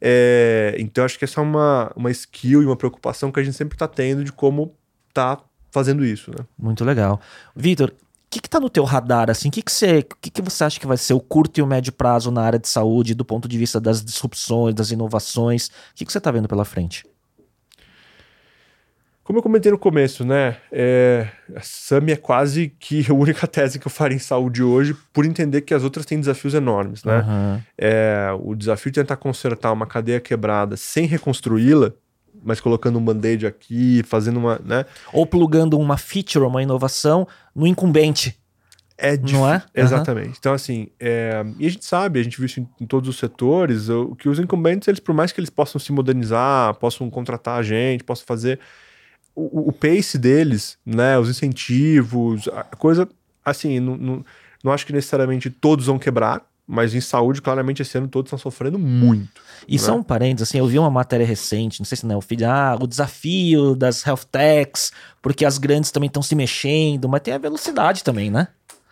[0.00, 3.56] É, então acho que essa é uma, uma skill e uma preocupação que a gente
[3.56, 4.74] sempre está tendo de como
[5.12, 5.38] tá
[5.70, 6.44] fazendo isso, né?
[6.58, 7.20] Muito legal.
[7.54, 9.48] Vitor, o que está no teu radar, assim?
[9.48, 11.66] O que, que, você, que, que você acha que vai ser o curto e o
[11.66, 15.68] médio prazo na área de saúde, do ponto de vista das disrupções, das inovações?
[15.68, 17.04] O que, que você está vendo pela frente?
[19.28, 20.56] Como eu comentei no começo, né?
[20.72, 24.96] É, a SAMI é quase que a única tese que eu faria em saúde hoje,
[25.12, 27.18] por entender que as outras têm desafios enormes, né?
[27.18, 27.62] Uhum.
[27.76, 31.92] É, o desafio de tentar consertar uma cadeia quebrada sem reconstruí-la
[32.42, 34.58] mas colocando um band-aid aqui, fazendo uma.
[34.64, 34.86] Né?
[35.12, 38.38] Ou plugando uma feature, uma inovação no incumbente.
[38.96, 39.62] É Não é?
[39.74, 40.28] Exatamente.
[40.28, 40.34] Uhum.
[40.38, 41.44] Então, assim, é...
[41.58, 44.38] e a gente sabe, a gente viu isso em, todos os setores, o, que os
[44.38, 48.58] incumbentes, eles, por mais que eles possam se modernizar, possam contratar a gente, possam fazer.
[49.40, 51.18] O, o pace deles, né?
[51.18, 53.08] Os incentivos, a coisa.
[53.44, 54.24] Assim, não, não,
[54.64, 58.38] não acho que necessariamente todos vão quebrar, mas em saúde, claramente, esse ano todos estão
[58.38, 59.40] sofrendo muito.
[59.66, 59.78] E né?
[59.78, 62.20] só um parênteses, assim, eu vi uma matéria recente, não sei se não é o
[62.20, 67.22] feed, ah, o desafio das health techs, porque as grandes também estão se mexendo, mas
[67.22, 68.48] tem a velocidade também, né?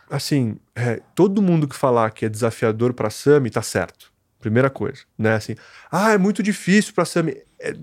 [0.09, 4.13] Assim, é, todo mundo que falar que é desafiador para a SAMI tá certo.
[4.39, 5.35] Primeira coisa, né?
[5.35, 5.57] Assim,
[5.91, 7.37] ah, é muito difícil para a SAMI.
[7.59, 7.75] É,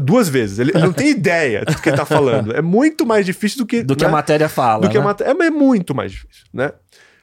[0.00, 0.58] duas vezes.
[0.58, 2.54] Ele, não tem ideia do que ele tá falando.
[2.54, 3.82] É muito mais difícil do que.
[3.82, 3.98] Do né?
[3.98, 4.12] que a né?
[4.12, 4.82] matéria fala.
[4.82, 5.00] Do que né?
[5.00, 5.30] a matéria.
[5.30, 6.72] É, é muito mais difícil, né?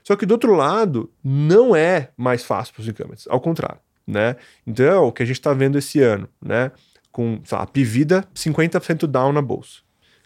[0.04, 4.36] Só que do outro lado, não é mais fácil para os incumbents, ao contrário, né?
[4.66, 6.72] Então, o que a gente está vendo esse ano, né?
[7.12, 9.80] Com lá, a Pivida, 50% down na bolsa.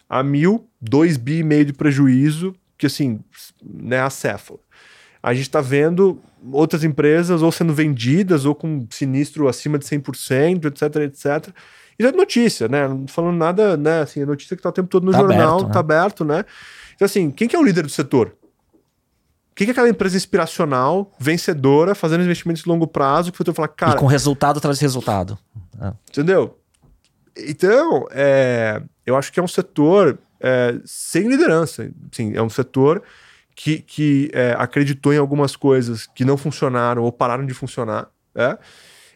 [0.10, 3.20] A Mil, 2 bi e meio de prejuízo, que assim,
[3.64, 4.60] né, acéfalo.
[5.22, 6.22] A gente está vendo
[6.52, 11.54] outras empresas ou sendo vendidas ou com sinistro acima de 100%, etc, etc.
[12.00, 12.88] Isso é notícia, né?
[12.88, 14.02] Não tô falando nada, né?
[14.02, 15.74] Assim, é notícia que está o tempo todo no tá jornal, aberto, né?
[15.74, 16.46] tá aberto, né?
[16.96, 18.34] Então, assim, quem que é o líder do setor?
[19.60, 23.54] que, que é aquela empresa inspiracional, vencedora, fazendo investimentos de longo prazo, que foi tu
[23.54, 23.98] falar, cara.
[23.98, 25.38] E com resultado de resultado.
[25.82, 25.92] É.
[26.10, 26.58] Entendeu?
[27.38, 31.92] Então, é, eu acho que é um setor é, sem liderança.
[32.10, 33.04] Sim, é um setor
[33.54, 38.08] que, que é, acreditou em algumas coisas que não funcionaram ou pararam de funcionar.
[38.34, 38.58] É?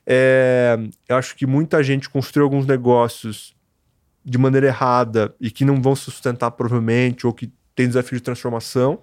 [0.06, 0.78] É?
[1.08, 3.56] eu acho que muita gente construiu alguns negócios
[4.24, 8.24] de maneira errada e que não vão se sustentar provavelmente, ou que tem desafio de
[8.24, 9.00] transformação.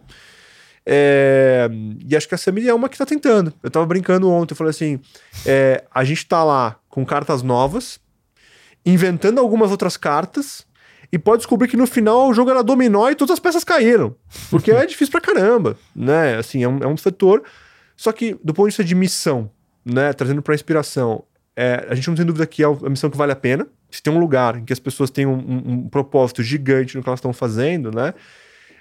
[0.85, 1.69] É,
[2.07, 3.53] e acho que a Samir é uma que tá tentando.
[3.63, 4.99] Eu tava brincando ontem, eu falei assim:
[5.45, 8.01] é, a gente tá lá com cartas novas,
[8.85, 10.67] inventando algumas outras cartas,
[11.13, 14.15] e pode descobrir que no final o jogo era dominó e todas as peças caíram.
[14.51, 16.37] Porque é difícil pra caramba, né?
[16.37, 17.43] Assim, é um, é um setor.
[17.97, 19.51] Só que, do ponto de vista de missão,
[19.93, 20.13] né?
[20.13, 21.25] Trazendo pra inspiração,
[21.57, 23.67] é, a gente não tem dúvida que é a missão que vale a pena.
[23.91, 27.03] Se tem um lugar em que as pessoas têm um, um, um propósito gigante no
[27.03, 28.15] que elas estão fazendo, né?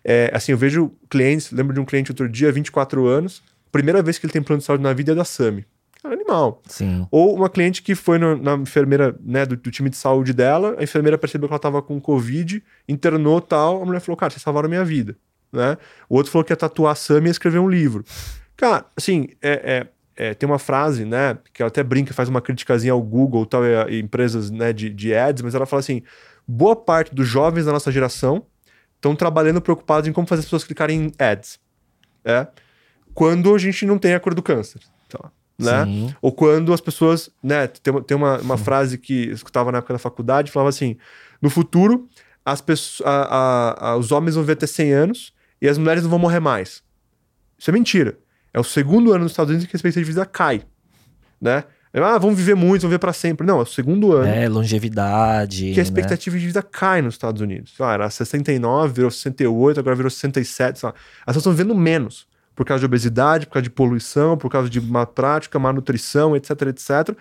[0.04, 3.42] É, assim, eu vejo clientes, lembro de um cliente outro dia, 24 anos,
[3.72, 5.66] primeira vez que ele tem plano de saúde na vida é da SAMI.
[6.04, 6.62] É animal.
[6.68, 7.06] Sim.
[7.12, 10.76] Ou uma cliente que foi no, na enfermeira né, do, do, time de saúde dela,
[10.80, 14.42] a enfermeira percebeu que ela estava com Covid, internou tal, a mulher falou, cara, vocês
[14.42, 15.18] salvaram a minha vida.
[15.52, 15.78] Né?
[16.08, 18.06] O outro falou que ia tatuar a SAMI e escrever um livro.
[18.56, 19.88] Cara, assim, é, é,
[20.20, 23.64] é, tem uma frase, né, que ela até brinca, faz uma criticazinha ao Google tal,
[23.66, 26.04] e, e empresas né, de, de ads, mas ela fala assim,
[26.46, 28.46] boa parte dos jovens da nossa geração
[28.98, 31.58] estão trabalhando preocupados em como fazer as pessoas clicarem em ads.
[32.26, 32.48] É?
[33.14, 34.82] Quando a gente não tem a cor do câncer.
[35.08, 35.32] Tá?
[35.58, 36.14] Né?
[36.22, 37.30] Ou quando as pessoas.
[37.42, 40.70] Né, tem uma, tem uma, uma frase que eu escutava na época da faculdade, falava
[40.70, 40.98] assim:
[41.42, 42.10] no futuro,
[42.46, 46.04] as pessoas, a, a, a, os homens vão ver até 100 anos e as mulheres
[46.04, 46.84] não vão morrer mais.
[47.58, 48.18] Isso é mentira.
[48.54, 50.64] É o segundo ano nos Estados Unidos que a expectativa de vida cai.
[51.42, 51.64] Né?
[51.94, 53.46] Ah, vamos viver muito, vamos viver para sempre.
[53.46, 54.28] Não, é o segundo ano.
[54.28, 55.74] É, longevidade.
[55.74, 56.40] Que a expectativa né?
[56.40, 57.74] de vida cai nos Estados Unidos.
[57.80, 60.80] Ah, era 69, virou 68, agora virou 67.
[60.80, 60.96] Sabe?
[61.22, 62.28] As pessoas estão vivendo menos.
[62.56, 66.36] Por causa de obesidade, por causa de poluição, por causa de má prática, má nutrição,
[66.36, 67.18] etc, etc.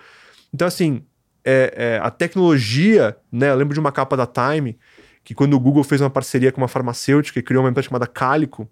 [0.53, 1.01] Então, assim,
[1.45, 3.49] é, é, a tecnologia, né?
[3.49, 4.77] Eu lembro de uma capa da Time,
[5.23, 8.05] que quando o Google fez uma parceria com uma farmacêutica e criou uma empresa chamada
[8.05, 8.69] Cálico,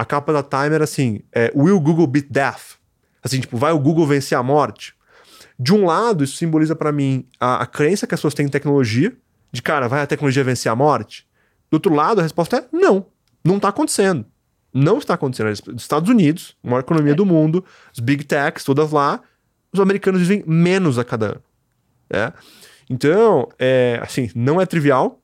[0.00, 2.78] a capa da Time era assim: é, Will Google beat death?
[3.22, 4.94] Assim, tipo, vai o Google vencer a morte?
[5.58, 8.48] De um lado, isso simboliza para mim a, a, crença que as pessoas têm em
[8.48, 9.14] tecnologia,
[9.52, 11.28] de cara, vai a tecnologia vencer a morte?
[11.70, 13.04] Do outro lado, a resposta é não,
[13.44, 14.24] não está acontecendo.
[14.72, 15.48] Não está acontecendo.
[15.48, 17.14] Nos Estados Unidos, a maior economia é.
[17.14, 19.20] do mundo, os big techs, todas lá,
[19.70, 21.42] os americanos vivem menos a cada ano.
[22.08, 22.32] É?
[22.88, 25.20] Então, é, assim, não é trivial.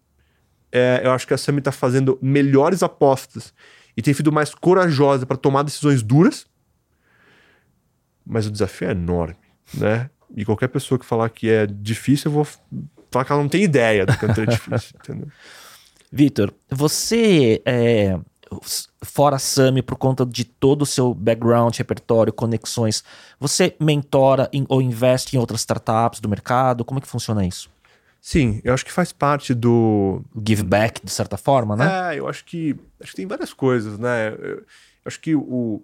[0.70, 3.55] É, eu acho que a Sami está fazendo melhores apostas
[3.97, 6.47] e tem sido mais corajosa para tomar decisões duras
[8.27, 9.37] mas o desafio é enorme,
[9.73, 10.11] né?
[10.35, 12.47] E qualquer pessoa que falar que é difícil, eu vou
[13.11, 15.29] falar que ela não tem ideia do quanto é difícil, entendeu?
[16.11, 18.19] Vitor, você, é,
[19.03, 23.05] fora Sami, por conta de todo o seu background, repertório, conexões,
[23.39, 26.85] você mentora em, ou investe em outras startups do mercado?
[26.85, 27.71] Como é que funciona isso?
[28.27, 30.20] Sim, eu acho que faz parte do.
[30.45, 32.16] Give back, de certa forma, né?
[32.16, 32.74] É, eu acho que.
[33.01, 34.31] Acho que tem várias coisas, né?
[34.31, 34.64] Eu, eu
[35.05, 35.81] acho que o.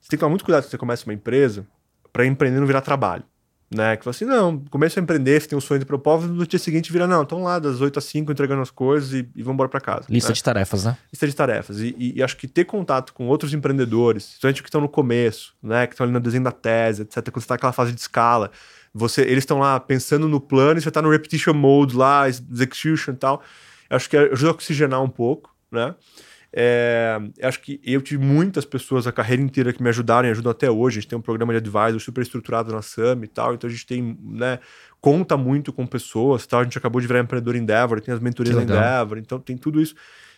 [0.00, 1.66] Você tem que tomar muito cuidado quando você começa uma empresa
[2.12, 3.24] para empreender não virar trabalho
[3.72, 3.96] né?
[3.96, 6.58] Que fala assim, não, começa a empreender, você tem um sonho de propósito, no dia
[6.58, 9.54] seguinte vira, não, estão lá das 8 às 5 entregando as coisas e, e vão
[9.54, 10.06] embora para casa.
[10.08, 10.34] Lista né?
[10.34, 10.98] de tarefas, né?
[11.12, 11.78] Lista de tarefas.
[11.78, 15.54] E, e, e, acho que ter contato com outros empreendedores, principalmente que estão no começo,
[15.62, 15.86] né?
[15.86, 18.50] Que estão ali no desenho da tese, etc., quando você está naquela fase de escala,
[18.92, 23.12] você, eles estão lá pensando no plano e você está no repetition mode lá, execution
[23.12, 23.42] e tal.
[23.88, 25.94] Acho que ajuda a oxigenar um pouco, né?
[26.52, 30.50] É, acho que eu tive muitas pessoas a carreira inteira que me ajudaram e ajudam
[30.50, 30.98] até hoje.
[30.98, 33.72] A gente tem um programa de advisor super estruturado na SAM e tal, então a
[33.72, 34.58] gente tem, né,
[35.00, 36.60] conta muito com pessoas, tal.
[36.60, 39.80] A gente acabou de virar empreendedor Endeavor, tem as mentorias da Endeavor, então tem tudo
[39.80, 39.94] isso.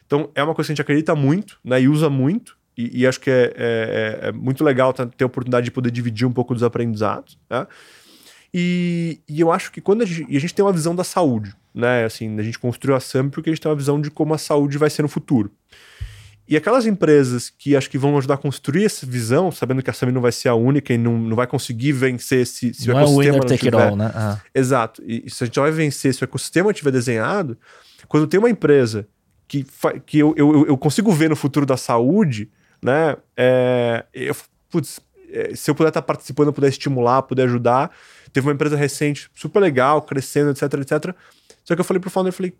[0.07, 2.57] Então é uma coisa que a gente acredita muito, né, e usa muito.
[2.76, 6.26] E, e acho que é, é, é, muito legal ter a oportunidade de poder dividir
[6.26, 7.66] um pouco dos aprendizados, né?
[8.55, 11.55] E, e eu acho que quando a gente, a gente tem uma visão da saúde,
[11.74, 12.05] né?
[12.05, 14.38] Assim, a gente construiu a SAM porque a gente tem uma visão de como a
[14.38, 15.50] saúde vai ser no futuro.
[16.46, 19.92] E aquelas empresas que acho que vão ajudar a construir essa visão, sabendo que a
[19.92, 22.96] Sami não vai ser a única e não, não vai conseguir vencer se, se não
[22.96, 23.88] o ecossistema é o take tiver...
[23.88, 24.12] all, né?
[24.14, 24.38] Ah.
[24.55, 25.03] Exato.
[25.07, 27.57] E, se a gente vai vencer se o ecossistema estiver desenhado,
[28.09, 29.09] quando tem uma empresa
[29.46, 29.64] que,
[30.05, 32.50] que eu, eu, eu consigo ver no futuro da saúde,
[32.82, 33.16] né?
[33.36, 34.36] É, eu,
[34.68, 35.00] putz,
[35.30, 37.90] é, se eu puder estar participando, puder estimular, puder ajudar.
[38.33, 41.14] Teve uma empresa recente, super legal, crescendo, etc, etc.
[41.64, 42.55] Só que eu falei pro founder, eu falei,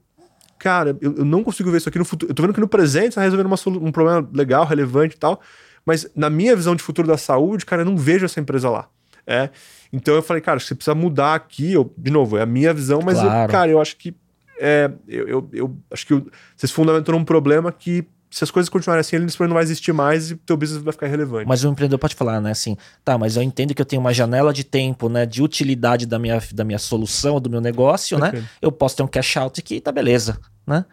[0.59, 2.31] cara, eu, eu, não consigo ver isso aqui no futuro.
[2.31, 3.57] Eu tô vendo que no presente está resolvendo uma,
[3.87, 5.41] um problema legal, relevante e tal,
[5.85, 8.89] mas na minha visão de futuro da saúde, cara, eu não vejo essa empresa lá.
[9.27, 9.51] É.
[9.93, 11.73] Então eu falei, cara, você precisa mudar aqui.
[11.73, 13.45] Eu, de novo, é a minha visão, mas, claro.
[13.45, 14.15] eu, cara, eu acho que.
[14.59, 16.23] É, eu, eu, eu acho que
[16.57, 20.31] vocês fundamentaram um problema que se as coisas continuarem assim, ele não vai existir mais
[20.31, 21.47] e teu business vai ficar irrelevante.
[21.47, 24.13] Mas o empreendedor pode falar, né, assim, tá, mas eu entendo que eu tenho uma
[24.15, 28.43] janela de tempo, né, de utilidade da minha, da minha solução, do meu negócio, né?
[28.61, 30.87] Eu posso ter um cash out aqui, tá beleza, né?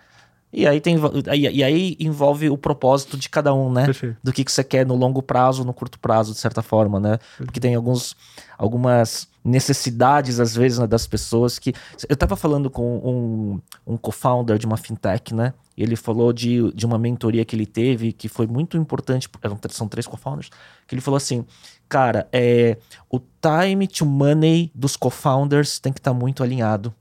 [0.52, 0.98] E aí, tem,
[1.34, 3.86] e, aí envolve o propósito de cada um, né?
[3.86, 4.18] Perfeito.
[4.22, 7.20] Do que, que você quer no longo prazo, no curto prazo, de certa forma, né?
[7.38, 8.18] Porque tem alguns,
[8.58, 11.74] algumas necessidades, às vezes, né, das pessoas que...
[12.08, 13.62] Eu tava falando com um,
[13.93, 15.54] um co-founder de uma fintech, né?
[15.78, 19.30] Ele falou de, de uma mentoria que ele teve, que foi muito importante,
[19.70, 20.50] são três co-founders,
[20.86, 21.45] que ele falou assim,
[21.88, 22.78] cara, é,
[23.10, 26.93] o time to money dos co-founders tem que estar tá muito alinhado.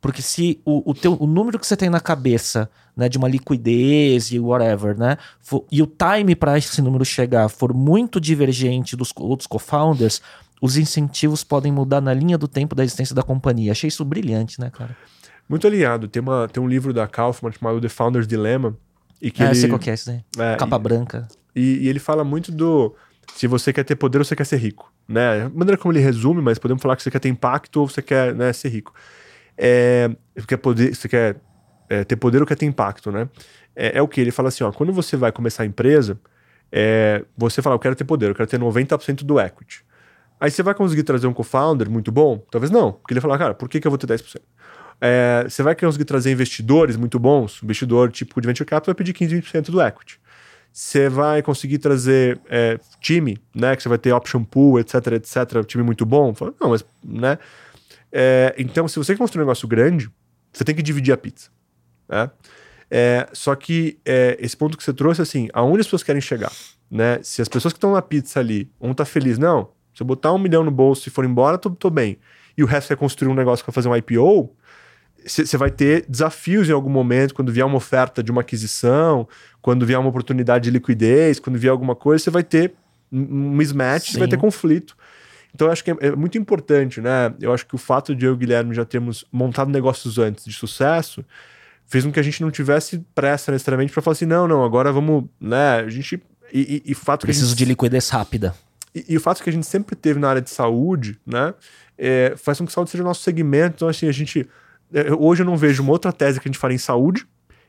[0.00, 3.28] Porque se o, o, teu, o número que você tem na cabeça, né, de uma
[3.28, 8.96] liquidez e whatever, né, for, e o time para esse número chegar for muito divergente
[8.96, 10.22] dos outros co-founders,
[10.60, 13.72] os incentivos podem mudar na linha do tempo da existência da companhia.
[13.72, 14.96] Achei isso brilhante, né, cara?
[15.48, 16.06] Muito alinhado.
[16.06, 18.76] Tem, uma, tem um livro da Kaufman chamado The Founder's Dilemma.
[19.20, 20.24] E que é, ele, sei qual que é esse daí.
[20.38, 21.28] É, Capa e, branca.
[21.54, 22.94] E, e, ele fala muito do
[23.34, 24.92] se você quer ter poder ou você quer ser rico.
[25.08, 25.42] Né?
[25.42, 28.02] A maneira como ele resume, mas podemos falar que você quer ter impacto ou você
[28.02, 28.94] quer né, ser rico
[29.62, 30.10] é,
[30.48, 31.36] quer poder, você quer
[31.90, 33.28] é, ter poder ou quer ter impacto, né?
[33.76, 34.18] É, é, o que?
[34.18, 36.18] Ele fala assim, ó, quando você vai começar a empresa,
[36.72, 39.84] é, você fala, eu quero ter poder, eu quero ter 90% do equity.
[40.40, 42.38] Aí você vai conseguir trazer um co-founder muito bom?
[42.50, 44.40] Talvez não, porque ele fala, cara, por que, que eu vou ter 10%?
[45.00, 49.12] É, você vai conseguir trazer investidores muito bons, investidor tipo de venture capital vai pedir
[49.12, 50.20] 15, 20% do equity.
[50.72, 55.64] Você vai conseguir trazer é, time, né, que você vai ter option pool, etc, etc,
[55.66, 56.34] time muito bom.
[56.34, 57.38] Fala, não, mas, né,
[58.12, 60.10] é, então, se você construir um negócio grande,
[60.52, 61.50] você tem que dividir a pizza.
[62.08, 62.30] Né?
[62.90, 66.52] É, só que é, esse ponto que você trouxe, assim, aonde as pessoas querem chegar?
[66.90, 67.20] Né?
[67.22, 70.32] Se as pessoas que estão na pizza ali, um tá feliz, não, se eu botar
[70.32, 72.18] um milhão no bolso e for embora, tô, tô bem.
[72.56, 74.50] E o resto quer construir um negócio para fazer um IPO,
[75.26, 79.28] você vai ter desafios em algum momento, quando vier uma oferta de uma aquisição,
[79.60, 82.72] quando vier uma oportunidade de liquidez, quando vier alguma coisa, você vai ter
[83.12, 84.96] um mismatch, você vai ter conflito.
[85.54, 87.34] Então eu acho que é, é, muito importante, né?
[87.40, 90.44] Eu acho que o fato de eu e o Guilherme já termos montado negócios antes
[90.44, 91.24] de sucesso
[91.86, 94.92] fez com que a gente não tivesse pressa necessariamente para falar assim, não, não, agora
[94.92, 95.80] vamos, né?
[95.80, 96.22] A gente
[96.52, 98.54] e, e, e fato preciso gente, de liquidez rápida.
[98.94, 101.54] E, e, o fato que a gente sempre teve na área de saúde, né?
[101.96, 103.76] É, faz com que saúde seja o nosso segmento.
[103.76, 104.48] Então assim a gente
[104.92, 107.26] é, hoje eu não vejo uma outra tese que a gente faria em saúde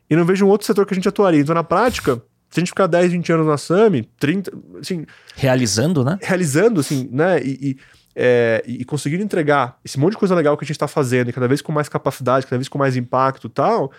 [0.10, 1.42] e não vejo um outro setor que a gente atuaria.
[1.42, 2.22] Então na prática
[2.52, 5.06] se a gente ficar 10, 20 anos na SAMI, 30, assim...
[5.38, 6.20] Realizando, né?
[6.22, 7.42] Realizando, assim, né?
[7.42, 7.78] E, e,
[8.14, 11.34] é, e conseguindo entregar esse monte de coisa legal que a gente está fazendo, e
[11.34, 13.90] cada vez com mais capacidade, cada vez com mais impacto e tal,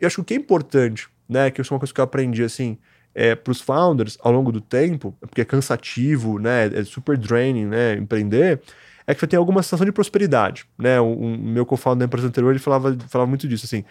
[0.00, 1.50] eu acho que o que é importante, né?
[1.50, 2.78] Que isso é uma coisa que eu aprendi, assim,
[3.18, 7.66] é, para os founders ao longo do tempo, porque é cansativo, né, é super draining,
[7.66, 8.60] né, empreender,
[9.04, 11.00] é que você tem alguma sensação de prosperidade, né?
[11.00, 13.82] O, o meu co-founder da empresa anterior ele falava, falava muito disso, assim,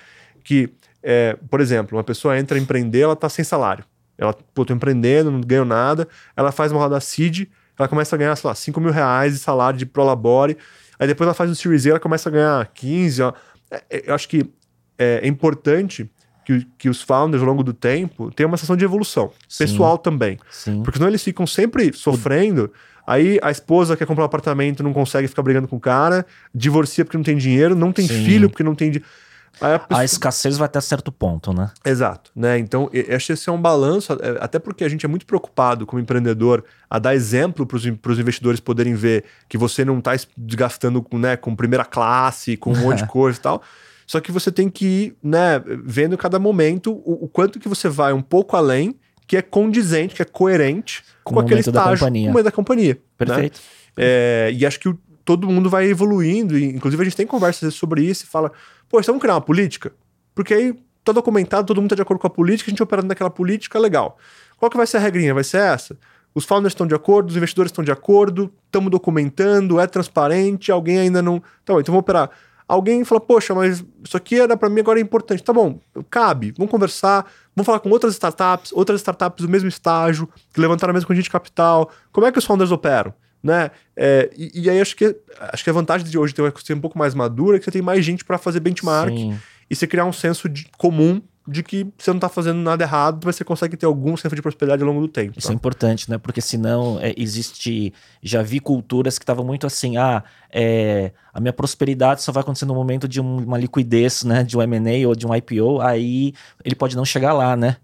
[0.45, 0.69] que,
[1.03, 3.83] é, por exemplo, uma pessoa entra a empreender, ela está sem salário,
[4.17, 8.19] ela, pô, tô empreendendo, não ganho nada, ela faz uma roda seed, ela começa a
[8.19, 10.57] ganhar, sei lá, 5 mil reais de salário de prolabore,
[10.97, 13.33] aí depois ela faz um Series A, ela começa a ganhar 15, ó.
[13.69, 14.49] É, é, eu acho que
[14.97, 16.09] é, é importante
[16.47, 19.31] que, que os founders, ao longo do tempo, tenham uma sensação de evolução.
[19.49, 19.65] Sim.
[19.65, 20.39] Pessoal também.
[20.49, 20.81] Sim.
[20.81, 22.71] Porque senão eles ficam sempre sofrendo.
[23.05, 26.25] Aí a esposa quer comprar um apartamento, não consegue ficar brigando com o cara,
[26.55, 28.23] divorcia porque não tem dinheiro, não tem Sim.
[28.23, 29.09] filho porque não tem dinheiro.
[29.59, 30.01] A, pessoa...
[30.01, 31.69] a, escassez vai até certo ponto, né?
[31.83, 32.57] Exato, né?
[32.59, 35.85] Então, acho que esse é um balanço, é, até porque a gente é muito preocupado
[35.85, 41.05] como empreendedor a dar exemplo para os investidores poderem ver que você não está desgastando
[41.13, 43.61] né, com primeira classe, com um monte de coisa e tal.
[44.07, 47.89] Só que você tem que ir, né, vendo cada momento o, o quanto que você
[47.89, 48.95] vai um pouco além,
[49.27, 52.43] que é condizente, que é coerente com, com aquele estágio, da companhia.
[52.43, 52.93] da companhia.
[52.93, 52.99] Né?
[53.17, 53.59] Perfeito.
[53.97, 54.03] Né?
[54.05, 57.73] É, e acho que o, todo mundo vai evoluindo, e, inclusive a gente tem conversas
[57.73, 58.49] sobre isso e fala,
[58.87, 59.91] pô, vamos criar uma política?
[60.33, 60.73] Porque aí
[61.03, 63.77] tá documentado, todo mundo tá de acordo com a política, a gente operando naquela política,
[63.77, 64.17] legal.
[64.57, 65.33] Qual que vai ser a regrinha?
[65.33, 65.97] Vai ser essa?
[66.33, 70.99] Os founders estão de acordo, os investidores estão de acordo, estamos documentando, é transparente, alguém
[70.99, 71.39] ainda não.
[71.65, 72.29] Tá bom, então vamos operar.
[72.67, 75.41] Alguém fala, poxa, mas isso aqui era para mim agora é importante.
[75.41, 75.79] Tá bom,
[76.09, 77.25] cabe, vamos conversar,
[77.55, 81.23] vamos falar com outras startups, outras startups do mesmo estágio, que levantaram a mesma quantia
[81.23, 81.89] de capital.
[82.11, 83.13] Como é que os founders operam?
[83.41, 83.71] Né?
[83.95, 85.15] É, e, e, aí acho que,
[85.53, 87.65] acho que a vantagem de hoje ter uma ecossistema um pouco mais madura é que
[87.65, 89.39] você tem mais gente para fazer benchmark Sim.
[89.69, 93.23] e você criar um senso de, comum de que você não está fazendo nada errado,
[93.25, 95.37] mas você consegue ter algum senso de prosperidade ao longo do tempo.
[95.37, 95.53] Isso tá?
[95.53, 96.17] é importante, né?
[96.17, 97.93] Porque senão é, existe.
[98.21, 102.65] Já vi culturas que estavam muito assim, ah, é, a minha prosperidade só vai acontecer
[102.65, 104.43] no momento de um, uma liquidez, né?
[104.43, 106.33] De um MA ou de um IPO, aí
[106.65, 107.77] ele pode não chegar lá, né?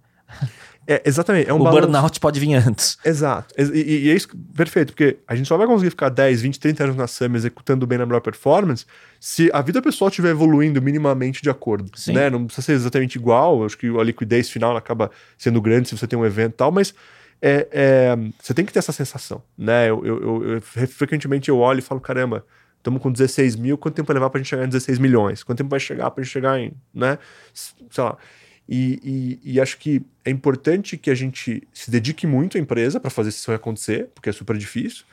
[0.87, 1.49] É, exatamente.
[1.49, 1.81] É um o balanço...
[1.81, 2.97] burnout pode vir antes.
[3.05, 3.53] Exato.
[3.57, 6.83] E, e, é isso perfeito, porque a gente só vai conseguir ficar 10, 20, 30
[6.83, 8.85] anos na SAM executando bem na melhor performance
[9.19, 11.89] se a vida pessoal estiver evoluindo minimamente de acordo.
[11.97, 12.13] Sim.
[12.13, 12.29] Né?
[12.29, 16.05] Não precisa ser exatamente igual, acho que a liquidez final acaba sendo grande se você
[16.05, 16.93] tem um evento e tal, mas
[17.41, 19.41] é, é, você tem que ter essa sensação.
[19.57, 19.89] Né?
[19.89, 22.45] Eu, eu, eu, eu frequentemente eu olho e falo, caramba,
[22.77, 25.43] estamos com 16 mil, quanto tempo vai levar para a gente chegar em 16 milhões?
[25.43, 27.17] Quanto tempo vai chegar para a gente chegar em, né?
[27.53, 28.17] Sei lá.
[28.67, 32.99] E, e, e, acho que é importante que a gente se dedique muito à empresa
[32.99, 35.03] para fazer isso acontecer, porque é super difícil.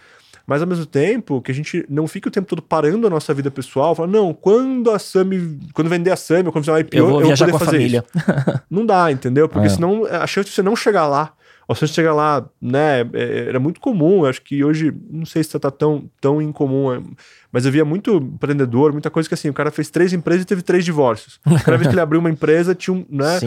[0.47, 3.33] Mas ao mesmo tempo, que a gente não fique o tempo todo parando a nossa
[3.35, 6.81] vida pessoal, falando, não, quando a Sami, quando vender a Sami, ou quando fizer uma
[6.81, 8.05] IPO, eu vou, eu vou poder fazer família.
[8.15, 8.63] isso.
[8.71, 9.49] não dá, entendeu?
[9.49, 9.71] Porque é.
[9.71, 11.33] senão a chance de você não chegar lá
[11.71, 15.57] ou seja, chegar lá, né, é, era muito comum, acho que hoje, não sei se
[15.57, 17.01] tá tão, tão incomum, é,
[17.53, 20.47] mas eu via muito empreendedor, muita coisa que assim, o cara fez três empresas e
[20.47, 21.39] teve três divórcios.
[21.65, 23.39] Cada vez que ele abriu uma empresa, tinha um, né,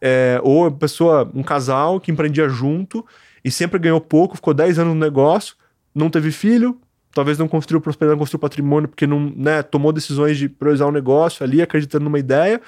[0.00, 3.04] é, ou a pessoa, um casal que empreendia junto
[3.44, 5.54] e sempre ganhou pouco, ficou 10 anos no negócio,
[5.94, 6.80] não teve filho,
[7.12, 10.90] talvez não construiu prosperidade, não construiu patrimônio, porque não, né, tomou decisões de priorizar o
[10.90, 12.58] um negócio ali, acreditando numa ideia,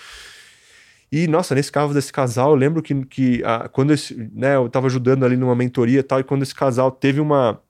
[1.10, 4.68] e, nossa, nesse caso desse casal, eu lembro que, que a, quando esse, né, eu
[4.68, 7.60] tava ajudando ali numa mentoria e tal, e quando esse casal teve uma.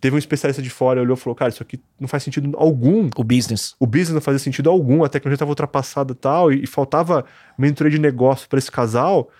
[0.00, 3.08] Teve um especialista de fora, olhou e falou: Cara, isso aqui não faz sentido algum.
[3.16, 3.74] O business.
[3.80, 7.24] O business não fazia sentido algum, a tecnologia estava ultrapassada e tal, e, e faltava
[7.58, 9.30] mentoria de negócio para esse casal.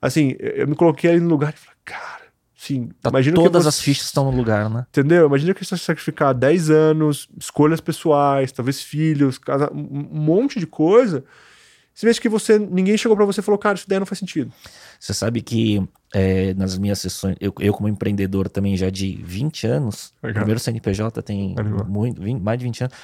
[0.00, 2.22] Assim, eu me coloquei ali no lugar e falei: Cara,
[2.56, 2.88] sim.
[3.00, 4.86] Tá imagina todas você, as fichas estão no lugar, né?
[4.88, 5.26] Entendeu?
[5.26, 11.22] Imagina que você sacrificar 10 anos, escolhas pessoais, talvez filhos, casa, um monte de coisa
[11.96, 14.18] você vê que você ninguém chegou para você e falou, cara, essa ideia não faz
[14.18, 14.52] sentido.
[15.00, 15.82] Você sabe que
[16.12, 20.40] é, nas minhas sessões, eu, eu, como empreendedor também já de 20 anos, Legal.
[20.40, 21.54] primeiro CNPJ tem
[21.88, 22.96] muito, 20, mais de 20 anos,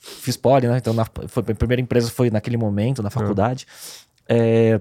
[0.00, 0.78] fiz poli, né?
[0.78, 3.66] Então na, foi, a primeira empresa foi naquele momento, na faculdade.
[4.26, 4.80] É.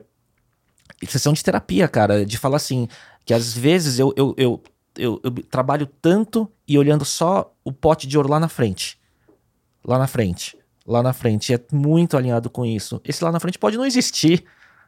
[1.03, 2.87] É, sessão de terapia, cara, de falar assim,
[3.25, 4.63] que às vezes eu, eu, eu,
[4.97, 8.97] eu, eu trabalho tanto e olhando só o pote de ouro lá na frente.
[9.83, 11.53] Lá na frente lá na frente.
[11.53, 13.01] É muito alinhado com isso.
[13.03, 14.43] Esse lá na frente pode não existir.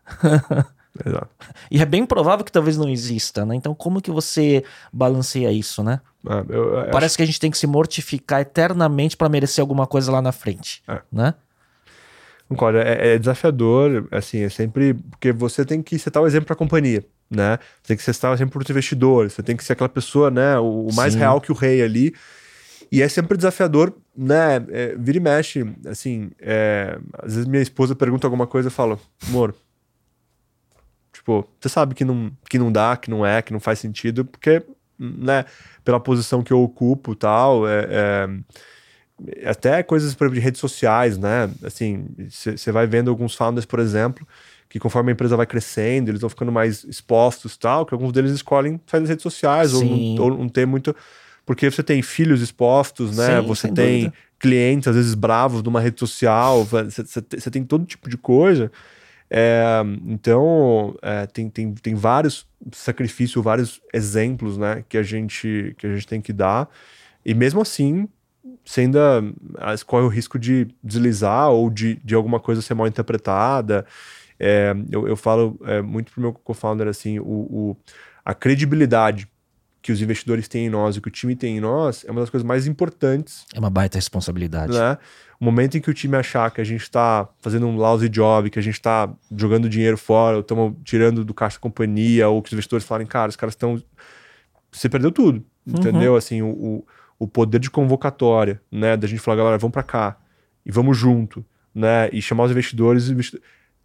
[1.06, 1.30] Exato.
[1.69, 3.56] E é bem provável que talvez não exista, né?
[3.56, 5.99] Então, como que você balanceia isso, né?
[6.28, 7.18] Ah, eu, eu Parece acho...
[7.18, 10.82] que a gente tem que se mortificar eternamente para merecer alguma coisa lá na frente,
[10.88, 10.99] é.
[11.11, 11.34] né?
[12.49, 16.53] Concordo, é, é, desafiador, assim, é sempre porque você tem que setar o exemplo para
[16.53, 17.60] a companhia, né?
[17.82, 20.32] Você tem que setar o exemplo para os investidores, você tem que ser aquela pessoa,
[20.32, 21.19] né, o, o mais Sim.
[21.19, 22.15] real que o rei ali.
[22.91, 24.55] E é sempre desafiador, né?
[24.69, 26.31] É, vira e mexe, assim.
[26.39, 29.55] É, às vezes minha esposa pergunta alguma coisa e eu falo, amor.
[31.11, 34.23] Tipo, você sabe que não, que não dá, que não é, que não faz sentido,
[34.23, 34.64] porque,
[34.97, 35.45] né,
[35.84, 41.18] pela posição que eu ocupo tal, é, é, até coisas, por exemplo, de redes sociais,
[41.18, 41.49] né?
[41.64, 44.27] Assim, você vai vendo alguns founders, por exemplo,
[44.69, 48.31] que conforme a empresa vai crescendo, eles vão ficando mais expostos tal, que alguns deles
[48.31, 50.95] escolhem sair das redes sociais ou não, ou não, ter muito.
[51.48, 53.40] Porque você tem filhos expostos, né?
[53.40, 54.14] Sim, você tem dúvida.
[54.38, 58.69] clientes, às vezes, bravos numa rede social, você, tem todo tipo de coisa.
[59.30, 65.88] É, então, é, tem, tem, tem vários sacrifícios, vários exemplos, né, que a gente, que
[65.88, 66.68] a gente tem que dar.
[67.26, 68.10] E mesmo assim,
[68.65, 69.24] você ainda
[69.86, 73.86] corre o risco de deslizar ou de, de alguma coisa ser mal interpretada.
[74.38, 77.78] É, eu, eu falo é, muito pro meu co-founder assim, o, o,
[78.26, 79.30] a credibilidade
[79.88, 82.19] que os investidores têm em nós e que o time tem em nós é uma
[82.19, 83.45] das coisas mais importantes.
[83.55, 84.73] É uma baita responsabilidade.
[84.73, 84.97] Né?
[85.39, 88.49] O momento em que o time achar que a gente está fazendo um lousy job,
[88.49, 92.41] que a gente está jogando dinheiro fora, ou estamos tirando do caixa da companhia, ou
[92.41, 93.81] que os investidores falarem, cara, os caras estão.
[94.73, 95.41] Você perdeu tudo.
[95.65, 95.77] Uhum.
[95.77, 96.18] Entendeu?
[96.18, 96.88] Assim, o, o,
[97.18, 98.97] o, poder de convocatória, né?
[98.97, 100.18] Da gente falar, galera, vamos para cá
[100.65, 102.09] e vamos junto, né?
[102.11, 103.09] E chamar os investidores.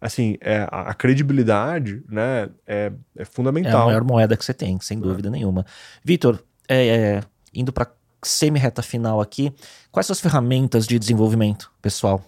[0.03, 2.49] Assim, é, a, a credibilidade, né?
[2.67, 3.71] É, é, fundamental.
[3.71, 5.65] É a maior moeda que você tem, sem dúvida nenhuma.
[6.03, 7.21] Vitor, é, é,
[7.53, 7.89] indo para
[8.21, 9.53] semi-reta final aqui,
[9.91, 12.21] quais são as ferramentas de desenvolvimento pessoal?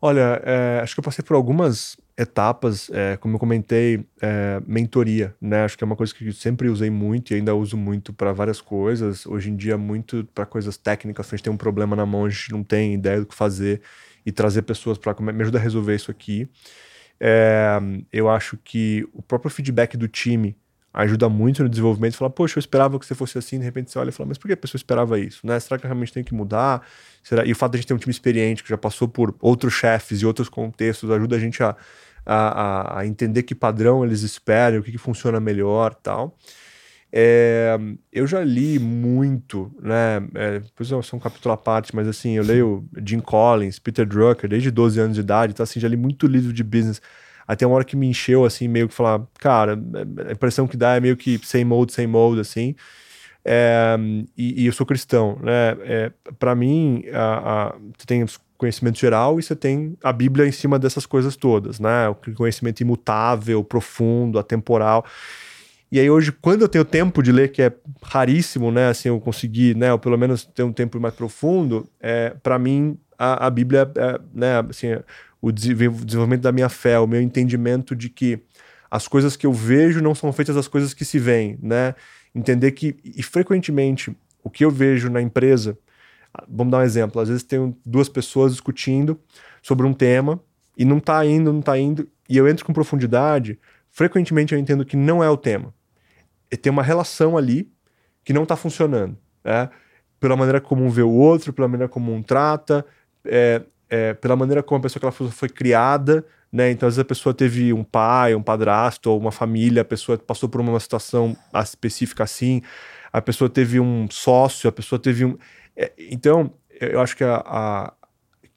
[0.00, 5.34] Olha, é, acho que eu passei por algumas etapas, é, como eu comentei, é, mentoria,
[5.40, 5.64] né?
[5.64, 8.32] Acho que é uma coisa que eu sempre usei muito e ainda uso muito para
[8.32, 9.26] várias coisas.
[9.26, 11.26] Hoje em dia, muito para coisas técnicas.
[11.26, 13.34] Se a gente tem um problema na mão, a gente não tem ideia do que
[13.34, 13.82] fazer
[14.24, 16.48] e trazer pessoas para me ajudar a resolver isso aqui.
[17.18, 17.78] É,
[18.12, 20.56] eu acho que o próprio feedback do time
[20.92, 22.16] ajuda muito no desenvolvimento.
[22.16, 24.38] Falar, poxa, eu esperava que você fosse assim, de repente você olha e fala, mas
[24.38, 25.46] por que a pessoa esperava isso?
[25.46, 25.58] Né?
[25.60, 26.86] Será que realmente tem que mudar?
[27.22, 27.44] Será?
[27.44, 29.74] E o fato de a gente ter um time experiente, que já passou por outros
[29.74, 31.76] chefes e outros contextos, ajuda a gente a,
[32.26, 36.36] a, a entender que padrão eles esperam, o que, que funciona melhor tal.
[37.12, 37.76] É,
[38.12, 40.22] eu já li muito, né?
[40.34, 44.48] É, depois é um capítulo à parte, mas assim, eu leio Jim Collins, Peter Drucker,
[44.48, 47.00] desde 12 anos de idade, então assim, já li muito livro de business
[47.50, 49.76] até uma hora que me encheu, assim, meio que falar, cara,
[50.28, 52.76] a impressão que dá é meio que sem molde, sem molde, assim.
[53.44, 53.96] É,
[54.36, 55.76] e, e, eu sou cristão, né?
[55.80, 58.24] É, para mim, a, a, você tem
[58.56, 62.08] conhecimento geral e você tem a Bíblia em cima dessas coisas todas, né?
[62.08, 65.04] O conhecimento imutável, profundo, atemporal.
[65.92, 67.72] E aí hoje, quando eu tenho tempo de ler, que é
[68.02, 68.88] raríssimo, né?
[68.88, 69.92] Assim, eu consegui, né?
[69.92, 74.20] Ou pelo menos ter um tempo mais profundo, é, para mim, a, a Bíblia, é,
[74.32, 74.58] né?
[74.68, 74.88] Assim,
[75.42, 78.40] o desenvolvimento da minha fé, o meu entendimento de que
[78.90, 81.94] as coisas que eu vejo não são feitas das coisas que se veem, né?
[82.34, 85.76] Entender que, e frequentemente, o que eu vejo na empresa,
[86.48, 89.18] vamos dar um exemplo, às vezes tem duas pessoas discutindo
[89.62, 90.40] sobre um tema
[90.76, 93.58] e não tá indo, não tá indo, e eu entro com profundidade,
[93.90, 95.74] frequentemente eu entendo que não é o tema.
[96.56, 97.70] Tem uma relação ali
[98.24, 99.70] que não tá funcionando, né?
[100.18, 102.84] Pela maneira como um vê o outro, pela maneira como um trata,
[103.24, 106.70] é, é, pela maneira como a pessoa que ela foi, foi criada, né?
[106.70, 110.18] Então, às vezes a pessoa teve um pai, um padrasto, ou uma família, a pessoa
[110.18, 112.62] passou por uma situação específica assim,
[113.12, 115.36] a pessoa teve um sócio, a pessoa teve um.
[115.76, 117.92] É, então, eu acho que a, a,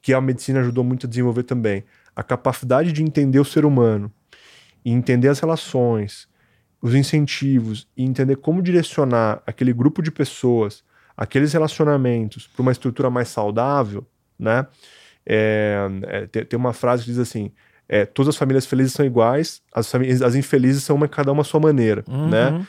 [0.00, 1.84] que a medicina ajudou muito a desenvolver também.
[2.14, 4.12] A capacidade de entender o ser humano
[4.84, 6.28] e entender as relações,
[6.84, 10.84] os incentivos e entender como direcionar aquele grupo de pessoas,
[11.16, 14.06] aqueles relacionamentos para uma estrutura mais saudável,
[14.38, 14.66] né?
[15.24, 17.50] É, é, tem, tem, uma frase que diz assim:
[17.88, 21.40] é, todas as famílias felizes são iguais, as, famílias, as infelizes são uma, cada uma
[21.40, 22.28] a sua maneira, uhum.
[22.28, 22.66] né?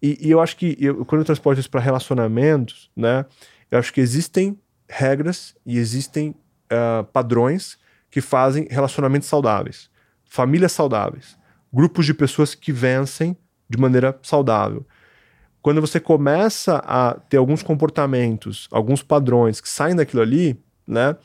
[0.00, 3.26] E, e, eu acho que eu, quando eu transporto isso para relacionamentos, né?
[3.70, 4.58] Eu acho que existem
[4.88, 7.76] regras e existem uh, padrões
[8.10, 9.90] que fazem relacionamentos saudáveis,
[10.24, 11.36] famílias saudáveis,
[11.70, 13.36] grupos de pessoas que vencem
[13.70, 14.84] de maneira saudável.
[15.62, 21.16] Quando você começa a ter alguns comportamentos, alguns padrões que saem daquilo ali, né?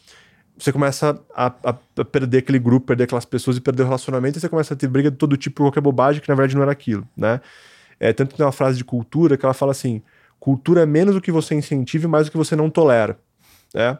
[0.57, 4.37] você começa a, a, a, perder aquele grupo, perder aquelas pessoas e perder o relacionamento,
[4.37, 6.55] e você começa a ter briga de todo tipo por qualquer bobagem que na verdade
[6.55, 7.41] não era aquilo, né?
[7.99, 10.01] É, tanto que tem uma frase de cultura que ela fala assim:
[10.39, 13.19] cultura é menos o que você incentiva e mais o que você não tolera,
[13.73, 13.97] né?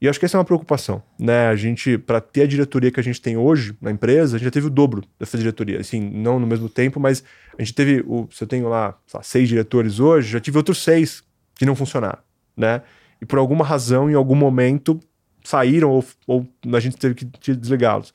[0.00, 1.48] E acho que essa é uma preocupação, né?
[1.48, 4.46] A gente, para ter a diretoria que a gente tem hoje na empresa, a gente
[4.46, 5.78] já teve o dobro dessa diretoria.
[5.78, 7.22] Assim, não no mesmo tempo, mas
[7.58, 10.82] a gente teve, o, se eu tenho lá, lá seis diretores hoje, já tive outros
[10.82, 11.22] seis
[11.54, 12.20] que não funcionaram,
[12.56, 12.80] né?
[13.20, 14.98] E por alguma razão, em algum momento,
[15.44, 18.14] saíram ou, ou a gente teve que desligá-los.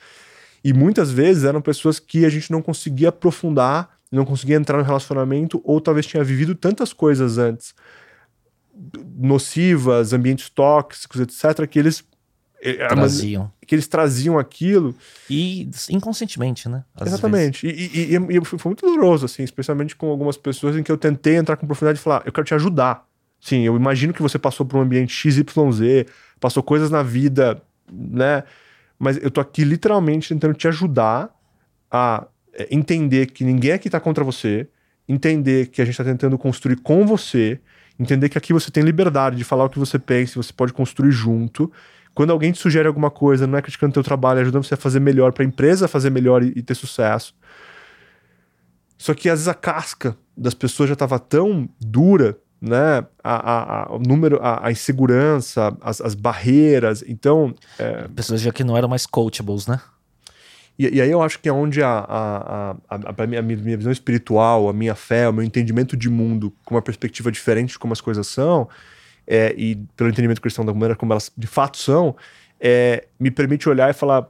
[0.64, 4.84] E muitas vezes eram pessoas que a gente não conseguia aprofundar, não conseguia entrar no
[4.84, 7.76] relacionamento, ou talvez tinha vivido tantas coisas antes,
[9.18, 12.04] nocivas, ambientes tóxicos, etc., que eles
[12.62, 13.52] eh, traziam.
[13.66, 14.96] Que eles traziam aquilo.
[15.30, 16.84] E inconscientemente, né?
[16.96, 17.68] Às Exatamente.
[17.68, 20.98] E, e, e, e, foi muito doloroso, assim, especialmente com algumas pessoas em que eu
[20.98, 23.08] tentei entrar com profundidade e falar: eu quero te ajudar.
[23.40, 25.46] Sim, eu imagino que você passou por um ambiente XYZ,
[26.40, 27.62] passou coisas na vida,
[27.92, 28.44] né?
[28.98, 31.30] mas eu tô aqui literalmente tentando te ajudar
[31.92, 34.68] a é, entender que ninguém aqui tá contra você,
[35.08, 37.60] entender que a gente tá tentando construir com você,
[38.00, 41.12] entender que aqui você tem liberdade de falar o que você pensa, você pode construir
[41.12, 41.72] junto.
[42.14, 44.78] Quando alguém te sugere alguma coisa, não é criticando teu trabalho, é ajudando você a
[44.78, 47.34] fazer melhor, para a empresa fazer melhor e, e ter sucesso.
[48.98, 53.06] Só que às vezes a casca das pessoas já estava tão dura, né?
[53.24, 57.04] A, a, a o número, a, a insegurança, as, as, barreiras.
[57.08, 57.54] Então.
[57.78, 58.08] É...
[58.08, 59.80] Pessoas já que não eram mais coachables, né?
[60.78, 63.92] E, e, aí eu acho que é onde a, a, a, a, minha, minha visão
[63.92, 67.94] espiritual, a minha fé, o meu entendimento de mundo com uma perspectiva diferente de como
[67.94, 68.68] as coisas são,
[69.26, 72.16] é, e pelo entendimento cristão da maneira como elas de fato são,
[72.60, 74.30] é, me permite olhar e falar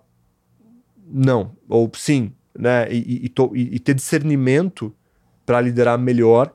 [1.07, 2.87] não, ou sim, né?
[2.91, 4.93] E, e, e, e ter discernimento
[5.45, 6.51] para liderar melhor.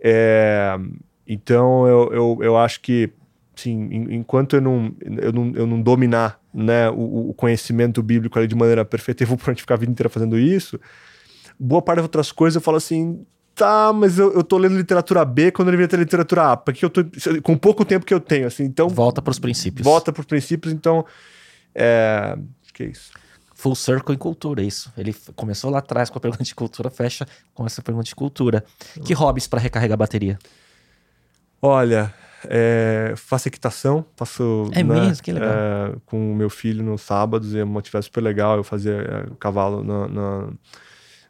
[0.00, 0.78] É,
[1.26, 3.10] então eu, eu, eu acho que
[3.56, 8.46] sim, enquanto eu não, eu não, eu não dominar né, o, o conhecimento bíblico ali
[8.46, 10.78] de maneira perfeita, eu vou provavelmente ficar a vida inteira fazendo isso.
[11.58, 15.24] Boa parte das outras coisas eu falo assim, tá, mas eu, eu tô lendo literatura
[15.24, 17.04] B quando eu deveria ter literatura A, porque eu tô
[17.42, 18.88] com pouco tempo que eu tenho, assim, então...
[18.88, 19.84] Volta para os princípios.
[19.84, 21.04] Volta para os princípios, então,
[21.74, 22.38] é...
[22.72, 23.10] que é isso.
[23.54, 24.92] Full circle em cultura, isso.
[24.96, 28.64] Ele começou lá atrás com a pergunta de cultura, fecha com essa pergunta de cultura.
[29.04, 30.38] Que hobbies para recarregar a bateria?
[31.60, 32.14] Olha,
[32.44, 35.50] é, faço equitação, faço é né, mesmo, que legal.
[35.50, 38.56] É, com o meu filho nos sábados, é uma atividade super legal.
[38.56, 40.48] Eu fazia é, cavalo na, na,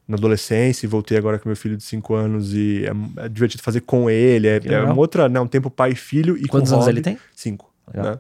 [0.07, 3.63] na, adolescência e voltei agora com meu filho de 5 anos e é, é, divertido
[3.63, 4.49] fazer com ele.
[4.49, 6.37] É, é uma outra, né, um tempo pai e filho.
[6.37, 7.19] E Quantos anos ele tem?
[7.35, 7.73] 5.
[7.95, 8.19] Né?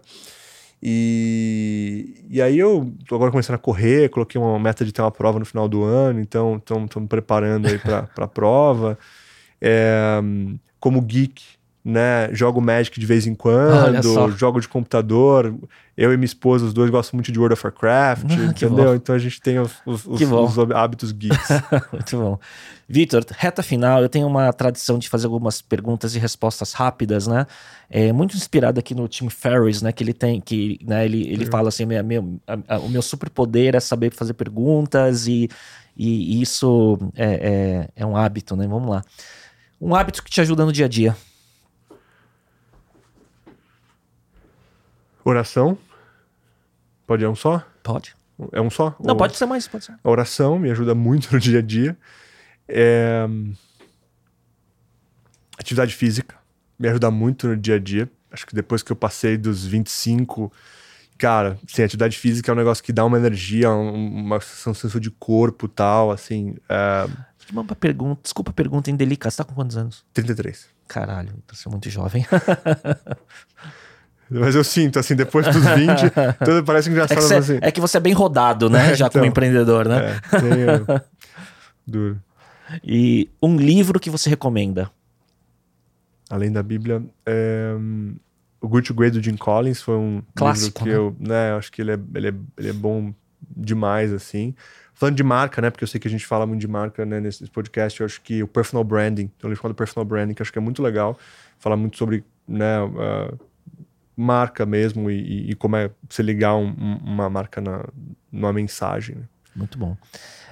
[0.82, 5.10] E, e aí eu tô agora começando a correr, coloquei uma meta de ter uma
[5.10, 8.96] prova no final do ano, então estamos me preparando aí para a prova.
[9.60, 10.20] É,
[10.78, 11.57] como geek,
[11.88, 12.28] né?
[12.34, 15.54] Jogo Magic de vez em quando, jogo de computador.
[15.96, 18.94] Eu e minha esposa, os dois gostam muito de World of Warcraft, ah, entendeu?
[18.94, 21.48] Então a gente tem os, os, os, os hábitos geeks.
[21.90, 22.38] muito bom.
[22.86, 27.46] Vitor, reta final, eu tenho uma tradição de fazer algumas perguntas e respostas rápidas, né?
[27.90, 29.90] É muito inspirado aqui no Tim Ferriss, né?
[29.90, 33.02] Que ele tem, que né, ele, ele fala assim: minha, minha, a, a, o meu
[33.02, 35.48] superpoder é saber fazer perguntas e,
[35.96, 38.66] e isso é, é, é um hábito, né?
[38.68, 39.02] Vamos lá.
[39.80, 41.16] Um hábito que te ajuda no dia a dia.
[45.28, 45.76] Oração.
[47.06, 47.62] Pode é um só?
[47.82, 48.16] Pode.
[48.50, 48.96] É um só?
[48.98, 49.16] Não, Ou...
[49.18, 49.94] pode ser mais, pode ser.
[50.02, 51.94] A oração me ajuda muito no dia a dia.
[52.66, 53.28] É...
[55.58, 56.34] Atividade física
[56.78, 58.10] me ajuda muito no dia a dia.
[58.30, 60.50] Acho que depois que eu passei dos 25,
[61.18, 65.66] cara, sim, atividade física é um negócio que dá uma energia, uma sensação de corpo
[65.66, 66.56] e tal, assim.
[66.70, 67.06] É...
[67.52, 70.06] Uma pergunta, desculpa a pergunta indelicada, você tá com quantos anos?
[70.14, 70.68] 33.
[70.86, 72.24] Caralho, você é muito jovem.
[74.30, 76.10] Mas eu sinto, assim, depois dos 20,
[76.44, 77.18] tudo parece engraçado.
[77.18, 77.58] É que, assim.
[77.62, 78.92] é que você é bem rodado, né?
[78.92, 80.20] É, Já então, como empreendedor, né?
[80.32, 81.02] É, tenho...
[81.86, 82.20] Duro.
[82.84, 84.90] E um livro que você recomenda?
[86.28, 87.74] Além da Bíblia, é...
[88.60, 90.94] o Good to Great do Jim Collins foi um clássico que né?
[90.94, 93.14] eu, né, acho que ele é, ele, é, ele é bom
[93.56, 94.54] demais, assim.
[94.92, 95.70] Falando de marca, né?
[95.70, 98.00] Porque eu sei que a gente fala muito de marca né, nesse podcast.
[98.00, 100.58] Eu acho que o Personal Branding, tem um livro chamado Personal Branding, que acho que
[100.58, 101.16] é muito legal.
[101.58, 103.38] Fala muito sobre né, uh,
[104.20, 106.72] marca mesmo e, e como é você ligar um,
[107.04, 107.84] uma marca na,
[108.32, 109.14] numa mensagem.
[109.14, 109.22] Né?
[109.54, 109.96] Muito bom.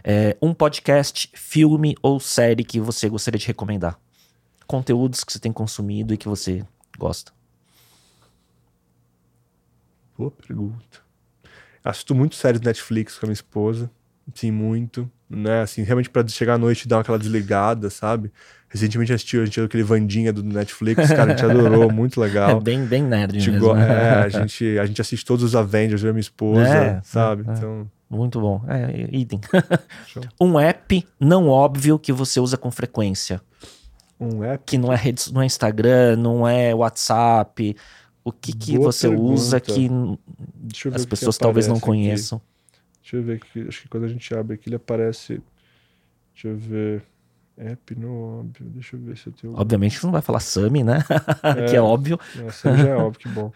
[0.05, 3.99] É, um podcast, filme ou série que você gostaria de recomendar?
[4.69, 6.65] Conteúdos que você tem consumido e que você
[6.97, 7.33] gosta.
[10.17, 11.01] Boa pergunta.
[11.83, 13.91] Assisto muito séries Netflix com a minha esposa.
[14.33, 15.11] Sim, muito.
[15.29, 15.63] Né?
[15.63, 18.33] Assim, realmente para chegar à noite e dar aquela desligada, sabe?
[18.69, 22.51] Recentemente assistiu, a gente aquele Vandinha do Netflix, cara, a gente adorou, muito legal.
[22.51, 23.75] É bem, bem nerd a mesmo.
[23.75, 23.89] Né?
[23.89, 27.45] É, a gente, a gente assiste todos os Avengers, eu e minha esposa, é, sabe?
[27.49, 27.91] É, então...
[28.09, 28.63] Muito bom.
[28.69, 29.41] É, item.
[30.41, 33.41] um app não óbvio que você usa com frequência.
[34.19, 34.63] Um app?
[34.65, 37.77] Que não é, rede, não é Instagram, não é WhatsApp.
[38.23, 39.33] O que, que você pergunta.
[39.33, 39.89] usa que
[40.93, 42.39] as pessoas talvez não conheçam?
[42.39, 42.81] Aqui.
[43.03, 43.69] Deixa eu ver aqui.
[43.69, 45.41] Acho que quando a gente abre aqui, ele aparece.
[46.33, 47.03] Deixa eu ver.
[47.59, 48.67] App no óbvio.
[48.67, 49.55] Deixa eu ver se eu tenho.
[49.57, 50.99] Obviamente não vai falar Sami, né?
[51.43, 52.19] É, que é óbvio.
[52.39, 53.53] É, Sami já é óbvio, que bom.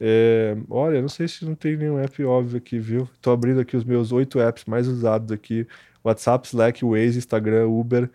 [0.00, 3.08] É, olha, não sei se não tem nenhum app óbvio aqui, viu?
[3.20, 5.66] Tô abrindo aqui os meus oito apps mais usados aqui:
[6.02, 8.10] WhatsApp, Slack, Waze, Instagram, Uber,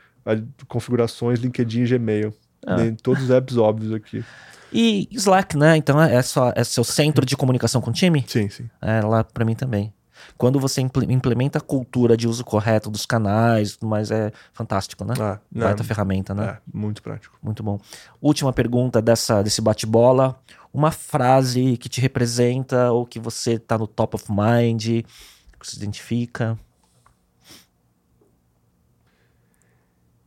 [0.68, 2.34] configurações, LinkedIn e Gmail.
[2.66, 2.76] Ah.
[2.76, 4.24] Tem todos os apps óbvios aqui.
[4.72, 5.78] E Slack, né?
[5.78, 8.24] Então é, só, é seu centro de comunicação com o time?
[8.28, 8.70] Sim, sim.
[8.82, 9.94] É lá para mim também.
[10.38, 15.14] Quando você implementa a cultura de uso correto dos canais, mas é fantástico, né?
[15.20, 16.46] Ah, Baita ferramenta, né?
[16.46, 17.38] É, muito prático.
[17.42, 17.80] Muito bom.
[18.22, 20.40] Última pergunta dessa, desse bate-bola.
[20.74, 25.04] Uma frase que te representa ou que você tá no top of mind,
[25.60, 26.58] que se identifica?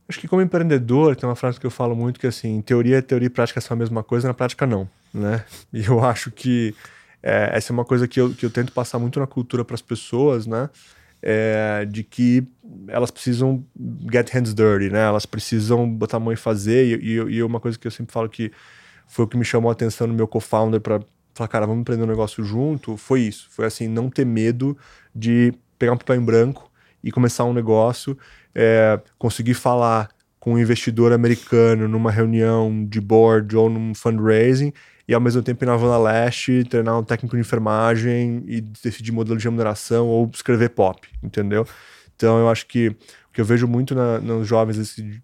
[0.07, 3.01] Acho que como empreendedor, tem uma frase que eu falo muito que assim, em teoria,
[3.01, 5.43] teoria e prática são a mesma coisa, na prática não, né?
[5.71, 6.75] E eu acho que
[7.23, 9.75] é, essa é uma coisa que eu, que eu tento passar muito na cultura para
[9.75, 10.69] as pessoas, né?
[11.21, 12.45] É, de que
[12.89, 13.65] elas precisam
[14.11, 15.05] get hands dirty, né?
[15.05, 16.99] Elas precisam botar a mão e fazer.
[17.01, 18.51] E, e, e uma coisa que eu sempre falo que
[19.07, 20.99] foi o que me chamou a atenção no meu co-founder para
[21.33, 23.47] falar, cara, vamos empreender um negócio junto, foi isso.
[23.51, 24.77] Foi assim, não ter medo
[25.15, 26.69] de pegar um papel em branco
[27.01, 28.17] e começar um negócio,
[28.53, 30.09] é, conseguir falar
[30.39, 34.73] com um investidor americano numa reunião de board ou num fundraising
[35.07, 39.11] e ao mesmo tempo ir na Zona Leste, treinar um técnico de enfermagem e decidir
[39.11, 41.67] modelo de remuneração ou escrever pop, entendeu?
[42.15, 42.95] Então eu acho que o
[43.33, 45.21] que eu vejo muito na, nos jovens esse,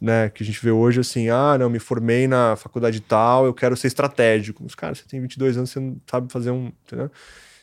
[0.00, 3.54] né, que a gente vê hoje assim, ah, não, me formei na faculdade tal, eu
[3.54, 4.64] quero ser estratégico.
[4.64, 7.10] Os caras, você tem 22 anos, você não sabe fazer um, entendeu?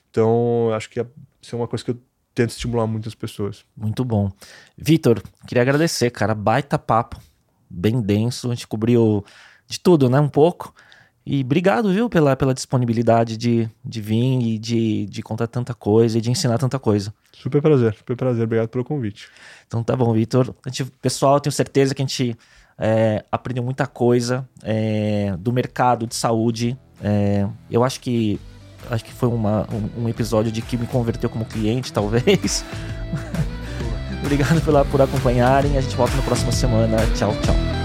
[0.09, 1.05] Então, acho que
[1.41, 1.99] isso é uma coisa que eu
[2.33, 3.65] tento estimular muitas pessoas.
[3.75, 4.31] Muito bom.
[4.77, 7.19] Vitor, queria agradecer, cara, baita papo,
[7.69, 9.23] bem denso, a gente cobriu
[9.67, 10.73] de tudo, né, um pouco.
[11.25, 16.17] E obrigado, viu, pela, pela disponibilidade de, de vir e de, de contar tanta coisa
[16.17, 17.13] e de ensinar tanta coisa.
[17.33, 18.43] Super prazer, super prazer.
[18.43, 19.27] Obrigado pelo convite.
[19.67, 20.53] Então tá bom, Vitor.
[21.01, 22.35] Pessoal, tenho certeza que a gente
[22.77, 26.77] é, aprendeu muita coisa é, do mercado de saúde.
[27.03, 28.39] É, eu acho que
[28.89, 32.65] acho que foi uma, um, um, episódio de que me converteu como cliente, talvez.
[34.23, 35.77] Obrigado pela, por acompanharem.
[35.77, 36.97] A gente volta na próxima semana.
[37.15, 37.78] Tchau, tchau.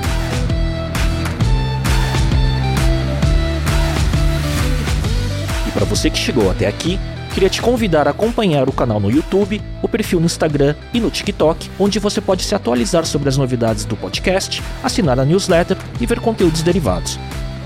[5.85, 6.99] Para você que chegou até aqui,
[7.35, 11.11] queria te convidar a acompanhar o canal no YouTube, o perfil no Instagram e no
[11.11, 16.07] TikTok, onde você pode se atualizar sobre as novidades do podcast, assinar a newsletter e
[16.07, 17.19] ver conteúdos derivados.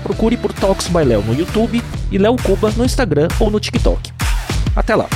[0.03, 1.81] Procure por Talks by Léo no YouTube
[2.11, 4.11] e Léo Cuba no Instagram ou no TikTok.
[4.75, 5.07] Até lá!